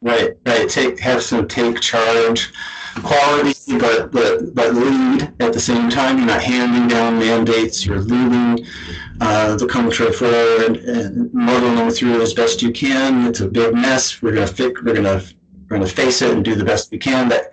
Right, 0.02 0.34
right. 0.44 0.68
Take 0.68 1.00
have 1.00 1.22
some 1.22 1.48
take 1.48 1.80
charge 1.80 2.52
quality, 3.02 3.78
but 3.78 4.12
but 4.12 4.54
but 4.54 4.74
lead 4.74 5.22
at 5.40 5.54
the 5.54 5.58
same 5.58 5.88
time. 5.88 6.18
You're 6.18 6.26
not 6.26 6.42
handing 6.42 6.86
down 6.86 7.18
mandates. 7.18 7.84
You're 7.86 8.00
leading 8.00 8.66
uh, 9.22 9.56
the 9.56 9.66
country 9.66 10.12
forward 10.12 10.76
and 10.76 11.32
muddling 11.32 11.90
through 11.90 12.20
as 12.20 12.34
best 12.34 12.60
you 12.60 12.72
can. 12.72 13.26
It's 13.26 13.40
a 13.40 13.48
big 13.48 13.74
mess. 13.74 14.20
We're 14.20 14.34
gonna 14.34 14.46
fix. 14.46 14.82
We're 14.82 14.94
gonna 14.94 15.22
we're 15.68 15.78
gonna 15.78 15.88
face 15.88 16.20
it 16.20 16.30
and 16.30 16.44
do 16.44 16.54
the 16.54 16.64
best 16.64 16.90
we 16.90 16.98
can. 16.98 17.30
That 17.30 17.52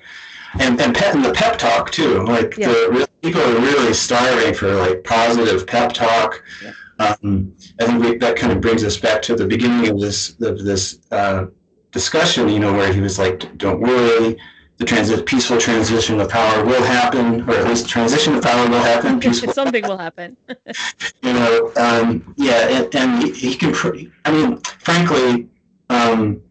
and 0.59 0.79
and 0.79 0.95
pet 0.95 1.15
and 1.15 1.23
the 1.23 1.33
pep 1.33 1.57
talk 1.57 1.91
too. 1.91 2.23
Like 2.23 2.57
yeah. 2.57 2.67
the 2.67 3.09
people 3.21 3.41
are 3.41 3.59
really 3.59 3.93
starving 3.93 4.53
for 4.53 4.73
like 4.75 5.03
positive 5.03 5.65
pep 5.67 5.93
talk. 5.93 6.43
Yeah. 6.63 6.73
Um, 6.99 7.55
I 7.79 7.85
think 7.85 8.03
we, 8.03 8.17
that 8.17 8.35
kind 8.35 8.53
of 8.53 8.61
brings 8.61 8.83
us 8.83 8.97
back 8.97 9.21
to 9.23 9.35
the 9.35 9.45
beginning 9.45 9.89
of 9.89 9.99
this 9.99 10.39
of 10.41 10.63
this. 10.63 10.99
Uh, 11.11 11.45
discussion, 11.91 12.49
you 12.49 12.59
know, 12.59 12.73
where 12.73 12.91
he 12.91 12.99
was 12.99 13.19
like, 13.19 13.55
"Don't 13.57 13.79
worry, 13.79 14.35
the 14.77 14.85
transi- 14.85 15.25
peaceful 15.25 15.57
transition 15.57 16.19
of 16.19 16.29
power 16.29 16.65
will 16.65 16.83
happen, 16.83 17.47
or 17.49 17.53
at 17.53 17.67
least 17.67 17.87
transition 17.87 18.35
of 18.35 18.43
power 18.43 18.67
will 18.67 18.79
happen. 18.79 19.19
Peaceful. 19.19 19.53
Something 19.53 19.83
will 19.83 19.97
happen. 19.97 20.35
you 21.23 21.33
know, 21.33 21.71
um, 21.77 22.33
yeah, 22.37 22.67
and, 22.69 22.95
and 22.95 23.23
he, 23.23 23.31
he, 23.31 23.55
can. 23.55 23.71
Pr- 23.71 23.97
I 24.25 24.31
mean, 24.31 24.59
frankly, 24.79 25.47
um, 25.89 26.41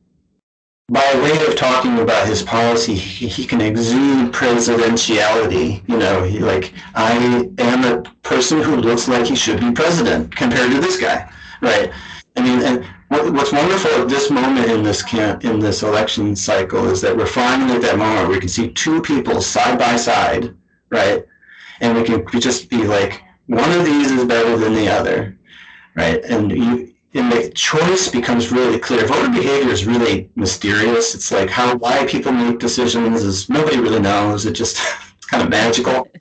by 0.93 1.21
way 1.23 1.47
of 1.47 1.57
talking 1.57 2.01
about 2.01 2.29
his 2.29 2.43
policy, 2.43 2.95
he, 2.95 3.27
he 3.27 3.47
can 3.47 3.63
exude 3.63 4.31
presidentiality. 4.31 5.83
You 5.89 5.97
know, 5.97 6.23
he 6.23 6.39
like 6.39 6.75
I 6.95 7.51
am 7.59 7.85
a 7.85 8.03
person 8.23 8.61
who 8.61 8.77
looks 8.77 9.09
like 9.09 9.27
he 9.27 9.35
should 9.35 9.59
be 9.59 9.73
president 9.73 10.37
compared 10.37 10.71
to 10.71 10.81
this 10.81 11.01
guy, 11.01 11.33
right? 11.63 11.91
I 12.37 12.43
mean, 12.43 12.63
and 12.63 12.85
what, 13.09 13.33
what's 13.33 13.53
wonderful 13.53 14.03
at 14.03 14.09
this 14.11 14.31
moment 14.31 14.71
in 14.71 14.83
this 14.83 15.03
camp 15.03 15.47
in 15.47 15.59
this 15.59 15.83
election 15.83 16.37
cycle 16.37 16.87
is 16.89 17.01
that 17.01 17.17
we're 17.17 17.27
finally 17.27 17.77
at 17.77 17.83
that 17.83 17.97
moment 17.97 18.29
where 18.29 18.37
we 18.37 18.41
can 18.41 18.51
see 18.51 18.71
two 18.73 19.01
people 19.01 19.41
side 19.41 19.79
by 19.79 19.97
side, 19.97 20.55
right? 20.91 21.25
And 21.81 21.97
we 21.97 22.05
can 22.05 22.27
just 22.39 22.69
be 22.69 22.85
like, 22.85 23.23
one 23.47 23.73
of 23.73 23.87
these 23.87 24.11
is 24.11 24.27
better 24.27 24.59
than 24.59 24.75
the 24.75 24.89
other, 24.89 25.39
right? 25.97 26.23
And 26.25 26.51
you 26.51 26.92
and 27.15 27.31
the 27.31 27.51
choice 27.51 28.09
becomes 28.09 28.51
really 28.51 28.79
clear. 28.79 29.07
Voter 29.07 29.31
behavior 29.31 29.71
is 29.71 29.87
really 29.87 30.31
mysterious. 30.35 31.15
It's 31.15 31.31
like 31.31 31.51
how 31.51 31.77
why 31.77 32.07
people 32.07 32.33
make 32.33 32.59
decisions 32.59 33.23
is 33.23 33.49
nobody 33.49 33.79
really 33.79 34.01
knows. 34.01 34.47
It 34.47 34.53
just 34.53 34.79
it's 35.17 35.27
kind 35.27 35.43
of 35.43 35.51
magical. 35.51 36.09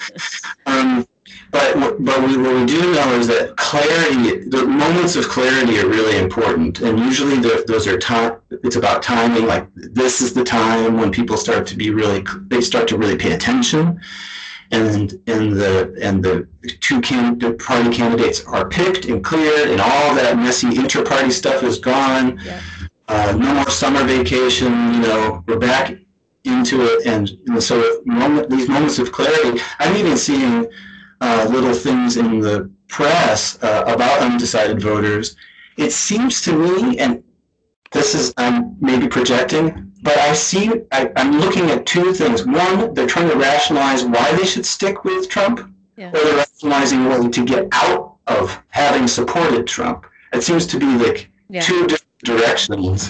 Um, 0.67 1.05
but 1.51 1.75
but 1.77 2.23
we, 2.25 2.37
what 2.37 2.55
we 2.55 2.65
do 2.65 2.93
know 2.93 3.13
is 3.19 3.27
that 3.27 3.57
clarity, 3.57 4.47
the 4.47 4.65
moments 4.65 5.15
of 5.17 5.27
clarity 5.27 5.79
are 5.79 5.87
really 5.87 6.17
important, 6.17 6.79
and 6.79 6.97
usually 6.97 7.37
those 7.39 7.87
are 7.87 7.97
time. 7.97 8.37
It's 8.63 8.77
about 8.77 9.03
timing. 9.03 9.47
Like 9.47 9.67
this 9.75 10.21
is 10.21 10.33
the 10.33 10.45
time 10.45 10.97
when 10.97 11.11
people 11.11 11.35
start 11.35 11.67
to 11.67 11.75
be 11.75 11.89
really, 11.89 12.23
they 12.47 12.61
start 12.61 12.87
to 12.89 12.97
really 12.97 13.17
pay 13.17 13.33
attention, 13.33 13.99
and 14.71 15.21
and 15.27 15.53
the 15.53 15.97
and 16.01 16.23
the 16.23 16.47
two 16.79 17.01
can, 17.01 17.37
the 17.39 17.53
party 17.53 17.89
candidates 17.89 18.43
are 18.45 18.67
picked 18.69 19.05
and 19.05 19.23
cleared, 19.23 19.69
and 19.69 19.81
all 19.81 20.15
that 20.15 20.37
messy 20.37 20.67
inter-party 20.67 21.31
stuff 21.31 21.63
is 21.63 21.79
gone. 21.79 22.39
Yeah. 22.45 22.61
Uh, 23.07 23.35
no 23.37 23.53
more 23.53 23.69
summer 23.69 24.03
vacation. 24.05 24.71
You 24.93 24.99
know, 24.99 25.43
we're 25.45 25.59
back 25.59 25.93
into 26.43 26.81
it, 26.81 27.05
and, 27.05 27.29
and 27.47 27.61
so 27.61 28.01
moment, 28.05 28.49
these 28.49 28.67
moments 28.67 28.97
of 28.99 29.11
clarity. 29.11 29.61
I'm 29.79 29.95
even 29.97 30.17
seeing 30.17 30.67
uh, 31.19 31.47
little 31.51 31.73
things 31.73 32.17
in 32.17 32.39
the 32.39 32.71
press 32.87 33.61
uh, 33.63 33.83
about 33.87 34.19
undecided 34.19 34.81
voters, 34.81 35.35
it 35.77 35.91
seems 35.91 36.41
to 36.41 36.53
me, 36.53 36.97
and 36.99 37.23
this 37.91 38.15
is 38.15 38.33
I'm 38.37 38.75
maybe 38.79 39.07
projecting, 39.07 39.90
but 40.01 40.17
I 40.17 40.33
see 40.33 40.71
I, 40.91 41.11
am 41.15 41.39
looking 41.39 41.69
at 41.69 41.85
two 41.85 42.13
things. 42.13 42.45
One, 42.45 42.93
they're 42.93 43.07
trying 43.07 43.29
to 43.29 43.35
rationalize 43.35 44.03
why 44.03 44.31
they 44.35 44.45
should 44.45 44.65
stick 44.65 45.03
with 45.03 45.29
Trump, 45.29 45.71
yeah. 45.97 46.09
or 46.09 46.23
they're 46.23 46.37
rationalizing 46.37 47.05
a 47.05 47.09
way 47.09 47.29
to 47.29 47.45
get 47.45 47.67
out 47.71 48.15
of 48.27 48.61
having 48.69 49.07
supported 49.07 49.67
Trump. 49.67 50.05
It 50.33 50.43
seems 50.43 50.65
to 50.67 50.79
be 50.79 50.85
like 50.85 51.29
yeah. 51.49 51.61
two 51.61 51.87
different 51.87 52.23
directions. 52.23 53.09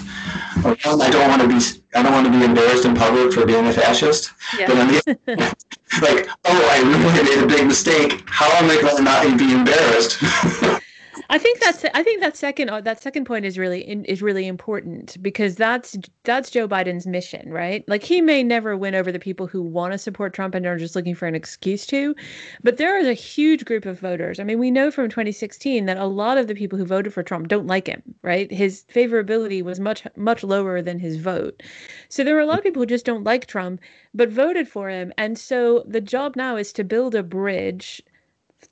One, 0.62 0.76
I 0.84 1.10
don't 1.10 1.28
want 1.28 1.42
to 1.42 1.48
be 1.48 1.60
I 1.94 2.02
don't 2.02 2.12
want 2.12 2.26
to 2.26 2.32
be 2.32 2.44
embarrassed 2.44 2.84
in 2.84 2.94
public 2.94 3.32
for 3.32 3.46
being 3.46 3.66
a 3.66 3.72
fascist. 3.72 4.32
Yeah. 4.58 4.66
But 4.66 4.78
on 4.78 4.88
the 4.88 5.02
like, 6.02 6.28
oh, 6.44 6.68
I 6.70 6.78
really 6.82 7.22
made 7.22 7.42
a 7.42 7.46
big 7.46 7.66
mistake. 7.66 8.22
How 8.26 8.50
am 8.52 8.70
I 8.70 8.80
going 8.80 8.96
to 8.96 9.02
not 9.02 9.38
be 9.38 9.52
embarrassed? 9.52 10.22
I 11.30 11.38
think 11.38 11.60
that's 11.60 11.84
I 11.94 12.02
think 12.02 12.20
that 12.20 12.36
second 12.36 12.68
uh, 12.68 12.80
that 12.80 13.02
second 13.02 13.24
point 13.24 13.44
is 13.44 13.58
really 13.58 13.82
is 14.06 14.22
really 14.22 14.46
important 14.46 15.16
because 15.22 15.56
that's 15.56 15.96
that's 16.24 16.50
Joe 16.50 16.68
Biden's 16.68 17.06
mission, 17.06 17.50
right? 17.50 17.88
Like 17.88 18.02
he 18.02 18.20
may 18.20 18.42
never 18.42 18.76
win 18.76 18.94
over 18.94 19.10
the 19.12 19.18
people 19.18 19.46
who 19.46 19.62
want 19.62 19.92
to 19.92 19.98
support 19.98 20.32
Trump 20.34 20.54
and 20.54 20.66
are 20.66 20.78
just 20.78 20.96
looking 20.96 21.14
for 21.14 21.26
an 21.26 21.34
excuse 21.34 21.86
to, 21.86 22.14
but 22.62 22.76
there 22.76 22.98
is 22.98 23.06
a 23.06 23.14
huge 23.14 23.64
group 23.64 23.86
of 23.86 24.00
voters. 24.00 24.40
I 24.40 24.44
mean, 24.44 24.58
we 24.58 24.70
know 24.70 24.90
from 24.90 25.08
2016 25.08 25.86
that 25.86 25.96
a 25.96 26.06
lot 26.06 26.38
of 26.38 26.48
the 26.48 26.54
people 26.54 26.78
who 26.78 26.84
voted 26.84 27.12
for 27.12 27.22
Trump 27.22 27.48
don't 27.48 27.66
like 27.66 27.86
him, 27.86 28.02
right? 28.22 28.50
His 28.50 28.84
favorability 28.92 29.62
was 29.62 29.80
much 29.80 30.04
much 30.16 30.42
lower 30.42 30.82
than 30.82 30.98
his 30.98 31.16
vote. 31.16 31.62
So 32.08 32.24
there 32.24 32.36
are 32.36 32.40
a 32.40 32.46
lot 32.46 32.58
of 32.58 32.64
people 32.64 32.82
who 32.82 32.86
just 32.86 33.06
don't 33.06 33.24
like 33.24 33.46
Trump 33.46 33.80
but 34.14 34.28
voted 34.28 34.68
for 34.68 34.88
him. 34.90 35.12
And 35.16 35.38
so 35.38 35.84
the 35.86 36.00
job 36.00 36.36
now 36.36 36.56
is 36.56 36.72
to 36.74 36.84
build 36.84 37.14
a 37.14 37.22
bridge 37.22 38.02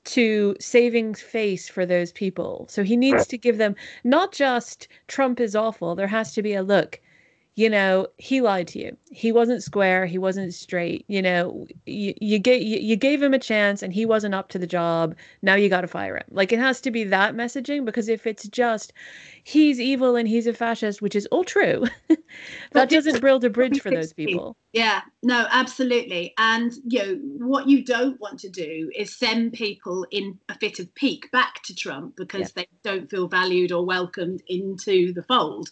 to 0.05 0.55
saving 0.59 1.13
face 1.13 1.67
for 1.69 1.85
those 1.85 2.11
people. 2.11 2.65
So 2.69 2.83
he 2.83 2.95
needs 2.97 3.27
to 3.27 3.37
give 3.37 3.57
them 3.57 3.75
not 4.03 4.31
just 4.31 4.87
Trump 5.07 5.39
is 5.39 5.55
awful, 5.55 5.95
there 5.95 6.07
has 6.07 6.33
to 6.33 6.41
be 6.41 6.53
a 6.53 6.63
look 6.63 6.99
you 7.61 7.69
know 7.69 8.07
he 8.17 8.41
lied 8.41 8.67
to 8.69 8.79
you. 8.79 8.97
He 9.11 9.31
wasn't 9.31 9.61
square. 9.61 10.07
He 10.07 10.17
wasn't 10.17 10.51
straight. 10.51 11.05
You 11.07 11.21
know 11.21 11.67
you, 11.85 12.15
you 12.19 12.39
gave 12.39 12.63
you, 12.63 12.79
you 12.79 12.95
gave 12.95 13.21
him 13.21 13.35
a 13.35 13.39
chance 13.39 13.83
and 13.83 13.93
he 13.93 14.03
wasn't 14.03 14.33
up 14.33 14.49
to 14.49 14.57
the 14.57 14.65
job. 14.65 15.15
Now 15.43 15.53
you 15.53 15.69
got 15.69 15.81
to 15.81 15.87
fire 15.87 16.17
him. 16.17 16.23
Like 16.31 16.51
it 16.51 16.57
has 16.57 16.81
to 16.81 16.89
be 16.89 17.03
that 17.03 17.35
messaging 17.35 17.85
because 17.85 18.09
if 18.09 18.25
it's 18.25 18.47
just 18.47 18.93
he's 19.43 19.79
evil 19.79 20.15
and 20.15 20.27
he's 20.27 20.47
a 20.47 20.53
fascist 20.53 21.03
which 21.03 21.15
is 21.15 21.27
all 21.27 21.43
true 21.43 21.85
that 22.71 22.89
doesn't 22.89 23.21
build 23.21 23.43
a 23.43 23.49
bridge 23.51 23.79
for 23.79 23.91
those 23.91 24.11
people. 24.11 24.57
Yeah 24.73 25.01
no 25.21 25.45
absolutely. 25.51 26.33
And 26.39 26.73
you 26.87 26.99
know 26.99 27.45
what 27.45 27.69
you 27.69 27.85
don't 27.85 28.19
want 28.19 28.39
to 28.39 28.49
do 28.49 28.89
is 28.95 29.15
send 29.15 29.53
people 29.53 30.07
in 30.09 30.39
a 30.49 30.57
fit 30.57 30.79
of 30.79 30.93
pique 30.95 31.29
back 31.31 31.61
to 31.65 31.75
trump 31.75 32.15
because 32.15 32.51
yeah. 32.55 32.63
they 32.63 32.67
don't 32.81 33.07
feel 33.07 33.27
valued 33.27 33.71
or 33.71 33.85
welcomed 33.85 34.41
into 34.47 35.13
the 35.13 35.21
fold 35.21 35.69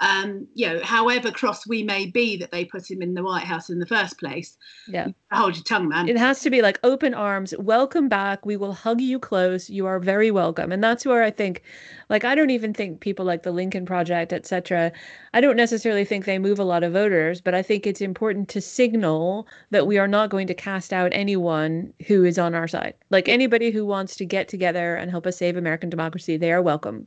um, 0.00 0.48
you 0.54 0.66
know, 0.66 0.80
however 0.82 1.30
cross 1.30 1.66
we 1.66 1.82
may 1.82 2.06
be 2.06 2.36
that 2.38 2.50
they 2.50 2.64
put 2.64 2.90
him 2.90 3.02
in 3.02 3.14
the 3.14 3.22
White 3.22 3.44
House 3.44 3.70
in 3.70 3.78
the 3.78 3.86
first 3.86 4.18
place. 4.18 4.56
Yeah. 4.88 5.08
Hold 5.30 5.54
your 5.54 5.64
tongue, 5.64 5.88
man. 5.88 6.08
It 6.08 6.16
has 6.16 6.40
to 6.40 6.50
be 6.50 6.60
like 6.60 6.80
open 6.82 7.14
arms, 7.14 7.54
welcome 7.58 8.08
back. 8.08 8.44
We 8.44 8.56
will 8.56 8.72
hug 8.72 9.00
you 9.00 9.18
close. 9.18 9.70
You 9.70 9.86
are 9.86 10.00
very 10.00 10.30
welcome. 10.30 10.72
And 10.72 10.82
that's 10.82 11.06
where 11.06 11.22
I 11.22 11.30
think, 11.30 11.62
like, 12.08 12.24
I 12.24 12.34
don't 12.34 12.50
even 12.50 12.74
think 12.74 13.00
people 13.00 13.24
like 13.24 13.42
the 13.42 13.52
Lincoln 13.52 13.86
Project, 13.86 14.32
etc. 14.32 14.92
I 15.34 15.40
don't 15.40 15.56
necessarily 15.56 16.04
think 16.04 16.24
they 16.24 16.38
move 16.38 16.58
a 16.58 16.64
lot 16.64 16.82
of 16.82 16.92
voters, 16.92 17.40
but 17.40 17.54
I 17.54 17.62
think 17.62 17.86
it's 17.86 18.00
important 18.00 18.48
to 18.50 18.60
signal 18.60 19.46
that 19.70 19.86
we 19.86 19.98
are 19.98 20.08
not 20.08 20.30
going 20.30 20.48
to 20.48 20.54
cast 20.54 20.92
out 20.92 21.10
anyone 21.12 21.92
who 22.06 22.24
is 22.24 22.38
on 22.38 22.54
our 22.54 22.66
side. 22.66 22.94
Like 23.10 23.28
anybody 23.28 23.70
who 23.70 23.86
wants 23.86 24.16
to 24.16 24.24
get 24.24 24.48
together 24.48 24.96
and 24.96 25.10
help 25.10 25.26
us 25.26 25.36
save 25.36 25.56
American 25.56 25.90
democracy, 25.90 26.36
they 26.36 26.52
are 26.52 26.62
welcome. 26.62 27.06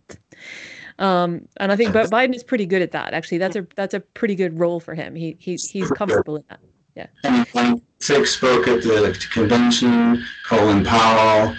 Um, 0.97 1.47
and 1.57 1.71
I 1.71 1.75
think 1.75 1.93
Biden 1.93 2.35
is 2.35 2.43
pretty 2.43 2.65
good 2.65 2.81
at 2.81 2.91
that. 2.91 3.13
Actually, 3.13 3.39
that's 3.39 3.55
a 3.55 3.67
that's 3.75 3.93
a 3.93 3.99
pretty 3.99 4.35
good 4.35 4.57
role 4.59 4.79
for 4.79 4.95
him. 4.95 5.15
He 5.15 5.35
he's 5.39 5.69
he's 5.69 5.89
comfortable 5.91 6.37
in 6.37 6.43
that. 6.49 6.59
Yeah. 6.95 7.07
And 7.25 7.81
Six 7.99 8.35
spoke 8.35 8.67
at 8.67 8.83
the 8.83 9.27
convention. 9.31 10.23
Colin 10.47 10.85
Powell, 10.85 11.53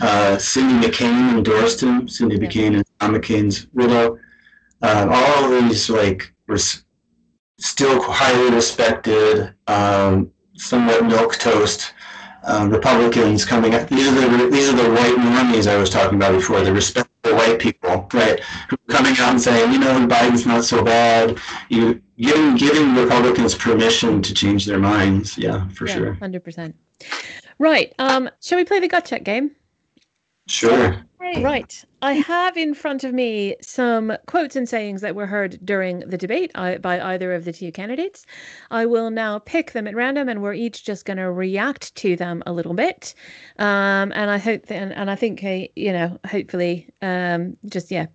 uh, 0.00 0.36
Cindy 0.36 0.86
McCain 0.86 1.36
endorsed 1.36 1.82
him. 1.82 2.06
Cindy 2.08 2.36
yeah. 2.36 2.42
McCain 2.42 2.74
is 2.74 2.84
John 3.00 3.14
McCain's 3.14 3.68
widow. 3.72 4.18
Uh, 4.82 5.08
all 5.10 5.52
of 5.52 5.64
these 5.64 5.88
like 5.88 6.34
were 6.46 6.58
still 7.58 8.02
highly 8.02 8.54
respected, 8.54 9.54
um, 9.68 10.30
somewhat 10.54 11.02
milquetoast 11.04 11.92
um, 12.44 12.70
Republicans 12.70 13.44
coming 13.44 13.74
up. 13.74 13.88
These 13.88 14.08
are 14.08 14.14
the 14.14 14.50
these 14.50 14.68
are 14.68 14.76
the 14.76 14.90
white 14.90 15.16
normies 15.16 15.70
I 15.70 15.76
was 15.76 15.88
talking 15.88 16.16
about 16.16 16.32
before. 16.32 16.60
The 16.60 16.72
respectable 16.72 17.11
white 17.24 17.58
people, 17.58 18.08
right, 18.12 18.40
who 18.68 18.76
are 18.76 18.94
coming 18.94 19.12
out 19.18 19.30
and 19.30 19.40
saying, 19.40 19.72
you 19.72 19.78
know, 19.78 20.06
Biden's 20.06 20.46
not 20.46 20.64
so 20.64 20.82
bad. 20.82 21.38
You 21.68 22.02
giving 22.16 22.56
giving 22.56 22.94
Republicans 22.94 23.54
permission 23.54 24.22
to 24.22 24.34
change 24.34 24.66
their 24.66 24.78
minds. 24.78 25.38
Yeah, 25.38 25.68
for 25.68 25.86
yeah, 25.86 25.94
sure. 25.94 26.14
Hundred 26.14 26.44
percent. 26.44 26.74
Right. 27.58 27.94
Um, 27.98 28.28
shall 28.40 28.58
we 28.58 28.64
play 28.64 28.80
the 28.80 28.88
gut 28.88 29.04
check 29.04 29.24
game? 29.24 29.52
Sure. 30.52 31.02
Right. 31.18 31.82
I 32.02 32.12
have 32.12 32.58
in 32.58 32.74
front 32.74 33.04
of 33.04 33.14
me 33.14 33.56
some 33.62 34.12
quotes 34.26 34.54
and 34.54 34.68
sayings 34.68 35.00
that 35.00 35.14
were 35.14 35.26
heard 35.26 35.58
during 35.64 36.00
the 36.00 36.18
debate 36.18 36.50
uh, 36.54 36.76
by 36.76 37.00
either 37.00 37.32
of 37.32 37.46
the 37.46 37.52
two 37.52 37.72
candidates. 37.72 38.26
I 38.70 38.84
will 38.84 39.10
now 39.10 39.38
pick 39.38 39.72
them 39.72 39.86
at 39.86 39.94
random, 39.94 40.28
and 40.28 40.42
we're 40.42 40.52
each 40.52 40.84
just 40.84 41.06
going 41.06 41.16
to 41.16 41.30
react 41.30 41.94
to 41.96 42.16
them 42.16 42.42
a 42.44 42.52
little 42.52 42.74
bit. 42.74 43.14
Um, 43.58 44.12
and 44.14 44.30
I 44.30 44.36
hope, 44.36 44.66
that, 44.66 44.74
and, 44.74 44.92
and 44.92 45.10
I 45.10 45.14
think, 45.14 45.42
uh, 45.42 45.68
you 45.74 45.92
know, 45.92 46.18
hopefully, 46.26 46.90
um, 47.00 47.56
just 47.66 47.90
yeah, 47.90 48.06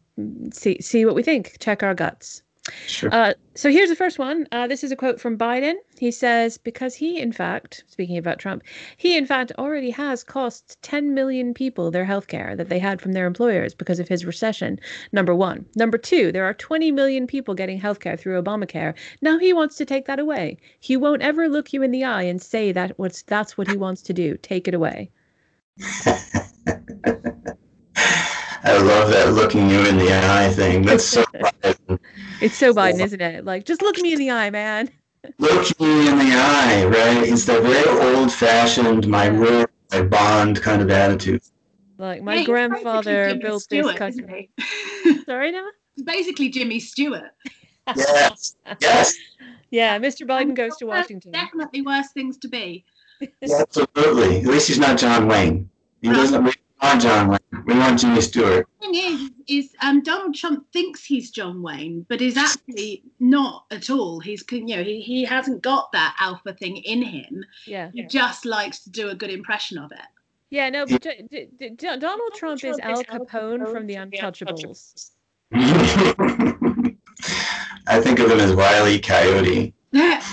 see 0.53 0.79
see 0.79 1.05
what 1.05 1.15
we 1.15 1.23
think. 1.23 1.57
Check 1.59 1.81
our 1.81 1.95
guts. 1.95 2.43
Sure. 2.87 3.13
Uh, 3.13 3.33
so 3.55 3.71
here's 3.71 3.89
the 3.89 3.95
first 3.95 4.19
one. 4.19 4.47
Uh, 4.51 4.67
this 4.67 4.83
is 4.83 4.91
a 4.91 4.95
quote 4.95 5.19
from 5.19 5.37
Biden. 5.37 5.75
He 5.97 6.11
says, 6.11 6.57
because 6.57 6.95
he, 6.95 7.19
in 7.19 7.31
fact, 7.31 7.83
speaking 7.87 8.17
about 8.17 8.39
Trump, 8.39 8.63
he, 8.97 9.17
in 9.17 9.25
fact, 9.25 9.51
already 9.57 9.89
has 9.91 10.23
cost 10.23 10.77
10 10.81 11.13
million 11.13 11.53
people 11.53 11.89
their 11.91 12.05
health 12.05 12.27
care 12.27 12.55
that 12.55 12.69
they 12.69 12.79
had 12.79 13.01
from 13.01 13.13
their 13.13 13.25
employers 13.25 13.73
because 13.73 13.99
of 13.99 14.07
his 14.07 14.25
recession. 14.25 14.79
Number 15.11 15.33
one. 15.33 15.65
Number 15.75 15.97
two, 15.97 16.31
there 16.31 16.45
are 16.45 16.53
20 16.53 16.91
million 16.91 17.27
people 17.27 17.53
getting 17.55 17.79
health 17.79 17.99
care 17.99 18.17
through 18.17 18.41
Obamacare. 18.41 18.93
Now 19.21 19.39
he 19.39 19.53
wants 19.53 19.75
to 19.77 19.85
take 19.85 20.05
that 20.05 20.19
away. 20.19 20.57
He 20.79 20.97
won't 20.97 21.21
ever 21.21 21.47
look 21.47 21.73
you 21.73 21.81
in 21.83 21.91
the 21.91 22.03
eye 22.03 22.23
and 22.23 22.41
say 22.41 22.71
that 22.71 22.97
what's, 22.99 23.23
that's 23.23 23.57
what 23.57 23.67
he 23.67 23.77
wants 23.77 24.01
to 24.03 24.13
do. 24.13 24.37
Take 24.37 24.67
it 24.67 24.73
away. 24.73 25.09
I 28.67 28.77
love 28.79 29.09
that 29.11 29.31
looking 29.31 29.69
you 29.69 29.79
in 29.85 29.97
the 29.97 30.11
eye 30.11 30.49
thing. 30.49 30.81
That's 30.81 31.05
so 31.05 31.23
Biden. 31.33 31.99
It's 32.41 32.57
so 32.57 32.73
Biden, 32.73 32.99
isn't 32.99 33.21
it? 33.21 33.45
Like, 33.45 33.65
just 33.65 33.81
look 33.81 33.97
me 33.97 34.11
in 34.11 34.19
the 34.19 34.29
eye, 34.29 34.49
man. 34.49 34.91
Look 35.37 35.79
me 35.79 36.05
in 36.05 36.17
the 36.19 36.33
eye, 36.35 36.83
right? 36.83 37.29
It's 37.29 37.45
the 37.45 37.61
very 37.61 38.15
old 38.15 38.31
fashioned, 38.31 39.07
my 39.07 39.29
word, 39.29 39.69
my 39.93 40.01
bond 40.01 40.61
kind 40.61 40.81
of 40.81 40.91
attitude. 40.91 41.41
Like, 41.97 42.21
my 42.21 42.35
yeah, 42.35 42.43
grandfather 42.43 43.37
built 43.37 43.63
Stewart, 43.63 43.85
this 43.85 43.97
country. 43.97 44.49
Sorry, 45.25 45.53
Noah? 45.53 45.71
It's 45.95 46.03
basically 46.03 46.49
Jimmy 46.49 46.81
Stewart. 46.81 47.31
yes, 47.95 48.57
yes, 48.81 49.15
Yeah, 49.71 49.97
Mr. 49.97 50.27
Biden 50.27 50.55
goes 50.55 50.75
to 50.77 50.87
Washington. 50.87 51.31
Definitely 51.31 51.83
worse 51.83 52.11
things 52.13 52.37
to 52.39 52.49
be. 52.49 52.83
absolutely. 53.41 54.39
At 54.39 54.45
least 54.45 54.67
he's 54.67 54.77
not 54.77 54.97
John 54.97 55.29
Wayne. 55.29 55.69
He 56.01 56.09
doesn't. 56.09 56.43
We 56.43 56.51
want 56.81 57.01
John 57.01 57.27
Wayne. 57.29 57.63
We 57.65 57.73
want 57.73 57.99
Jimmy 57.99 58.21
Stewart. 58.21 58.67
The 58.81 58.87
thing 58.87 58.95
is, 58.95 59.31
is 59.47 59.75
um, 59.81 60.01
Donald 60.03 60.35
Trump 60.35 60.65
thinks 60.71 61.03
he's 61.03 61.31
John 61.31 61.61
Wayne, 61.61 62.05
but 62.09 62.21
is 62.21 62.37
actually 62.37 63.03
not 63.19 63.65
at 63.71 63.89
all. 63.89 64.19
He's 64.19 64.43
you 64.51 64.65
know 64.65 64.83
he, 64.83 65.01
he 65.01 65.23
hasn't 65.25 65.61
got 65.61 65.91
that 65.91 66.15
alpha 66.19 66.53
thing 66.53 66.77
in 66.77 67.01
him. 67.01 67.43
Yeah. 67.65 67.91
He 67.93 68.03
just 68.03 68.45
likes 68.45 68.79
to 68.79 68.89
do 68.89 69.09
a 69.09 69.15
good 69.15 69.31
impression 69.31 69.77
of 69.77 69.91
it. 69.91 69.99
Yeah, 70.49 70.69
no, 70.69 70.85
but 70.85 71.01
D- 71.01 71.27
D- 71.29 71.47
D- 71.57 71.75
Donald 71.75 72.33
Trump 72.35 72.63
is 72.63 72.79
Al 72.79 73.03
Capone 73.03 73.69
from 73.69 73.85
The 73.85 73.95
Untouchables. 73.95 75.11
I 77.87 78.01
think 78.01 78.19
of 78.19 78.31
him 78.31 78.39
as 78.39 78.53
Wile 78.53 78.87
E. 78.87 78.99
Coyote. 78.99 79.73
Yeah. 79.91 80.23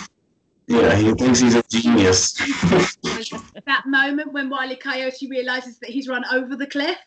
Yeah, 0.67 0.95
he 0.95 1.13
thinks 1.15 1.41
he's 1.41 1.57
a 1.57 1.63
genius. 1.69 2.37
that 3.67 3.87
moment 3.87 4.33
when 4.33 4.49
Wiley 4.51 4.77
Coyote 4.77 5.29
realizes 5.29 5.79
that 5.79 5.91
he's 5.91 6.09
run 6.09 6.25
over 6.33 6.57
the 6.57 6.67
cliff. 6.67 6.99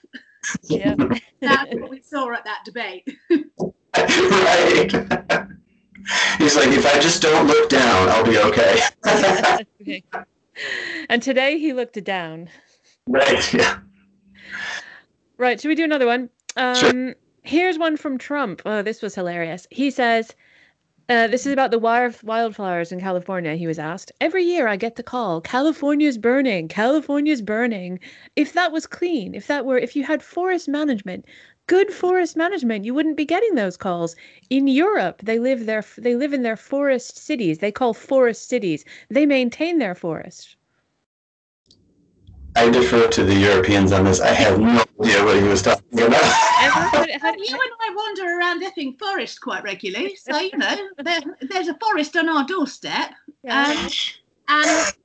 Yeah. 0.63 0.95
That's 1.41 1.73
what 1.75 1.89
we 1.89 2.01
saw 2.01 2.31
at 2.33 2.45
that 2.45 2.63
debate. 2.65 3.07
right. 3.95 5.47
He's 6.37 6.55
like, 6.55 6.69
if 6.69 6.85
I 6.85 6.99
just 6.99 7.21
don't 7.21 7.47
look 7.47 7.69
down, 7.69 8.09
I'll 8.09 8.23
be 8.23 8.37
okay. 8.37 8.81
Okay. 9.81 10.03
And 11.09 11.21
today 11.21 11.59
he 11.59 11.71
looked 11.71 12.03
down. 12.03 12.49
right. 13.07 13.53
Yeah. 13.53 13.77
Right, 15.37 15.61
should 15.61 15.67
we 15.67 15.75
do 15.75 15.83
another 15.83 16.07
one? 16.07 16.31
Um, 16.55 16.75
Sure. 16.75 17.15
Here's 17.43 17.77
one 17.77 17.95
from 17.95 18.17
Trump. 18.17 18.61
Oh, 18.65 18.81
this 18.81 19.01
was 19.01 19.15
hilarious. 19.15 19.67
He 19.69 19.91
says, 19.91 20.35
uh, 21.09 21.27
this 21.27 21.45
is 21.45 21.53
about 21.53 21.71
the 21.71 21.79
wildflowers 21.79 22.91
in 22.91 22.99
California. 22.99 23.55
He 23.55 23.65
was 23.65 23.79
asked, 23.79 24.11
Every 24.19 24.43
year 24.43 24.67
I 24.67 24.75
get 24.75 24.97
the 24.97 25.03
call, 25.03 25.39
California's 25.39 26.17
burning, 26.17 26.67
California's 26.67 27.41
burning. 27.41 27.99
If 28.35 28.51
that 28.53 28.73
was 28.73 28.85
clean, 28.87 29.33
if 29.33 29.47
that 29.47 29.65
were, 29.65 29.77
if 29.77 29.95
you 29.95 30.03
had 30.03 30.21
forest 30.21 30.67
management, 30.67 31.25
good 31.67 31.93
forest 31.93 32.35
management, 32.35 32.83
you 32.83 32.93
wouldn't 32.93 33.15
be 33.15 33.25
getting 33.25 33.55
those 33.55 33.77
calls. 33.77 34.17
In 34.49 34.67
Europe, 34.67 35.21
they 35.23 35.39
live 35.39 35.65
their, 35.65 35.85
they 35.97 36.15
live 36.15 36.33
in 36.33 36.43
their 36.43 36.57
forest 36.57 37.17
cities. 37.17 37.59
They 37.59 37.71
call 37.71 37.93
forest 37.93 38.49
cities. 38.49 38.83
They 39.09 39.25
maintain 39.25 39.77
their 39.79 39.95
forest. 39.95 40.56
I 42.57 42.71
defer 42.71 43.07
to 43.07 43.23
the 43.23 43.35
Europeans 43.35 43.91
on 43.91 44.03
this. 44.05 44.19
I 44.19 44.29
have 44.33 44.59
no 44.59 44.83
idea 44.99 45.23
what 45.23 45.37
he 45.37 45.43
was 45.43 45.61
talking 45.61 46.01
about. 46.01 46.23
And 46.23 46.71
how- 46.73 46.89
how- 46.89 47.35
you 47.37 47.53
and 47.53 47.71
I 47.81 47.93
wander 47.95 48.39
around 48.39 48.63
Epping 48.63 48.93
Forest 48.97 49.39
quite 49.41 49.63
regularly, 49.63 50.15
so 50.15 50.35
you 50.39 50.57
know 50.57 50.89
there, 50.97 51.21
there's 51.41 51.67
a 51.67 51.75
forest 51.75 52.17
on 52.17 52.27
our 52.27 52.43
doorstep, 52.45 53.13
um, 53.47 53.87
and 54.47 54.95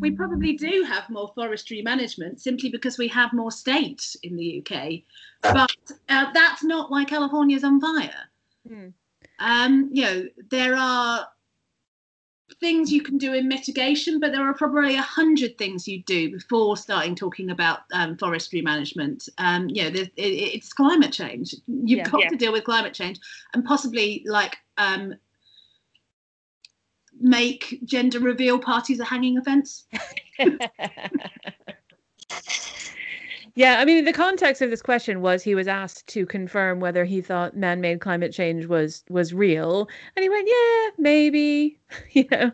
we 0.00 0.10
probably 0.10 0.54
do 0.54 0.82
have 0.82 1.08
more 1.08 1.30
forestry 1.36 1.82
management 1.82 2.40
simply 2.40 2.68
because 2.68 2.98
we 2.98 3.06
have 3.08 3.32
more 3.32 3.52
states 3.52 4.16
in 4.24 4.36
the 4.36 4.58
UK. 4.58 5.04
But 5.40 5.70
uh, 6.08 6.32
that's 6.34 6.64
not 6.64 6.90
why 6.90 7.04
California's 7.04 7.62
on 7.62 7.80
fire. 7.80 8.28
Hmm. 8.66 8.88
Um, 9.38 9.88
you 9.92 10.02
know, 10.02 10.24
there 10.50 10.74
are 10.76 11.28
things 12.60 12.92
you 12.92 13.02
can 13.02 13.18
do 13.18 13.32
in 13.32 13.48
mitigation, 13.48 14.20
but 14.20 14.32
there 14.32 14.42
are 14.48 14.54
probably 14.54 14.96
a 14.96 15.02
hundred 15.02 15.56
things 15.58 15.86
you 15.88 16.02
do 16.04 16.30
before 16.30 16.76
starting 16.76 17.14
talking 17.14 17.50
about 17.50 17.80
um, 17.92 18.16
forestry 18.16 18.60
management. 18.62 19.28
Um, 19.38 19.68
you 19.68 19.84
know, 19.84 19.90
there's- 19.90 20.10
it, 20.16 20.22
it's 20.56 20.72
climate 20.72 21.12
change. 21.12 21.54
You've 21.66 21.98
Yeah. 21.98 22.08
got 22.10 22.20
Yeah. 22.22 22.28
to 22.30 22.36
deal 22.36 22.52
with 22.52 22.64
climate 22.64 22.94
change, 22.94 23.18
and 23.54 23.64
possibly 23.64 24.22
like 24.26 24.56
um, 24.78 25.14
make 27.20 27.80
gender 27.84 28.20
reveal 28.20 28.58
parties 28.58 29.00
a 29.00 29.04
hanging 29.04 29.38
offence. 29.38 29.86
yeah, 33.54 33.78
I 33.78 33.84
mean, 33.84 34.04
the 34.04 34.12
context 34.12 34.62
of 34.62 34.70
this 34.70 34.82
question 34.82 35.20
was 35.20 35.42
he 35.42 35.54
was 35.54 35.68
asked 35.68 36.06
to 36.08 36.26
confirm 36.26 36.80
whether 36.80 37.04
he 37.04 37.20
thought 37.20 37.56
man-made 37.56 38.00
climate 38.00 38.32
change 38.32 38.66
was 38.66 39.04
was 39.08 39.34
real, 39.34 39.88
and 40.16 40.22
he 40.22 40.28
went, 40.28 40.48
"Yeah, 40.48 40.90
maybe," 40.98 41.78
you 42.12 42.26
know, 42.30 42.50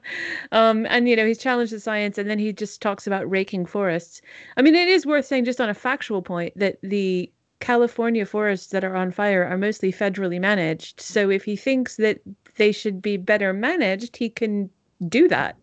um, 0.53 0.86
and 0.90 1.09
you 1.09 1.16
know, 1.16 1.26
he's 1.26 1.38
challenged 1.38 1.72
the 1.72 1.80
science, 1.80 2.18
and 2.18 2.28
then 2.28 2.38
he 2.38 2.53
just 2.53 2.82
talks 2.82 3.07
about 3.07 3.30
raking 3.30 3.66
forests. 3.66 4.20
I 4.57 4.62
mean, 4.62 4.74
it 4.74 4.88
is 4.88 5.07
worth 5.07 5.26
saying, 5.26 5.44
just 5.44 5.61
on 5.61 5.68
a 5.68 5.74
factual 5.74 6.22
point, 6.22 6.53
that 6.57 6.78
the 6.82 7.30
California 7.61 8.24
forests 8.24 8.68
that 8.68 8.84
are 8.84 8.96
on 8.96 9.11
fire 9.11 9.44
are 9.44 9.59
mostly 9.59 9.92
federally 9.92 10.40
managed. 10.40 11.01
So 11.01 11.30
if 11.30 11.44
he 11.44 11.57
thinks 11.57 11.96
that 11.96 12.20
they 12.57 12.72
should 12.72 13.03
be 13.03 13.16
better 13.16 13.53
managed, 13.53 14.16
he 14.16 14.28
can 14.30 14.70
do 15.09 15.28
that. 15.28 15.57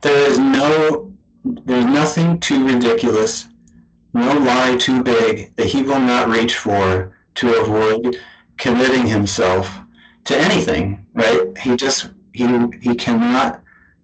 There 0.00 0.30
is 0.30 0.38
no, 0.38 1.12
there's 1.44 1.84
nothing 1.86 2.40
too 2.40 2.66
ridiculous, 2.66 3.48
no 4.14 4.38
lie 4.38 4.76
too 4.76 5.02
big 5.02 5.54
that 5.56 5.66
he 5.66 5.82
will 5.82 6.00
not 6.00 6.28
reach 6.28 6.56
for 6.56 7.16
to 7.36 7.60
avoid 7.60 8.16
committing 8.58 9.06
himself 9.06 9.78
to 10.24 10.36
anything. 10.36 11.06
Right? 11.14 11.56
He 11.58 11.76
just 11.76 12.10
he 12.32 12.46
he 12.80 12.94
cannot 12.94 13.62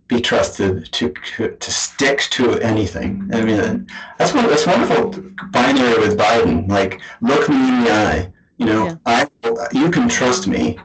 be 0.09 0.21
trusted 0.21 0.91
to 0.93 1.13
to 1.37 1.71
stick 1.71 2.21
to 2.31 2.59
anything. 2.61 3.29
I 3.33 3.43
mean, 3.45 3.87
that's 4.19 4.33
one 4.35 4.47
that's 4.49 4.67
wonderful 4.67 5.11
binary 5.51 5.99
with 5.99 6.17
Biden. 6.17 6.69
Like, 6.69 7.01
look 7.21 7.49
me 7.49 7.57
in 7.57 7.85
the 7.85 7.91
eye. 7.93 8.33
You 8.59 8.67
know, 8.67 8.85
Yeah. 8.87 8.97
I 9.07 9.29
you 9.73 9.91
can 9.91 10.09
trust 10.09 10.47
me, 10.47 10.79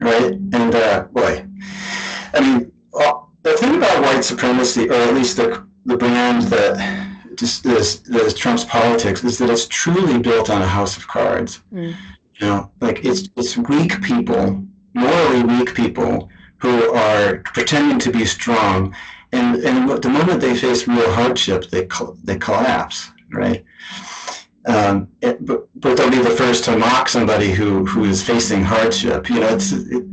right? 0.00 0.32
And 0.32 0.74
uh, 0.74 1.04
boy, 1.12 1.44
I 2.34 2.40
mean, 2.40 2.72
uh, 2.94 3.14
the 3.42 3.54
thing 3.56 3.76
about 3.76 4.02
white 4.02 4.24
supremacy, 4.24 4.88
or 4.88 4.94
at 4.94 5.14
least 5.14 5.36
the 5.36 5.66
the 5.84 5.96
brand 5.96 6.42
that 6.44 7.07
just 7.38 7.64
is, 7.66 8.02
that 8.02 8.22
is 8.22 8.34
Trump's 8.34 8.64
politics, 8.64 9.22
is 9.24 9.38
that 9.38 9.50
it's 9.50 9.66
truly 9.68 10.18
built 10.18 10.50
on 10.50 10.60
a 10.60 10.66
house 10.66 10.96
of 10.96 11.06
cards. 11.06 11.60
Mm. 11.72 11.96
You 12.40 12.46
know, 12.46 12.70
like 12.80 13.04
it's 13.04 13.28
it's 13.36 13.56
weak 13.56 14.02
people, 14.02 14.64
morally 14.94 15.42
weak 15.42 15.74
people, 15.74 16.28
who 16.58 16.92
are 16.94 17.38
pretending 17.38 17.98
to 18.00 18.10
be 18.10 18.24
strong, 18.24 18.94
and 19.32 19.56
and 19.56 19.88
the 20.02 20.08
moment 20.08 20.40
they 20.40 20.56
face 20.56 20.86
real 20.86 21.12
hardship, 21.12 21.70
they 21.70 21.88
they 22.24 22.38
collapse, 22.38 23.10
right? 23.30 23.64
Um, 24.66 25.08
it, 25.22 25.44
but, 25.46 25.68
but 25.76 25.96
they'll 25.96 26.10
be 26.10 26.18
the 26.18 26.30
first 26.30 26.64
to 26.64 26.76
mock 26.76 27.08
somebody 27.08 27.52
who, 27.52 27.86
who 27.86 28.04
is 28.04 28.22
facing 28.22 28.62
hardship. 28.62 29.30
You 29.30 29.40
know, 29.40 29.48
it's 29.48 29.72
it, 29.72 30.04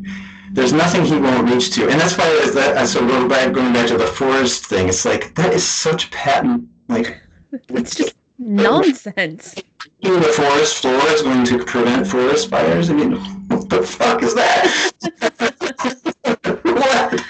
there's 0.52 0.72
nothing 0.72 1.04
he 1.04 1.18
won't 1.18 1.50
reach 1.50 1.72
to, 1.72 1.90
and 1.90 2.00
that's 2.00 2.18
why 2.18 2.28
that. 2.54 2.88
So 2.88 3.06
going 3.06 3.28
back 3.28 3.54
going 3.54 3.74
back 3.74 3.88
to 3.90 3.98
the 3.98 4.08
forest 4.08 4.66
thing, 4.66 4.88
it's 4.88 5.06
like 5.06 5.36
that 5.36 5.54
is 5.54 5.68
such 5.68 6.10
patent 6.12 6.70
like 6.88 7.22
It's 7.70 7.96
just 7.96 8.16
nonsense. 8.38 9.56
the 10.02 10.34
forest 10.36 10.82
floor 10.82 11.08
is 11.10 11.22
going 11.22 11.46
to 11.46 11.64
prevent 11.66 12.08
forest 12.08 12.50
fires. 12.50 12.90
I 12.90 12.94
mean, 12.94 13.14
what 13.48 13.70
the 13.70 13.84
fuck 13.84 14.24
is 14.24 14.36
that? 14.36 14.92
what? 16.64 17.24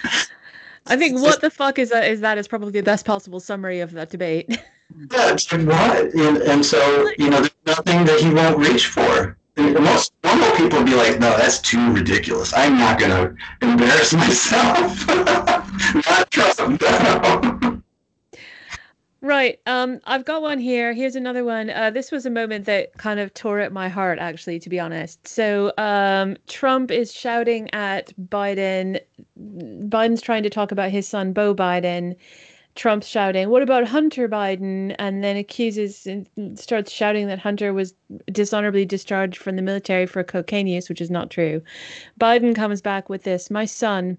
I 0.88 0.96
think 0.98 1.20
what 1.20 1.42
the 1.42 1.50
fuck 1.50 1.80
is 1.80 1.90
that 1.90 2.08
is 2.10 2.22
that 2.22 2.38
is 2.38 2.48
probably 2.48 2.72
the 2.72 2.84
best 2.84 3.06
possible 3.06 3.40
summary 3.40 3.80
of 3.80 3.92
that 3.94 4.10
debate. 4.10 4.50
Yeah, 4.50 5.34
it's 5.34 5.52
like 5.52 5.66
what? 5.66 6.14
And, 6.14 6.38
and 6.38 6.66
so, 6.66 7.10
you 7.18 7.30
know, 7.30 7.40
there's 7.40 7.52
nothing 7.66 8.06
that 8.06 8.20
he 8.20 8.32
won't 8.34 8.58
reach 8.60 8.88
for. 8.88 9.36
And 9.58 9.74
most 9.76 10.14
normal 10.24 10.52
people 10.52 10.80
would 10.80 10.86
be 10.86 10.96
like, 10.96 11.20
no, 11.20 11.36
that's 11.38 11.60
too 11.60 11.92
ridiculous. 11.94 12.54
I'm 12.54 12.78
not 12.78 13.00
going 13.00 13.12
to 13.12 13.36
embarrass 13.66 14.14
myself. 14.24 15.08
not 16.08 16.30
Trump, 16.32 16.82
no. 16.82 17.82
Right. 19.26 19.60
Um 19.66 20.00
I've 20.06 20.24
got 20.26 20.42
one 20.42 20.60
here. 20.60 20.94
Here's 20.94 21.16
another 21.16 21.44
one. 21.44 21.70
Uh 21.70 21.90
this 21.90 22.12
was 22.12 22.26
a 22.26 22.30
moment 22.30 22.66
that 22.66 22.94
kind 22.98 23.20
of 23.20 23.34
tore 23.34 23.60
at 23.60 23.74
my 23.74 23.90
heart 23.90 24.20
actually 24.20 24.60
to 24.60 24.70
be 24.70 24.80
honest. 24.80 25.28
So 25.28 25.74
um 25.78 26.38
Trump 26.48 26.92
is 26.92 27.12
shouting 27.12 27.70
at 27.74 28.14
Biden 28.30 29.00
Biden's 29.38 30.22
trying 30.22 30.44
to 30.44 30.50
talk 30.50 30.72
about 30.72 30.92
his 30.92 31.08
son 31.08 31.34
Beau 31.34 31.56
Biden. 31.56 32.16
Trump's 32.76 33.08
shouting, 33.08 33.50
"What 33.50 33.62
about 33.62 33.88
Hunter 33.88 34.28
Biden?" 34.28 34.96
and 35.00 35.24
then 35.24 35.38
accuses 35.38 36.06
and 36.06 36.28
starts 36.60 36.92
shouting 36.92 37.28
that 37.28 37.40
Hunter 37.40 37.74
was 37.74 37.94
dishonorably 38.32 38.86
discharged 38.86 39.38
from 39.38 39.56
the 39.56 39.62
military 39.62 40.06
for 40.06 40.24
cocaine 40.24 40.68
use, 40.68 40.90
which 40.90 41.02
is 41.02 41.10
not 41.10 41.30
true. 41.32 41.62
Biden 42.20 42.54
comes 42.54 42.82
back 42.82 43.10
with 43.10 43.24
this, 43.24 43.50
"My 43.50 43.66
son, 43.66 44.18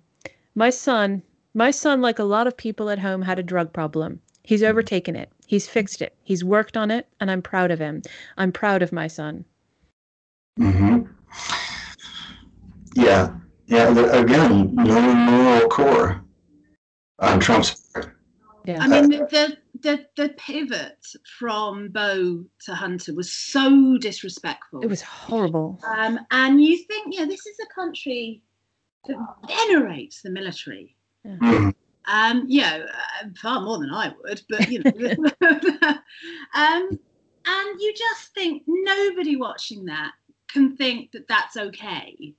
my 0.54 0.70
son, 0.70 1.22
my 1.54 1.70
son 1.70 2.00
like 2.00 2.18
a 2.18 2.24
lot 2.24 2.46
of 2.46 2.56
people 2.56 2.88
at 2.90 2.98
home 2.98 3.22
had 3.22 3.38
a 3.38 3.42
drug 3.42 3.72
problem. 3.72 4.20
He's 4.46 4.62
overtaken 4.62 5.16
it. 5.16 5.28
He's 5.44 5.66
fixed 5.68 6.00
it. 6.00 6.14
He's 6.22 6.44
worked 6.44 6.76
on 6.76 6.92
it, 6.92 7.08
and 7.20 7.32
I'm 7.32 7.42
proud 7.42 7.72
of 7.72 7.80
him. 7.80 8.02
I'm 8.38 8.52
proud 8.52 8.80
of 8.80 8.92
my 8.92 9.08
son." 9.08 9.44
hmm 10.56 11.00
Yeah, 12.94 13.34
yeah. 13.66 13.90
Again, 14.22 14.74
no 14.74 15.14
moral 15.14 15.68
core 15.68 16.24
on 17.18 17.40
Trump's 17.40 17.72
part. 17.92 18.16
Yeah. 18.64 18.78
I 18.80 18.86
mean, 18.86 19.08
the, 19.10 19.18
the 19.34 19.56
the 19.82 20.06
the 20.16 20.28
pivot 20.38 21.04
from 21.38 21.88
Beau 21.88 22.44
to 22.66 22.74
Hunter 22.74 23.14
was 23.14 23.32
so 23.32 23.98
disrespectful. 23.98 24.80
It 24.82 24.88
was 24.88 25.02
horrible. 25.02 25.80
Um, 25.86 26.20
and 26.30 26.62
you 26.62 26.76
think, 26.84 27.14
yeah, 27.16 27.24
this 27.26 27.44
is 27.46 27.56
a 27.60 27.74
country 27.74 28.42
that 29.06 29.16
venerates 29.48 30.22
the 30.22 30.30
military. 30.30 30.96
Mhm. 31.26 31.74
Um, 32.06 32.44
you 32.48 32.60
know, 32.60 32.86
uh, 32.86 33.28
far 33.40 33.60
more 33.60 33.78
than 33.78 33.92
I 33.92 34.12
would, 34.22 34.42
but 34.48 34.70
you 34.70 34.80
know, 34.82 34.92
um, 36.54 36.98
and 37.46 37.80
you 37.80 37.94
just 37.96 38.32
think 38.34 38.62
nobody 38.66 39.36
watching 39.36 39.84
that 39.86 40.12
can 40.48 40.76
think 40.76 41.12
that 41.12 41.28
that's 41.28 41.56
okay. 41.56 42.34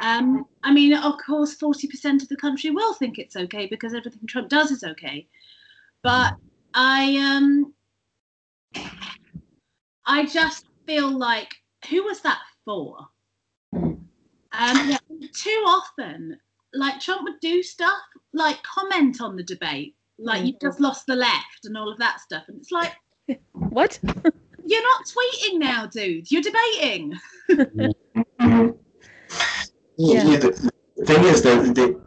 Um, 0.00 0.46
I 0.62 0.72
mean, 0.72 0.94
of 0.94 1.14
course, 1.24 1.54
forty 1.54 1.86
percent 1.86 2.22
of 2.22 2.28
the 2.28 2.36
country 2.36 2.70
will 2.70 2.94
think 2.94 3.18
it's 3.18 3.36
okay 3.36 3.66
because 3.66 3.94
everything 3.94 4.26
Trump 4.26 4.48
does 4.48 4.70
is 4.70 4.84
okay. 4.84 5.26
But 6.02 6.34
I, 6.74 7.16
um, 7.18 7.74
I 10.06 10.24
just 10.26 10.66
feel 10.86 11.10
like 11.16 11.54
who 11.88 12.02
was 12.04 12.20
that 12.22 12.40
for? 12.64 12.96
Um, 13.72 14.90
yeah, 14.90 14.98
too 15.32 15.64
often, 15.66 16.38
like 16.74 17.00
Trump 17.00 17.22
would 17.24 17.40
do 17.40 17.62
stuff 17.62 17.98
like 18.32 18.62
comment 18.62 19.20
on 19.20 19.36
the 19.36 19.42
debate, 19.42 19.94
like 20.18 20.44
you 20.44 20.54
mm. 20.54 20.60
just 20.60 20.80
lost 20.80 21.06
the 21.06 21.16
left 21.16 21.64
and 21.64 21.76
all 21.76 21.90
of 21.90 21.98
that 21.98 22.20
stuff, 22.20 22.44
and 22.48 22.58
it's 22.58 22.70
like 22.70 22.92
What? 23.52 23.98
you're 24.66 24.82
not 24.82 25.06
tweeting 25.06 25.58
now, 25.58 25.86
dude. 25.86 26.30
You're 26.30 26.42
debating. 26.42 27.18
Yeah. 29.98 30.24
Yeah, 30.24 30.36
the, 30.38 30.70
the 30.96 31.04
thing 31.04 31.24
is 31.24 31.42
that 31.42 31.74
the, 31.74 32.00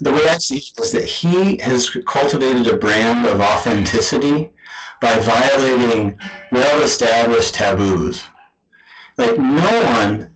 the 0.00 0.10
way 0.10 0.26
I 0.26 0.38
see 0.38 0.56
it 0.56 0.80
is 0.80 0.90
that 0.92 1.04
he 1.04 1.58
has 1.58 1.90
cultivated 2.06 2.66
a 2.66 2.78
brand 2.78 3.26
of 3.26 3.40
authenticity 3.40 4.50
by 5.02 5.18
violating 5.18 6.18
well-established 6.50 7.54
taboos. 7.54 8.24
Like 9.18 9.38
no 9.38 9.84
one, 9.84 10.33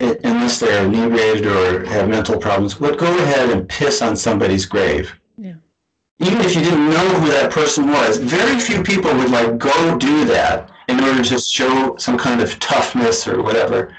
i- 0.00 0.16
unless 0.24 0.60
they're 0.60 0.84
inebriated 0.84 1.46
or 1.46 1.84
have 1.86 2.08
mental 2.08 2.38
problems, 2.38 2.78
would 2.80 2.98
go 2.98 3.06
ahead 3.18 3.50
and 3.50 3.68
piss 3.68 4.00
on 4.02 4.16
somebody's 4.16 4.66
grave. 4.66 5.12
Yeah. 5.36 5.54
Even 6.20 6.40
if 6.40 6.54
you 6.54 6.62
didn't 6.62 6.90
know 6.90 7.08
who 7.20 7.28
that 7.30 7.50
person 7.50 7.90
was, 7.90 8.18
very 8.18 8.58
few 8.60 8.82
people 8.82 9.12
would 9.14 9.30
like 9.30 9.58
go 9.58 9.96
do 9.98 10.24
that 10.26 10.70
in 10.88 11.00
order 11.00 11.22
to 11.22 11.38
show 11.38 11.96
some 11.96 12.16
kind 12.18 12.40
of 12.40 12.58
toughness 12.60 13.26
or 13.28 13.42
whatever. 13.42 13.94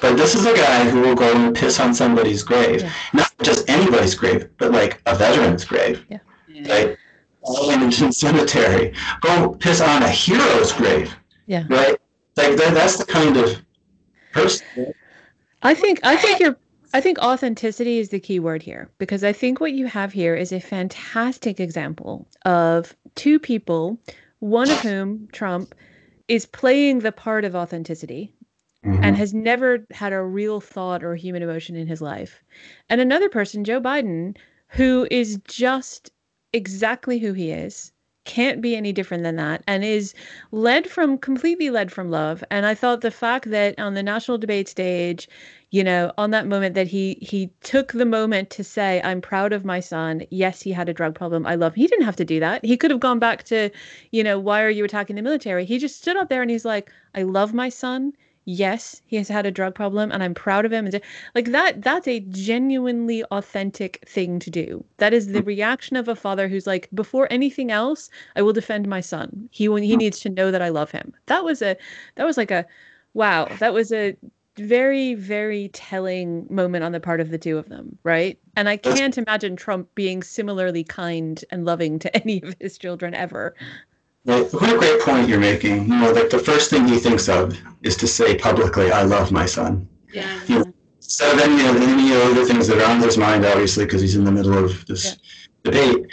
But 0.00 0.16
this 0.16 0.34
is 0.36 0.46
a 0.46 0.54
guy 0.54 0.88
who 0.88 1.00
will 1.00 1.16
go 1.16 1.32
and 1.34 1.54
piss 1.56 1.80
on 1.80 1.92
somebody's 1.92 2.42
grave. 2.44 2.82
Yeah. 2.82 2.92
Not 3.12 3.32
just 3.42 3.68
anybody's 3.68 4.14
grave, 4.14 4.48
but 4.58 4.70
like 4.70 5.00
a 5.06 5.14
veteran's 5.16 5.64
grave. 5.64 6.04
Yeah. 6.08 6.18
Right? 6.68 6.96
Arlington 7.44 8.12
Cemetery. 8.12 8.92
Go 9.22 9.50
piss 9.54 9.80
on 9.80 10.02
a 10.02 10.08
hero's 10.08 10.72
grave. 10.72 11.16
Yeah. 11.46 11.64
Right? 11.68 11.96
Like 12.36 12.56
that, 12.56 12.74
that's 12.74 12.96
the 12.98 13.06
kind 13.06 13.36
of 13.36 13.60
person. 14.32 14.64
I 15.62 15.74
think 15.74 16.00
I 16.02 16.16
think 16.16 16.40
you're 16.40 16.56
I 16.94 17.00
think 17.00 17.18
authenticity 17.18 17.98
is 17.98 18.08
the 18.08 18.20
key 18.20 18.40
word 18.40 18.62
here 18.62 18.90
because 18.98 19.22
I 19.22 19.32
think 19.32 19.60
what 19.60 19.72
you 19.72 19.86
have 19.86 20.12
here 20.12 20.34
is 20.34 20.52
a 20.52 20.60
fantastic 20.60 21.60
example 21.60 22.26
of 22.46 22.96
two 23.14 23.38
people, 23.38 23.98
one 24.38 24.70
of 24.70 24.80
whom 24.80 25.28
Trump 25.32 25.74
is 26.28 26.46
playing 26.46 27.00
the 27.00 27.12
part 27.12 27.44
of 27.44 27.54
authenticity 27.54 28.32
and 28.84 29.00
mm-hmm. 29.00 29.14
has 29.14 29.34
never 29.34 29.84
had 29.90 30.12
a 30.12 30.22
real 30.22 30.60
thought 30.60 31.04
or 31.04 31.14
human 31.14 31.42
emotion 31.42 31.76
in 31.76 31.86
his 31.86 32.00
life. 32.00 32.42
And 32.88 33.00
another 33.00 33.28
person, 33.28 33.64
Joe 33.64 33.80
Biden, 33.80 34.36
who 34.68 35.06
is 35.10 35.38
just 35.46 36.10
exactly 36.52 37.18
who 37.18 37.32
he 37.32 37.50
is, 37.50 37.92
can't 38.28 38.60
be 38.60 38.76
any 38.76 38.92
different 38.92 39.24
than 39.24 39.36
that, 39.36 39.64
and 39.66 39.82
is 39.82 40.14
led 40.52 40.86
from 40.86 41.18
completely 41.18 41.70
led 41.70 41.90
from 41.90 42.10
love. 42.10 42.44
And 42.50 42.66
I 42.66 42.74
thought 42.74 43.00
the 43.00 43.10
fact 43.10 43.50
that 43.50 43.76
on 43.80 43.94
the 43.94 44.02
national 44.02 44.38
debate 44.38 44.68
stage, 44.68 45.28
you 45.70 45.82
know, 45.82 46.12
on 46.18 46.30
that 46.30 46.46
moment 46.46 46.74
that 46.74 46.86
he 46.86 47.18
he 47.20 47.50
took 47.62 47.92
the 47.92 48.04
moment 48.04 48.50
to 48.50 48.62
say, 48.62 49.00
"I'm 49.02 49.20
proud 49.20 49.52
of 49.52 49.64
my 49.64 49.80
son. 49.80 50.22
Yes, 50.30 50.60
he 50.62 50.72
had 50.72 50.88
a 50.88 50.94
drug 50.94 51.14
problem. 51.14 51.46
I 51.46 51.54
love." 51.56 51.74
He 51.74 51.86
didn't 51.86 52.04
have 52.04 52.16
to 52.16 52.24
do 52.24 52.38
that. 52.40 52.64
He 52.64 52.76
could 52.76 52.90
have 52.90 53.00
gone 53.00 53.18
back 53.18 53.42
to, 53.44 53.70
you 54.12 54.22
know, 54.22 54.38
why 54.38 54.62
are 54.62 54.70
you 54.70 54.84
attacking 54.84 55.16
the 55.16 55.22
military? 55.22 55.64
He 55.64 55.78
just 55.78 55.98
stood 56.00 56.16
up 56.16 56.28
there 56.28 56.42
and 56.42 56.50
he's 56.50 56.64
like, 56.66 56.92
"I 57.14 57.22
love 57.22 57.54
my 57.54 57.70
son 57.70 58.12
yes 58.48 59.02
he 59.04 59.16
has 59.16 59.28
had 59.28 59.44
a 59.44 59.50
drug 59.50 59.74
problem 59.74 60.10
and 60.10 60.22
i'm 60.22 60.32
proud 60.32 60.64
of 60.64 60.72
him. 60.72 60.86
And 60.86 61.00
like 61.34 61.52
that 61.52 61.82
that's 61.82 62.08
a 62.08 62.20
genuinely 62.20 63.22
authentic 63.24 64.02
thing 64.08 64.38
to 64.38 64.50
do. 64.50 64.82
That 64.96 65.12
is 65.12 65.28
the 65.28 65.40
hmm. 65.40 65.48
reaction 65.48 65.96
of 65.96 66.08
a 66.08 66.16
father 66.16 66.48
who's 66.48 66.66
like 66.66 66.88
before 66.94 67.28
anything 67.30 67.70
else 67.70 68.08
i 68.36 68.42
will 68.42 68.54
defend 68.54 68.88
my 68.88 69.02
son. 69.02 69.48
He 69.52 69.64
he 69.64 69.68
hmm. 69.92 69.98
needs 69.98 70.20
to 70.20 70.30
know 70.30 70.50
that 70.50 70.62
i 70.62 70.70
love 70.70 70.90
him. 70.90 71.12
That 71.26 71.44
was 71.44 71.60
a 71.60 71.76
that 72.14 72.24
was 72.24 72.38
like 72.38 72.50
a 72.50 72.64
wow 73.12 73.48
that 73.58 73.74
was 73.74 73.92
a 73.92 74.16
very 74.56 75.12
very 75.14 75.68
telling 75.68 76.46
moment 76.48 76.82
on 76.82 76.92
the 76.92 77.00
part 77.00 77.20
of 77.20 77.30
the 77.30 77.38
two 77.38 77.58
of 77.58 77.68
them 77.68 77.98
right? 78.02 78.38
And 78.56 78.66
i 78.68 78.78
can't 78.78 79.18
imagine 79.18 79.56
trump 79.56 79.94
being 79.94 80.22
similarly 80.22 80.84
kind 80.84 81.44
and 81.50 81.66
loving 81.66 81.98
to 81.98 82.16
any 82.22 82.42
of 82.42 82.56
his 82.60 82.78
children 82.78 83.14
ever 83.14 83.54
What 84.28 84.74
a 84.74 84.76
great 84.76 85.00
point 85.00 85.26
you're 85.26 85.40
making. 85.40 85.88
You 85.88 85.98
know, 86.00 86.12
like 86.12 86.28
the 86.28 86.38
first 86.38 86.68
thing 86.68 86.86
he 86.86 86.98
thinks 86.98 87.28
of 87.30 87.58
is 87.82 87.96
to 87.96 88.06
say 88.06 88.36
publicly, 88.36 88.92
"I 88.92 89.02
love 89.02 89.32
my 89.32 89.46
son." 89.46 89.88
Yeah. 90.12 90.40
Yeah. 90.46 90.64
So 91.00 91.34
then, 91.34 91.56
you 91.56 91.64
know, 91.64 91.74
any 91.94 92.12
other 92.12 92.44
things 92.44 92.66
that 92.66 92.78
are 92.78 92.90
on 92.90 93.00
his 93.00 93.16
mind, 93.16 93.46
obviously, 93.46 93.86
because 93.86 94.02
he's 94.02 94.16
in 94.16 94.24
the 94.24 94.32
middle 94.32 94.62
of 94.62 94.84
this 94.84 95.16
debate. 95.64 96.06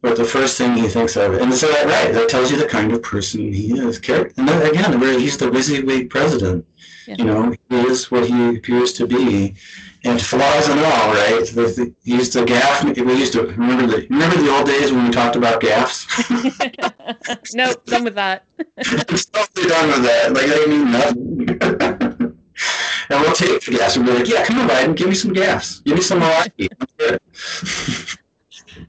But 0.00 0.16
the 0.16 0.24
first 0.24 0.56
thing 0.56 0.74
he 0.74 0.86
thinks 0.86 1.16
of, 1.16 1.34
and 1.34 1.52
so 1.52 1.66
that 1.72 1.86
right, 1.86 2.14
that 2.14 2.28
tells 2.28 2.52
you 2.52 2.56
the 2.56 2.68
kind 2.68 2.92
of 2.92 3.02
person 3.02 3.52
he 3.52 3.72
is. 3.76 3.98
And 4.08 4.46
then 4.48 4.70
again, 4.70 5.00
where 5.00 5.18
he's 5.18 5.36
the 5.36 5.46
WYSIWYG 5.46 6.08
president. 6.08 6.64
Yeah. 7.08 7.16
You 7.18 7.24
know, 7.24 7.54
he 7.70 7.76
is 7.76 8.10
what 8.12 8.26
he 8.26 8.56
appears 8.56 8.92
to 8.94 9.06
be, 9.08 9.56
and 10.04 10.20
flaws 10.20 10.68
and 10.68 10.80
all. 10.80 11.12
Right? 11.12 11.46
The, 11.46 11.62
the, 11.62 11.94
he's 12.04 12.32
the 12.32 12.44
gaffe. 12.44 12.84
We 13.04 13.14
used 13.14 13.32
to 13.34 13.42
remember 13.42 13.86
the 13.86 14.06
remember 14.08 14.36
the 14.36 14.50
old 14.50 14.66
days 14.66 14.92
when 14.92 15.04
we 15.06 15.10
talked 15.10 15.36
about 15.36 15.60
gaffes. 15.60 16.06
no 17.54 17.74
done 17.86 18.04
with 18.04 18.14
that 18.14 18.44
I'm 18.58 18.84
totally 19.32 19.68
done 19.68 19.88
with 19.88 20.02
that. 20.04 20.32
Like 20.32 20.46
they 20.46 20.66
mean 20.66 20.90
nothing. 20.90 22.38
and 23.10 23.20
we'll 23.20 23.34
take 23.34 23.64
the 23.64 23.72
gas 23.72 23.96
and 23.96 24.06
be 24.06 24.12
like, 24.12 24.28
yeah, 24.28 24.44
come 24.44 24.60
on, 24.60 24.68
Biden, 24.68 24.96
give 24.96 25.08
me 25.08 25.14
some 25.14 25.32
gas. 25.32 25.80
Give 25.80 25.96
me 25.96 26.02
some 26.02 26.20
Milwaukee. 26.20 26.68
I'm. 27.00 27.18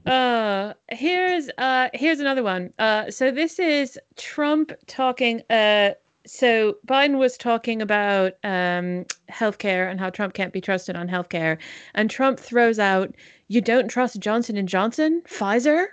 Uh, 0.06 0.72
here's 0.90 1.48
uh 1.58 1.88
here's 1.94 2.20
another 2.20 2.42
one. 2.42 2.72
Uh, 2.78 3.10
so 3.10 3.30
this 3.30 3.58
is 3.58 3.98
Trump 4.16 4.72
talking. 4.86 5.42
Uh, 5.50 5.90
so 6.28 6.76
Biden 6.86 7.18
was 7.18 7.36
talking 7.36 7.82
about 7.82 8.34
um 8.44 9.06
healthcare 9.30 9.90
and 9.90 9.98
how 9.98 10.10
Trump 10.10 10.34
can't 10.34 10.52
be 10.52 10.60
trusted 10.60 10.96
on 10.96 11.08
healthcare, 11.08 11.58
and 11.94 12.10
Trump 12.10 12.38
throws 12.38 12.78
out, 12.78 13.14
"You 13.48 13.60
don't 13.60 13.88
trust 13.88 14.20
Johnson 14.20 14.56
and 14.56 14.68
Johnson, 14.68 15.22
Pfizer." 15.26 15.86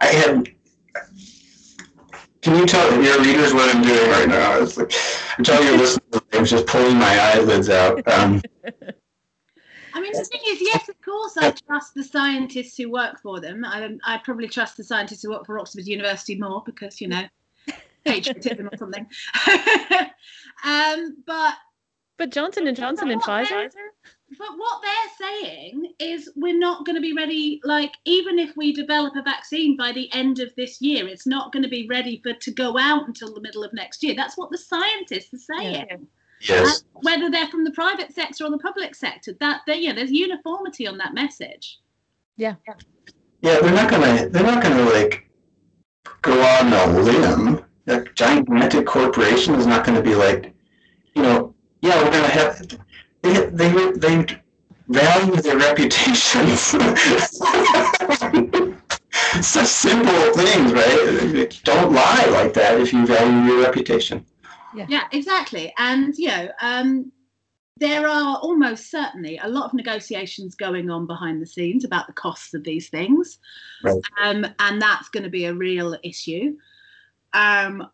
I 0.00 0.06
had. 0.06 0.48
Can 2.42 2.56
you 2.56 2.66
tell 2.66 3.02
your 3.02 3.20
readers 3.20 3.52
what 3.52 3.74
I'm 3.74 3.82
doing 3.82 4.10
right 4.10 4.26
now? 4.26 4.62
It's 4.62 4.78
like, 4.78 4.90
I'm 5.36 5.44
telling 5.44 5.68
your 5.68 5.76
listeners, 5.76 6.22
I'm 6.32 6.44
just 6.46 6.66
pulling 6.66 6.96
my 6.96 7.18
eyelids 7.18 7.68
out. 7.68 7.96
Um, 8.08 8.40
I 9.92 10.00
mean, 10.00 10.12
the 10.12 10.24
thing 10.24 10.40
is, 10.46 10.58
yes, 10.62 10.88
of 10.88 10.98
course, 11.02 11.36
I 11.36 11.50
trust 11.66 11.94
the 11.94 12.02
scientists 12.02 12.78
who 12.78 12.90
work 12.90 13.20
for 13.20 13.40
them. 13.40 13.62
I, 13.62 13.90
I 14.04 14.18
probably 14.24 14.48
trust 14.48 14.78
the 14.78 14.84
scientists 14.84 15.22
who 15.22 15.30
work 15.30 15.44
for 15.44 15.58
Oxford 15.58 15.86
University 15.86 16.38
more 16.38 16.62
because, 16.64 16.98
you 17.00 17.08
know, 17.08 17.24
patriotism 18.04 18.68
or 18.72 18.76
something. 18.76 19.06
um, 20.64 21.16
but 21.26 21.54
But 22.18 22.30
Johnson 22.30 22.66
and 22.66 22.76
Johnson 22.76 23.10
and 23.10 23.22
Pfizer. 23.22 23.68
but 24.38 24.48
what 24.56 24.82
they're 24.82 25.28
saying 25.28 25.92
is 25.98 26.30
we're 26.36 26.58
not 26.58 26.86
going 26.86 26.96
to 26.96 27.02
be 27.02 27.12
ready. 27.12 27.60
Like, 27.64 27.92
even 28.04 28.38
if 28.38 28.56
we 28.56 28.72
develop 28.72 29.14
a 29.16 29.22
vaccine 29.22 29.76
by 29.76 29.92
the 29.92 30.12
end 30.12 30.38
of 30.38 30.54
this 30.56 30.80
year, 30.80 31.08
it's 31.08 31.26
not 31.26 31.52
going 31.52 31.62
to 31.62 31.68
be 31.68 31.86
ready 31.88 32.20
for 32.22 32.32
to 32.32 32.50
go 32.50 32.78
out 32.78 33.06
until 33.06 33.34
the 33.34 33.40
middle 33.40 33.64
of 33.64 33.72
next 33.72 34.02
year. 34.02 34.14
That's 34.14 34.36
what 34.38 34.50
the 34.50 34.58
scientists 34.58 35.34
are 35.34 35.58
saying. 35.58 35.86
Yeah. 35.88 35.96
yes. 36.40 36.82
And 36.94 37.04
whether 37.04 37.30
they're 37.30 37.48
from 37.48 37.64
the 37.64 37.72
private 37.72 38.12
sector 38.14 38.44
or 38.44 38.50
the 38.50 38.58
public 38.58 38.94
sector, 38.94 39.34
that 39.40 39.62
they, 39.66 39.80
yeah, 39.80 39.92
there's 39.92 40.12
uniformity 40.12 40.86
on 40.86 40.98
that 40.98 41.14
message. 41.14 41.80
Yeah, 42.36 42.54
Yeah, 43.42 43.60
they're 43.60 43.74
not 43.74 43.90
gonna. 43.90 44.28
They're 44.30 44.42
not 44.42 44.62
gonna 44.62 44.88
like 44.90 45.28
go 46.22 46.40
on 46.42 46.72
a 46.72 46.86
limb. 47.00 47.64
A 47.90 48.04
gigantic 48.14 48.86
corporation 48.86 49.54
is 49.56 49.66
not 49.66 49.84
gonna 49.84 50.00
be 50.00 50.14
like, 50.14 50.54
you 51.16 51.22
know, 51.22 51.54
yeah, 51.82 52.00
we're 52.02 52.12
gonna 52.12 52.28
have. 52.28 52.78
They 53.22 53.46
they 53.46 53.90
they 53.92 54.26
value 54.88 55.36
their 55.42 55.58
reputations. 55.58 56.60
Such 59.40 59.66
simple 59.66 60.32
things, 60.34 60.72
right? 60.72 61.60
Don't 61.64 61.92
lie 61.92 62.26
like 62.30 62.54
that 62.54 62.80
if 62.80 62.92
you 62.92 63.04
value 63.06 63.52
your 63.52 63.62
reputation. 63.62 64.24
Yeah, 64.76 64.86
yeah 64.88 65.04
exactly. 65.10 65.72
And 65.76 66.16
you 66.16 66.28
know, 66.28 66.48
um, 66.60 67.10
there 67.76 68.06
are 68.06 68.36
almost 68.38 68.88
certainly 68.90 69.40
a 69.42 69.48
lot 69.48 69.64
of 69.64 69.74
negotiations 69.74 70.54
going 70.54 70.90
on 70.90 71.06
behind 71.08 71.42
the 71.42 71.46
scenes 71.46 71.84
about 71.84 72.06
the 72.06 72.12
costs 72.12 72.54
of 72.54 72.62
these 72.62 72.88
things, 72.88 73.38
Right. 73.82 74.00
um, 74.22 74.46
and 74.60 74.80
that's 74.80 75.08
going 75.08 75.24
to 75.24 75.30
be 75.30 75.46
a 75.46 75.54
real 75.54 75.96
issue. 76.04 76.56
Um, 77.32 77.86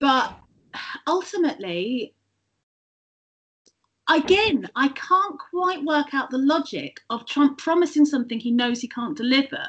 but 0.00 0.36
ultimately, 1.06 2.14
again, 4.08 4.68
I 4.74 4.88
can't 4.88 5.38
quite 5.50 5.84
work 5.84 6.14
out 6.14 6.30
the 6.30 6.38
logic 6.38 7.00
of 7.10 7.26
Trump 7.26 7.58
promising 7.58 8.04
something 8.04 8.38
he 8.40 8.50
knows 8.50 8.80
he 8.80 8.88
can't 8.88 9.16
deliver, 9.16 9.64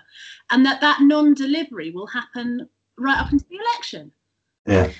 and 0.51 0.66
that 0.66 0.82
that 0.82 1.01
non-delivery 1.01 1.91
will 1.91 2.07
happen 2.07 2.68
right 2.97 3.20
up 3.20 3.32
until 3.32 3.47
the 3.49 3.57
election. 3.57 4.11
Yeah. 4.66 4.91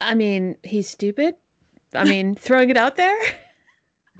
I 0.00 0.14
mean, 0.14 0.56
he's 0.62 0.88
stupid. 0.88 1.36
I 1.94 2.04
mean, 2.04 2.34
throwing 2.46 2.70
it 2.70 2.76
out 2.76 2.96
there. 2.96 3.18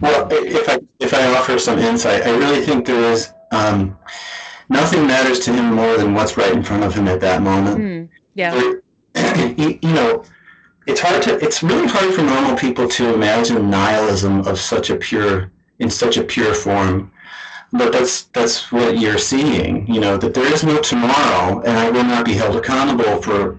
Well, 0.00 0.28
if 0.30 0.68
I 0.68 0.80
if 0.98 1.14
I 1.14 1.26
offer 1.36 1.58
some 1.58 1.78
insight, 1.78 2.26
I 2.26 2.36
really 2.36 2.64
think 2.64 2.86
there 2.86 3.12
is 3.12 3.32
um, 3.52 3.96
nothing 4.68 5.06
matters 5.06 5.38
to 5.40 5.52
him 5.52 5.72
more 5.74 5.96
than 5.96 6.14
what's 6.14 6.36
right 6.36 6.52
in 6.52 6.62
front 6.62 6.82
of 6.84 6.94
him 6.94 7.06
at 7.08 7.20
that 7.20 7.42
moment. 7.42 7.76
Hmm, 7.76 8.16
yeah. 8.34 8.74
you, 9.56 9.78
you 9.82 9.92
know, 9.92 10.24
it's 10.86 11.00
hard 11.00 11.22
to 11.22 11.38
it's 11.38 11.62
really 11.62 11.86
hard 11.86 12.14
for 12.14 12.22
normal 12.22 12.56
people 12.56 12.88
to 12.88 13.14
imagine 13.14 13.70
nihilism 13.70 14.40
of 14.46 14.60
such 14.60 14.90
a 14.90 14.96
pure 14.96 15.52
in 15.78 15.90
such 15.90 16.16
a 16.16 16.24
pure 16.24 16.54
form. 16.54 17.12
But 17.72 17.92
that's 17.92 18.24
that's 18.24 18.70
what 18.70 18.98
you're 18.98 19.18
seeing, 19.18 19.86
you 19.92 20.00
know, 20.00 20.16
that 20.16 20.34
there 20.34 20.52
is 20.52 20.62
no 20.62 20.80
tomorrow 20.80 21.60
and 21.62 21.78
I 21.78 21.90
will 21.90 22.04
not 22.04 22.24
be 22.24 22.34
held 22.34 22.56
accountable 22.56 23.20
for 23.22 23.58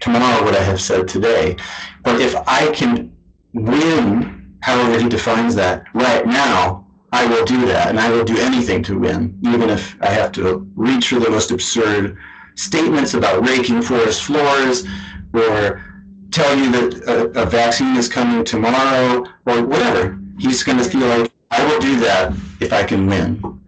tomorrow 0.00 0.44
what 0.44 0.54
I 0.54 0.62
have 0.62 0.80
said 0.80 1.08
today. 1.08 1.56
But 2.02 2.20
if 2.20 2.36
I 2.46 2.70
can 2.70 3.16
win, 3.52 4.56
however 4.60 5.00
he 5.00 5.08
defines 5.08 5.54
that, 5.56 5.84
right 5.94 6.24
now, 6.26 6.86
I 7.12 7.26
will 7.26 7.44
do 7.44 7.66
that 7.66 7.88
and 7.88 7.98
I 7.98 8.10
will 8.10 8.24
do 8.24 8.38
anything 8.38 8.82
to 8.84 8.98
win, 8.98 9.38
even 9.42 9.68
if 9.70 9.96
I 10.00 10.08
have 10.08 10.32
to 10.32 10.66
reach 10.74 11.08
for 11.08 11.18
the 11.18 11.30
most 11.30 11.50
absurd 11.50 12.16
statements 12.54 13.14
about 13.14 13.46
raking 13.46 13.82
forest 13.82 14.22
floors 14.22 14.84
or 15.32 15.84
tell 16.30 16.56
you 16.56 16.70
that 16.72 17.02
a, 17.08 17.42
a 17.42 17.46
vaccine 17.46 17.96
is 17.96 18.08
coming 18.08 18.44
tomorrow 18.44 19.26
or 19.46 19.62
whatever. 19.64 20.18
He's 20.38 20.62
going 20.62 20.78
to 20.78 20.84
feel 20.84 21.06
like 21.06 21.32
I 21.50 21.64
will 21.66 21.80
do 21.80 22.00
that 22.00 22.32
if 22.60 22.72
I 22.72 22.84
can 22.84 23.06
win. 23.06 23.60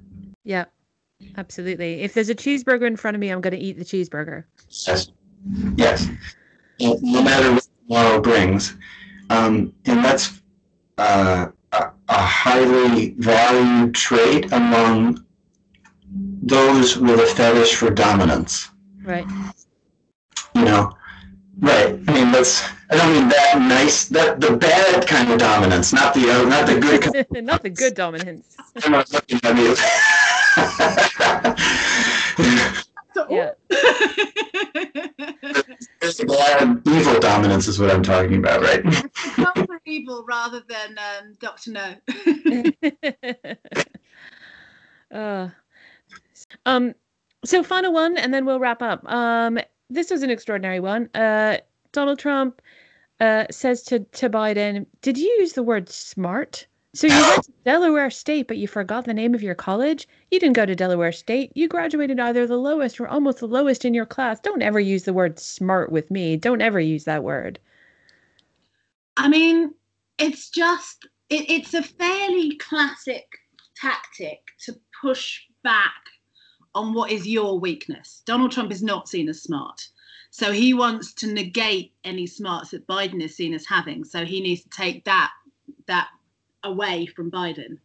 Yeah. 0.45 0.65
Absolutely. 1.37 2.03
If 2.03 2.15
there's 2.15 2.31
a 2.31 2.35
cheeseburger 2.35 2.87
in 2.87 2.97
front 2.97 3.15
of 3.15 3.21
me, 3.21 3.31
I'm 3.31 3.41
going 3.41 3.55
to 3.55 3.59
eat 3.59 3.79
the 3.79 3.85
cheeseburger. 3.85 4.45
Yes. 4.87 5.11
Yes. 5.77 6.09
No 6.81 6.99
no 7.03 7.23
matter 7.23 7.53
what 7.53 7.67
tomorrow 7.87 8.21
brings. 8.21 8.77
Um, 9.31 9.73
and 9.85 10.05
that's 10.05 10.41
uh, 10.99 11.49
a, 11.73 11.91
a 12.09 12.23
highly 12.23 13.15
valued 13.19 13.95
trait 13.95 14.53
among 14.53 15.25
those 16.43 16.99
with 16.99 17.21
a 17.21 17.27
fetish 17.27 17.75
for 17.75 17.91
dominance. 17.91 18.71
Right. 19.05 19.27
you 20.55 20.65
know 20.65 20.97
right 21.61 21.89
i 22.09 22.13
mean 22.13 22.33
that's 22.33 22.63
i 22.91 22.97
don't 22.97 23.13
mean 23.13 23.29
that 23.29 23.59
nice 23.59 24.07
that 24.09 24.41
the 24.41 24.57
bad 24.57 25.07
kind 25.07 25.31
of 25.31 25.39
dominance 25.39 25.93
not 25.93 26.15
the 26.15 26.31
uh, 26.31 26.45
not 26.49 26.67
the 26.67 26.81
good 26.81 27.03
kind 27.03 27.27
Not 27.47 27.63
the 27.63 27.71
good 27.71 27.95
dominance. 27.95 28.57
I'm 28.83 28.93
not 28.93 29.13
looking 29.13 29.39
at 29.45 29.57
you. 29.57 29.77
So- 33.15 33.27
Yeah. 33.31 33.51
There's 36.01 36.17
the 36.19 36.27
bad 36.27 36.83
evil 36.87 37.21
dominance 37.21 37.69
is 37.69 37.79
what 37.79 37.91
i'm 37.91 38.03
talking 38.03 38.37
about 38.39 38.61
right 38.63 38.83
Proper 39.15 39.81
evil 39.85 40.25
rather 40.27 40.63
than 40.69 40.99
um, 40.99 41.35
Doctor 41.41 41.71
No. 41.71 41.95
uh, 45.13 45.49
um, 46.67 46.95
so 47.45 47.63
final 47.63 47.93
one, 47.93 48.17
and 48.17 48.33
then 48.33 48.45
we'll 48.45 48.61
wrap 48.61 48.83
up. 48.83 49.11
Um, 49.11 49.59
this 49.91 50.11
was 50.11 50.23
an 50.23 50.31
extraordinary 50.31 50.81
one. 50.81 51.09
Uh, 51.15 51.59
Donald 51.93 52.19
Trump 52.19 52.61
uh, 53.21 53.45
says 53.51 53.83
to 53.85 54.01
to 54.01 54.31
Biden, 54.31 54.87
"Did 55.03 55.19
you 55.19 55.29
use 55.39 55.53
the 55.53 55.63
word 55.63 55.89
smart?" 55.89 56.67
So 56.95 57.09
you 57.09 57.21
went 57.21 57.45
to 57.45 57.53
Delaware 57.65 58.11
State, 58.11 58.47
but 58.47 58.57
you 58.57 58.69
forgot 58.69 59.05
the 59.05 59.15
name 59.15 59.35
of 59.35 59.43
your 59.43 59.55
college. 59.55 60.07
You 60.31 60.39
didn't 60.39 60.57
go 60.57 60.65
to 60.65 60.77
Delaware 60.77 61.13
State. 61.13 61.51
You 61.55 61.69
graduated 61.69 62.21
either 62.21 62.47
the 62.47 62.57
lowest 62.57 63.01
or 63.01 63.09
almost 63.09 63.41
the 63.41 63.49
lowest 63.49 63.85
in 63.85 63.95
your 63.95 64.07
class. 64.07 64.41
Don't 64.41 64.63
ever 64.63 64.79
use 64.79 65.03
the 65.03 65.13
word 65.13 65.39
smart 65.39 65.91
with 65.91 66.11
me. 66.11 66.37
Don't 66.37 66.63
ever 66.63 66.79
use 66.81 67.05
that 67.05 67.25
word. 67.25 67.59
I 69.17 69.29
mean, 69.29 69.75
it's 70.19 70.51
just 70.51 71.07
it, 71.31 71.51
it's 71.51 71.75
a 71.75 71.83
fairly 71.83 72.57
classic 72.57 73.27
tactic 73.77 74.41
to 74.61 74.75
push 75.03 75.41
back 75.65 75.93
on 76.75 76.95
what 76.95 77.11
is 77.11 77.27
your 77.27 77.59
weakness. 77.59 78.23
Donald 78.27 78.53
Trump 78.53 78.73
is 78.73 78.83
not 78.83 79.09
seen 79.09 79.29
as 79.29 79.43
smart. 79.43 79.89
So 80.31 80.51
he 80.51 80.75
wants 80.75 81.13
to 81.15 81.33
negate 81.33 81.93
any 82.03 82.27
smarts 82.27 82.71
that 82.71 82.87
Biden 82.87 83.23
is 83.23 83.37
seen 83.37 83.55
as 83.55 83.67
having. 83.67 84.05
So 84.05 84.25
he 84.25 84.41
needs 84.41 84.63
to 84.63 84.69
take 84.71 85.05
that 85.05 85.31
that 85.87 86.09
away 86.65 87.07
from 87.07 87.31
Biden. 87.31 87.79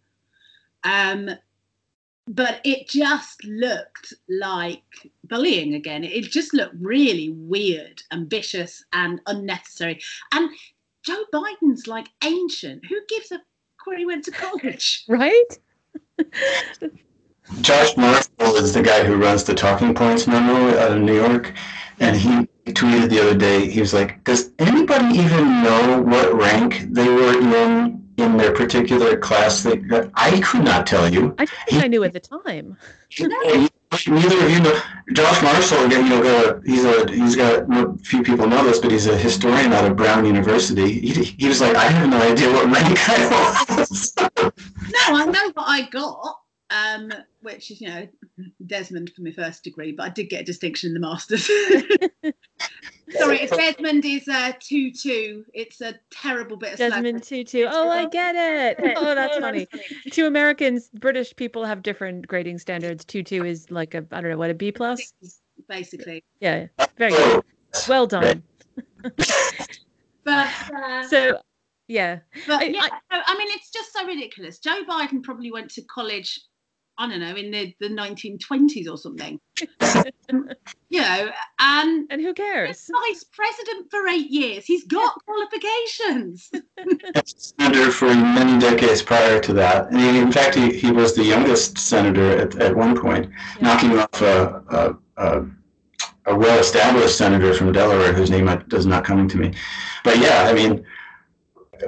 Um, 0.84 1.30
but 2.28 2.62
it 2.64 2.88
just 2.88 3.44
looked 3.44 4.14
like 4.30 4.84
bullying 5.24 5.74
again. 5.74 6.04
It 6.04 6.24
just 6.24 6.54
looked 6.54 6.76
really 6.80 7.30
weird, 7.30 8.02
ambitious, 8.12 8.84
and 8.94 9.20
unnecessary. 9.26 10.00
And 10.32 10.50
Joe 11.04 11.24
Biden's 11.34 11.88
like 11.88 12.08
ancient. 12.24 12.86
Who 12.86 13.00
gives 13.08 13.32
a 13.32 13.42
where 13.86 13.98
he 13.98 14.06
went 14.06 14.26
to 14.26 14.32
college? 14.32 15.06
Right? 15.10 15.60
josh 17.62 17.96
marshall 18.50 18.66
is 18.66 18.74
the 18.74 18.82
guy 18.82 19.04
who 19.04 19.16
runs 19.16 19.44
the 19.44 19.54
talking 19.54 19.94
points 19.94 20.28
memo 20.28 20.78
out 20.80 20.92
of 20.92 21.02
new 21.02 21.16
york 21.16 21.54
and 22.00 22.16
he 22.16 22.30
tweeted 22.72 23.10
the 23.10 23.20
other 23.20 23.36
day 23.36 23.68
he 23.68 23.80
was 23.80 23.94
like 23.94 24.24
does 24.24 24.52
anybody 24.60 25.18
even 25.18 25.64
know 25.64 26.02
what 26.02 26.34
rank 26.34 26.86
they 26.90 27.08
were 27.08 27.34
in 27.40 28.04
in 28.18 28.38
their 28.38 28.54
particular 28.54 29.18
class 29.18 29.64
that 29.64 30.12
i 30.16 30.40
could 30.42 30.64
not 30.64 30.86
tell 30.86 31.12
you 31.12 31.36
I 31.38 31.46
don't 31.46 31.70
think 31.70 31.84
I 31.84 31.88
knew 31.88 32.04
at 32.04 32.14
the 32.14 32.20
time. 32.20 32.78
Neither 34.08 34.46
of 34.46 34.52
you 34.52 34.60
know. 34.60 34.80
Josh 35.14 35.42
Marshall, 35.42 35.86
again, 35.86 36.06
you 36.06 36.22
know, 36.24 36.62
he's 36.64 36.86
a 36.86 37.12
he's 37.12 37.36
got 37.36 37.64
a 37.64 37.98
few 38.04 38.22
people 38.22 38.46
know 38.46 38.64
this, 38.64 38.78
but 38.78 38.92
he's 38.92 39.08
a 39.08 39.18
historian 39.18 39.74
out 39.74 39.86
of 39.90 39.98
Brown 39.98 40.26
University. 40.26 41.00
He, 41.00 41.24
he 41.24 41.48
was 41.48 41.60
like, 41.60 41.76
I 41.76 41.86
have 41.86 42.08
no 42.08 42.22
idea 42.22 42.52
what 42.52 42.70
rank 42.70 43.10
I 43.10 43.76
was. 43.80 44.14
No, 45.10 45.18
I 45.18 45.26
know 45.26 45.52
what 45.54 45.66
I 45.68 45.90
got, 45.90 46.40
um, 46.72 47.12
which 47.42 47.72
is 47.72 47.82
you 47.82 47.88
know 47.90 48.08
Desmond 48.66 49.12
for 49.16 49.22
my 49.22 49.32
first 49.32 49.64
degree, 49.64 49.92
but 49.92 50.04
I 50.04 50.10
did 50.10 50.30
get 50.30 50.42
a 50.42 50.46
distinction 50.46 50.90
in 50.90 50.94
the 50.94 51.00
masters. 51.00 51.46
Sorry, 53.18 53.40
it's 53.42 53.56
Desmond 53.58 54.06
is 54.06 54.28
uh, 54.28 54.52
two 54.60 54.92
two. 54.92 55.44
It's 55.54 55.82
a 55.82 55.96
terrible 56.12 56.58
bit 56.58 56.74
of 56.74 56.78
Desmond 56.80 57.26
slavery. 57.26 57.44
Tutu. 57.46 57.68
Oh, 57.70 57.90
I 57.90 58.06
get 58.08 58.36
it. 58.36 58.94
Oh, 58.98 59.16
that's 59.16 59.38
funny. 59.38 59.68
Two 60.12 60.28
Americans, 60.28 60.90
British 60.94 61.36
people 61.36 61.66
have 61.66 61.82
different 61.82 62.28
grading 62.28 62.60
standards. 62.60 63.04
Tutu 63.04 63.44
is 63.44 63.72
like 63.72 63.96
a, 63.96 64.06
I 64.12 64.22
don't 64.22 64.30
know, 64.30 64.38
what, 64.38 64.52
a 64.52 64.54
B 64.54 64.72
plus? 64.72 65.14
basically. 65.68 66.24
Yeah, 66.40 66.68
very 66.98 67.12
good. 67.12 67.44
Well 67.88 68.06
done. 68.08 68.44
But 70.24 70.48
uh, 70.74 71.08
So, 71.08 71.40
yeah. 71.88 72.20
But 72.46 72.62
I- 72.62 72.66
yeah, 72.66 72.88
I, 73.10 73.24
I 73.26 73.38
mean, 73.38 73.48
it's 73.52 73.72
just 73.72 73.92
so 73.94 74.06
ridiculous. 74.06 74.60
Joe 74.60 74.84
Biden 74.88 75.24
probably 75.24 75.52
went 75.52 75.72
to 75.72 75.82
college, 75.84 76.40
I 77.00 77.08
don't 77.08 77.22
know, 77.22 77.34
in 77.34 77.50
the, 77.50 77.74
the 77.80 77.88
1920s 77.88 78.90
or 78.92 78.98
something. 78.98 79.40
you 80.90 81.02
know, 81.02 81.32
and 81.60 82.06
And 82.12 82.22
who 82.22 82.34
cares? 82.34 82.90
vice 83.08 83.24
president 83.32 83.88
for 83.90 84.06
eight 84.10 84.30
years. 84.30 84.66
He's 84.66 84.84
got 84.86 85.14
qualifications. 85.26 86.52
senator 87.26 87.92
for 87.92 88.08
many 88.08 88.60
decades 88.60 89.02
prior 89.02 89.40
to 89.40 89.54
that. 89.54 89.90
And 89.92 90.00
he, 90.02 90.20
in 90.20 90.30
fact, 90.30 90.56
he, 90.56 90.78
he 90.78 90.92
was 90.92 91.16
the 91.16 91.24
youngest 91.24 91.78
senator 91.78 92.38
at, 92.38 92.56
at 92.58 92.76
one 92.76 93.00
point, 93.00 93.32
Yeah. 93.58 93.64
knocking 93.64 93.98
off 93.98 94.22
a, 94.22 94.62
a, 94.68 95.24
a, 95.26 95.46
a 96.26 96.36
well-established 96.38 97.18
senator 97.18 97.54
from 97.54 97.72
Delaware 97.72 98.12
whose 98.12 98.30
name 98.30 98.48
does 98.68 98.86
not 98.86 99.06
come 99.06 99.26
to 99.30 99.38
me. 99.38 99.54
But 100.04 100.18
yeah, 100.20 100.44
I 100.50 100.54
mean, 100.54 100.86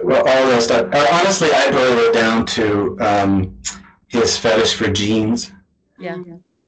well, 0.06 0.20
all 0.26 0.48
that 0.52 0.62
stuff. 0.62 0.88
uh, 0.94 1.08
Honestly, 1.12 1.50
I 1.52 1.70
boil 1.70 1.98
it 2.00 2.14
down 2.14 2.46
to 2.46 2.98
um, 3.02 3.60
his 4.12 4.38
fetish 4.38 4.74
for 4.76 4.90
genes. 4.90 5.52
Yeah. 5.98 6.18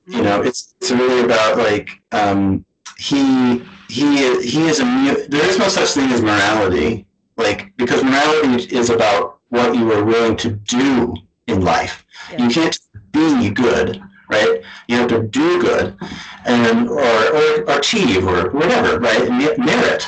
You 0.07 0.21
know, 0.21 0.41
it's 0.41 0.75
it's 0.81 0.91
really 0.91 1.23
about 1.23 1.57
like 1.57 1.89
um, 2.11 2.65
he 2.97 3.63
he 3.89 4.05
he 4.41 4.67
is 4.67 4.79
a 4.79 4.85
there 5.29 5.45
is 5.49 5.57
no 5.57 5.67
such 5.67 5.89
thing 5.91 6.09
as 6.11 6.21
morality 6.21 7.05
like 7.37 7.75
because 7.77 8.03
morality 8.03 8.63
is 8.75 8.89
about 8.89 9.39
what 9.49 9.75
you 9.75 9.91
are 9.91 10.03
willing 10.03 10.35
to 10.37 10.51
do 10.51 11.15
in 11.47 11.61
life 11.61 12.05
Yeah. 12.31 12.43
you 12.43 12.49
can't 12.49 12.77
be 13.11 13.49
good 13.49 14.01
right 14.29 14.61
you 14.87 14.97
have 14.97 15.09
to 15.09 15.23
do 15.23 15.61
good 15.61 15.97
and 16.45 16.89
or, 16.89 17.35
or 17.39 17.63
achieve 17.77 18.25
or 18.27 18.49
whatever 18.51 18.99
right 18.99 19.27
merit 19.57 20.07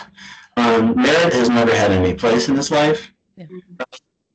um, 0.58 0.96
merit 0.96 1.34
has 1.34 1.50
never 1.50 1.74
had 1.76 1.92
any 1.92 2.14
place 2.14 2.48
in 2.50 2.56
his 2.56 2.70
life 2.72 3.12
Yeah. 3.38 3.48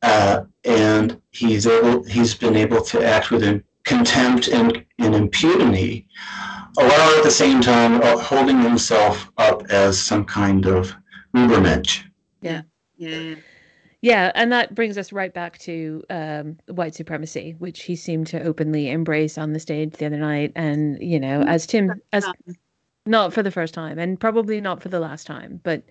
uh, 0.03 0.44
and 0.64 1.19
he's 1.30 1.66
able 1.66 2.02
he's 2.04 2.34
been 2.34 2.56
able 2.56 2.82
to 2.82 3.04
act 3.04 3.30
with 3.30 3.62
contempt 3.84 4.48
and, 4.48 4.84
and 4.98 5.14
impunity, 5.14 6.06
while 6.74 7.16
at 7.16 7.24
the 7.24 7.30
same 7.30 7.60
time 7.60 8.00
uh, 8.02 8.16
holding 8.18 8.60
himself 8.60 9.30
up 9.38 9.64
as 9.70 10.00
some 10.00 10.24
kind 10.24 10.66
of 10.66 10.94
Ubermensch. 11.34 12.04
Yeah. 12.40 12.62
Yeah. 12.96 13.36
Yeah, 14.02 14.32
and 14.34 14.50
that 14.50 14.74
brings 14.74 14.96
us 14.96 15.12
right 15.12 15.32
back 15.32 15.58
to 15.58 16.02
um, 16.08 16.56
white 16.68 16.94
supremacy, 16.94 17.54
which 17.58 17.82
he 17.82 17.94
seemed 17.94 18.26
to 18.28 18.42
openly 18.42 18.88
embrace 18.88 19.36
on 19.36 19.52
the 19.52 19.60
stage 19.60 19.92
the 19.92 20.06
other 20.06 20.16
night. 20.16 20.52
And 20.56 20.98
you 21.02 21.20
know, 21.20 21.42
as 21.42 21.66
Tim, 21.66 21.92
as 22.14 22.24
not 23.04 23.34
for 23.34 23.42
the 23.42 23.50
first 23.50 23.74
time, 23.74 23.98
and 23.98 24.18
probably 24.18 24.58
not 24.58 24.82
for 24.82 24.88
the 24.88 25.00
last 25.00 25.26
time, 25.26 25.60
but 25.64 25.82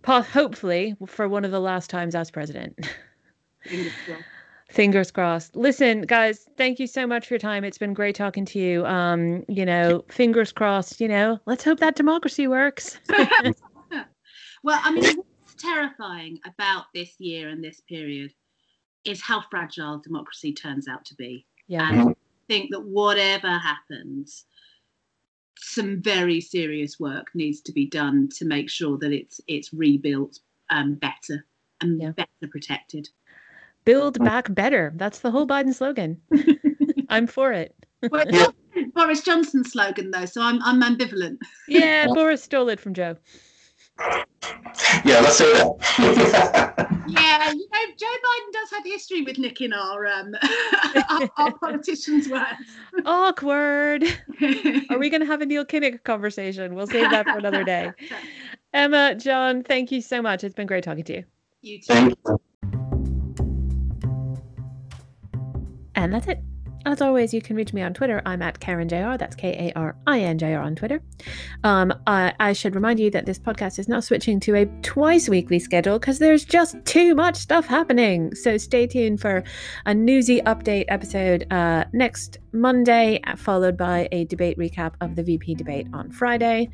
po- 0.00 0.22
hopefully 0.22 0.96
for 1.06 1.28
one 1.28 1.44
of 1.44 1.50
the 1.50 1.60
last 1.60 1.90
times 1.90 2.14
as 2.14 2.30
president. 2.30 2.88
Fingers 4.72 5.10
crossed. 5.10 5.54
Listen, 5.54 6.00
guys, 6.02 6.48
thank 6.56 6.80
you 6.80 6.86
so 6.86 7.06
much 7.06 7.26
for 7.26 7.34
your 7.34 7.38
time. 7.38 7.62
It's 7.62 7.76
been 7.76 7.92
great 7.92 8.14
talking 8.14 8.46
to 8.46 8.58
you. 8.58 8.86
Um, 8.86 9.44
you 9.46 9.66
know, 9.66 10.02
fingers 10.08 10.50
crossed. 10.50 10.98
You 10.98 11.08
know, 11.08 11.38
let's 11.44 11.62
hope 11.62 11.78
that 11.80 11.94
democracy 11.94 12.48
works. 12.48 12.98
well, 14.62 14.80
I 14.82 14.90
mean 14.90 15.16
terrifying 15.58 16.38
about 16.46 16.86
this 16.94 17.20
year 17.20 17.50
and 17.50 17.62
this 17.62 17.80
period 17.82 18.32
is 19.04 19.20
how 19.20 19.42
fragile 19.50 19.98
democracy 19.98 20.54
turns 20.54 20.88
out 20.88 21.04
to 21.04 21.14
be. 21.16 21.44
Yeah. 21.66 21.90
And 21.90 22.00
I 22.08 22.14
think 22.48 22.70
that 22.70 22.82
whatever 22.82 23.50
happens, 23.50 24.46
some 25.58 26.00
very 26.00 26.40
serious 26.40 26.98
work 26.98 27.26
needs 27.34 27.60
to 27.60 27.72
be 27.72 27.86
done 27.86 28.30
to 28.36 28.46
make 28.46 28.70
sure 28.70 28.96
that 28.98 29.12
it's 29.12 29.38
it's 29.46 29.70
rebuilt 29.74 30.38
um, 30.70 30.94
better 30.94 31.44
and 31.82 32.00
yeah. 32.00 32.12
better 32.12 32.50
protected. 32.50 33.10
Build 33.84 34.22
back 34.24 34.54
better. 34.54 34.92
That's 34.96 35.20
the 35.20 35.30
whole 35.30 35.46
Biden 35.46 35.74
slogan. 35.74 36.20
I'm 37.08 37.26
for 37.26 37.52
it. 37.52 37.74
well, 38.10 38.24
yeah. 38.30 38.46
Boris 38.94 39.22
Johnson's 39.22 39.72
slogan 39.72 40.10
though, 40.10 40.24
so 40.24 40.40
I'm 40.42 40.62
I'm 40.62 40.82
ambivalent. 40.82 41.38
Yeah, 41.68 42.06
Boris 42.06 42.42
stole 42.42 42.68
it 42.68 42.80
from 42.80 42.94
Joe. 42.94 43.16
Yeah, 45.04 45.20
let's 45.20 45.36
say 45.36 45.52
that. 45.52 47.04
yeah, 47.06 47.52
you 47.52 47.68
know, 47.72 47.94
Joe 47.98 48.06
Biden 48.06 48.52
does 48.52 48.70
have 48.70 48.84
history 48.84 49.22
with 49.22 49.38
nicking 49.38 49.72
our 49.72 50.06
um, 50.06 50.34
our, 51.10 51.30
our 51.36 51.58
politicians' 51.58 52.28
words. 52.28 52.44
Awkward. 53.04 54.04
Are 54.90 54.98
we 54.98 55.10
going 55.10 55.20
to 55.20 55.26
have 55.26 55.40
a 55.40 55.46
Neil 55.46 55.64
Kinnock 55.64 56.02
conversation? 56.04 56.74
We'll 56.74 56.86
save 56.86 57.10
that 57.10 57.26
for 57.26 57.38
another 57.38 57.64
day. 57.64 57.92
Emma, 58.72 59.14
John, 59.14 59.62
thank 59.62 59.92
you 59.92 60.00
so 60.00 60.22
much. 60.22 60.44
It's 60.44 60.54
been 60.54 60.66
great 60.66 60.84
talking 60.84 61.04
to 61.04 61.12
you. 61.14 61.24
You 61.60 61.80
too. 61.80 62.14
And 66.02 66.12
that's 66.12 66.26
it. 66.26 66.51
As 66.84 67.00
always, 67.00 67.32
you 67.32 67.40
can 67.40 67.54
reach 67.54 67.72
me 67.72 67.82
on 67.82 67.94
Twitter. 67.94 68.20
I'm 68.26 68.42
at 68.42 68.58
KarinJR. 68.58 69.18
That's 69.18 69.36
K 69.36 69.68
A 69.68 69.78
R 69.78 69.94
I 70.06 70.20
N 70.20 70.38
J 70.38 70.54
R 70.54 70.62
on 70.62 70.74
Twitter. 70.74 71.00
Um, 71.62 71.92
I, 72.06 72.34
I, 72.40 72.52
should 72.52 72.74
remind 72.74 72.98
you 72.98 73.10
that 73.10 73.24
this 73.24 73.38
podcast 73.38 73.78
is 73.78 73.88
now 73.88 74.00
switching 74.00 74.40
to 74.40 74.56
a 74.56 74.66
twice 74.82 75.28
weekly 75.28 75.60
schedule 75.60 75.98
because 75.98 76.18
there's 76.18 76.44
just 76.44 76.76
too 76.84 77.14
much 77.14 77.36
stuff 77.36 77.66
happening. 77.66 78.34
So 78.34 78.56
stay 78.56 78.86
tuned 78.86 79.20
for 79.20 79.44
a 79.86 79.94
newsy 79.94 80.40
update 80.42 80.86
episode 80.88 81.46
uh, 81.52 81.84
next 81.92 82.38
Monday, 82.52 83.20
followed 83.36 83.76
by 83.76 84.08
a 84.12 84.24
debate 84.24 84.58
recap 84.58 84.94
of 85.00 85.14
the 85.16 85.22
VP 85.22 85.54
debate 85.54 85.86
on 85.92 86.10
Friday. 86.10 86.68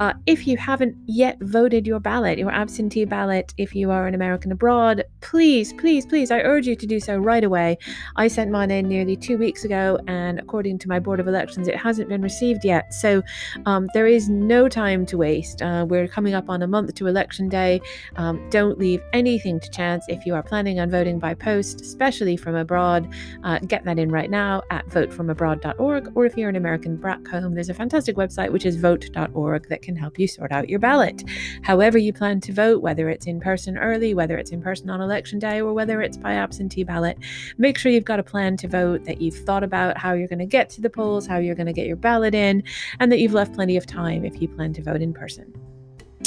Uh, 0.00 0.14
if 0.26 0.46
you 0.46 0.56
haven't 0.56 0.96
yet 1.06 1.36
voted 1.40 1.86
your 1.86 2.00
ballot, 2.00 2.38
your 2.38 2.50
absentee 2.50 3.04
ballot, 3.04 3.54
if 3.56 3.74
you 3.74 3.90
are 3.90 4.06
an 4.06 4.14
American 4.14 4.52
abroad, 4.52 5.04
please, 5.20 5.72
please, 5.74 6.06
please, 6.06 6.30
I 6.30 6.40
urge 6.40 6.66
you 6.66 6.74
to 6.76 6.86
do 6.86 6.98
so 6.98 7.16
right 7.16 7.44
away. 7.44 7.78
I 8.16 8.28
sent 8.28 8.50
mine 8.50 8.70
in 8.70 8.88
nearly 8.88 9.16
two 9.16 9.38
weeks 9.38 9.49
ago, 9.58 9.98
and 10.06 10.38
according 10.38 10.78
to 10.78 10.88
my 10.88 10.98
Board 10.98 11.20
of 11.20 11.28
Elections, 11.28 11.68
it 11.68 11.76
hasn't 11.76 12.08
been 12.08 12.22
received 12.22 12.64
yet. 12.64 12.92
So 12.94 13.22
um, 13.66 13.88
there 13.94 14.06
is 14.06 14.28
no 14.28 14.68
time 14.68 15.04
to 15.06 15.18
waste. 15.18 15.62
Uh, 15.62 15.84
we're 15.88 16.08
coming 16.08 16.34
up 16.34 16.48
on 16.48 16.62
a 16.62 16.66
month 16.66 16.94
to 16.94 17.06
election 17.06 17.48
day. 17.48 17.80
Um, 18.16 18.48
don't 18.50 18.78
leave 18.78 19.02
anything 19.12 19.60
to 19.60 19.70
chance 19.70 20.04
if 20.08 20.24
you 20.24 20.34
are 20.34 20.42
planning 20.42 20.80
on 20.80 20.90
voting 20.90 21.18
by 21.18 21.34
post, 21.34 21.80
especially 21.80 22.36
from 22.36 22.54
abroad. 22.54 23.12
Uh, 23.44 23.58
get 23.60 23.84
that 23.84 23.98
in 23.98 24.10
right 24.10 24.30
now 24.30 24.62
at 24.70 24.86
votefromabroad.org, 24.88 26.12
or 26.14 26.24
if 26.24 26.36
you're 26.36 26.48
an 26.48 26.56
American 26.56 26.96
back 26.96 27.26
home, 27.28 27.54
there's 27.54 27.68
a 27.68 27.74
fantastic 27.74 28.16
website 28.16 28.52
which 28.52 28.66
is 28.66 28.76
vote.org 28.76 29.68
that 29.68 29.82
can 29.82 29.96
help 29.96 30.18
you 30.18 30.26
sort 30.26 30.52
out 30.52 30.68
your 30.68 30.78
ballot. 30.78 31.24
However, 31.62 31.98
you 31.98 32.12
plan 32.12 32.40
to 32.42 32.52
vote, 32.52 32.82
whether 32.82 33.08
it's 33.08 33.26
in 33.26 33.40
person 33.40 33.76
early, 33.78 34.14
whether 34.14 34.38
it's 34.38 34.50
in 34.50 34.62
person 34.62 34.90
on 34.90 35.00
election 35.00 35.38
day, 35.38 35.60
or 35.60 35.72
whether 35.72 36.02
it's 36.02 36.16
by 36.16 36.34
absentee 36.34 36.84
ballot, 36.84 37.18
make 37.58 37.78
sure 37.78 37.92
you've 37.92 38.04
got 38.04 38.20
a 38.20 38.22
plan 38.22 38.56
to 38.58 38.68
vote, 38.68 39.04
that 39.04 39.20
you've 39.20 39.39
thought 39.40 39.64
about 39.64 39.98
how 39.98 40.12
you're 40.12 40.28
going 40.28 40.38
to 40.38 40.46
get 40.46 40.70
to 40.70 40.80
the 40.80 40.90
polls, 40.90 41.26
how 41.26 41.38
you're 41.38 41.54
going 41.54 41.66
to 41.66 41.72
get 41.72 41.86
your 41.86 41.96
ballot 41.96 42.34
in, 42.34 42.62
and 42.98 43.10
that 43.10 43.18
you've 43.18 43.34
left 43.34 43.54
plenty 43.54 43.76
of 43.76 43.86
time 43.86 44.24
if 44.24 44.40
you 44.40 44.48
plan 44.48 44.72
to 44.74 44.82
vote 44.82 45.02
in 45.02 45.12
person. 45.12 45.52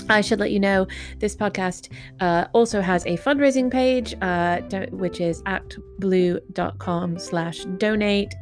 I 0.10 0.22
should 0.22 0.40
let 0.40 0.52
you 0.52 0.60
know 0.60 0.88
this 1.20 1.36
podcast 1.36 1.90
uh, 2.20 2.46
also 2.54 2.82
has 2.82 3.06
a 3.06 3.18
fundraising 3.18 3.72
page, 3.72 4.16
uh, 4.22 4.62
which 4.92 5.22
is 5.22 5.42
actblue.com 5.44 7.20
slash 7.20 7.66
donate 7.78 8.34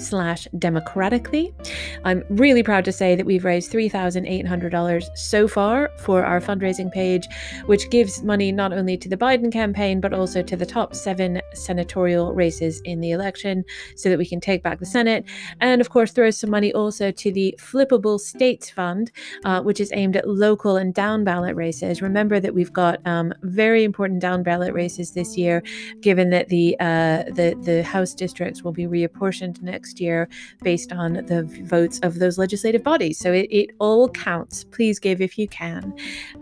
slash 0.00 0.48
democratically. 0.58 1.54
I'm 2.04 2.24
really 2.30 2.62
proud 2.62 2.84
to 2.86 2.92
say 2.92 3.14
that 3.14 3.26
we've 3.26 3.44
raised 3.44 3.72
$3,800 3.72 5.16
so 5.16 5.46
far 5.46 5.90
for 5.98 6.24
our 6.24 6.40
fundraising 6.40 6.90
page, 6.90 7.26
which 7.66 7.90
gives 7.90 8.22
money 8.22 8.52
not 8.52 8.72
only 8.72 8.96
to 8.96 9.08
the 9.08 9.16
Biden 9.16 9.52
campaign, 9.52 10.00
but 10.00 10.12
also 10.12 10.42
to 10.42 10.56
the 10.56 10.66
top 10.66 10.94
seven 10.94 11.40
senatorial 11.54 12.32
races 12.32 12.80
in 12.84 13.00
the 13.00 13.10
election 13.10 13.64
so 13.96 14.08
that 14.08 14.18
we 14.18 14.26
can 14.26 14.40
take 14.40 14.62
back 14.62 14.78
the 14.78 14.86
Senate. 14.86 15.24
And 15.60 15.80
of 15.80 15.90
course, 15.90 16.12
throws 16.12 16.38
some 16.38 16.50
money 16.50 16.72
also 16.72 17.10
to 17.10 17.32
the 17.32 17.54
Flippable 17.58 18.18
States 18.18 18.70
Fund, 18.70 19.10
uh, 19.44 19.60
which 19.62 19.80
is 19.80 19.90
aimed 19.94 20.16
at 20.16 20.28
local 20.28 20.76
and 20.76 20.94
down 20.94 21.24
ballot 21.24 21.54
races. 21.54 22.02
Remember 22.02 22.40
that 22.40 22.54
we've 22.54 22.72
got 22.72 23.04
um, 23.06 23.32
very 23.42 23.84
important 23.84 24.20
down 24.20 24.42
ballot 24.42 24.72
races 24.72 25.12
this 25.12 25.36
year, 25.36 25.62
given 26.00 26.30
that 26.30 26.48
the, 26.48 26.76
uh, 26.80 27.24
the, 27.34 27.56
the 27.62 27.82
House 27.82 28.14
districts 28.14 28.62
will 28.62 28.72
be 28.72 28.86
reapportioned 28.86 29.60
next 29.62 29.89
next 29.90 30.00
year 30.00 30.28
based 30.62 30.92
on 30.92 31.14
the 31.26 31.42
votes 31.64 31.98
of 32.02 32.18
those 32.18 32.38
legislative 32.38 32.82
bodies. 32.82 33.18
So 33.18 33.32
it, 33.32 33.48
it 33.50 33.70
all 33.80 34.08
counts. 34.08 34.64
Please 34.64 35.00
give 35.00 35.20
if 35.20 35.36
you 35.36 35.48
can. 35.48 35.92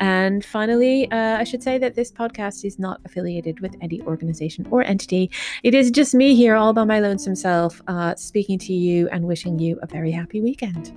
And 0.01 0.45
finally, 0.45 1.11
uh, 1.11 1.39
I 1.39 1.45
should 1.45 1.63
say 1.63 1.79
that 1.79 1.95
this 1.95 2.13
podcast 2.13 2.65
is 2.65 2.79
not 2.79 3.01
affiliated 3.07 3.61
with 3.61 3.75
any 3.81 4.03
organization 4.03 4.67
or 4.71 4.83
entity. 4.83 5.31
It 5.63 5.75
is 5.75 5.91
just 5.91 6.15
me 6.15 6.35
here 6.35 6.57
all 6.57 6.73
by 6.75 6.85
my 6.85 7.01
lonesome 7.01 7.37
self 7.37 7.81
uh, 7.89 8.15
speaking 8.17 8.59
to 8.59 8.75
you 8.75 9.09
and 9.09 9.25
wishing 9.25 9.59
you 9.59 9.79
a 9.83 9.87
very 9.87 10.11
happy 10.11 10.41
weekend. 10.43 10.93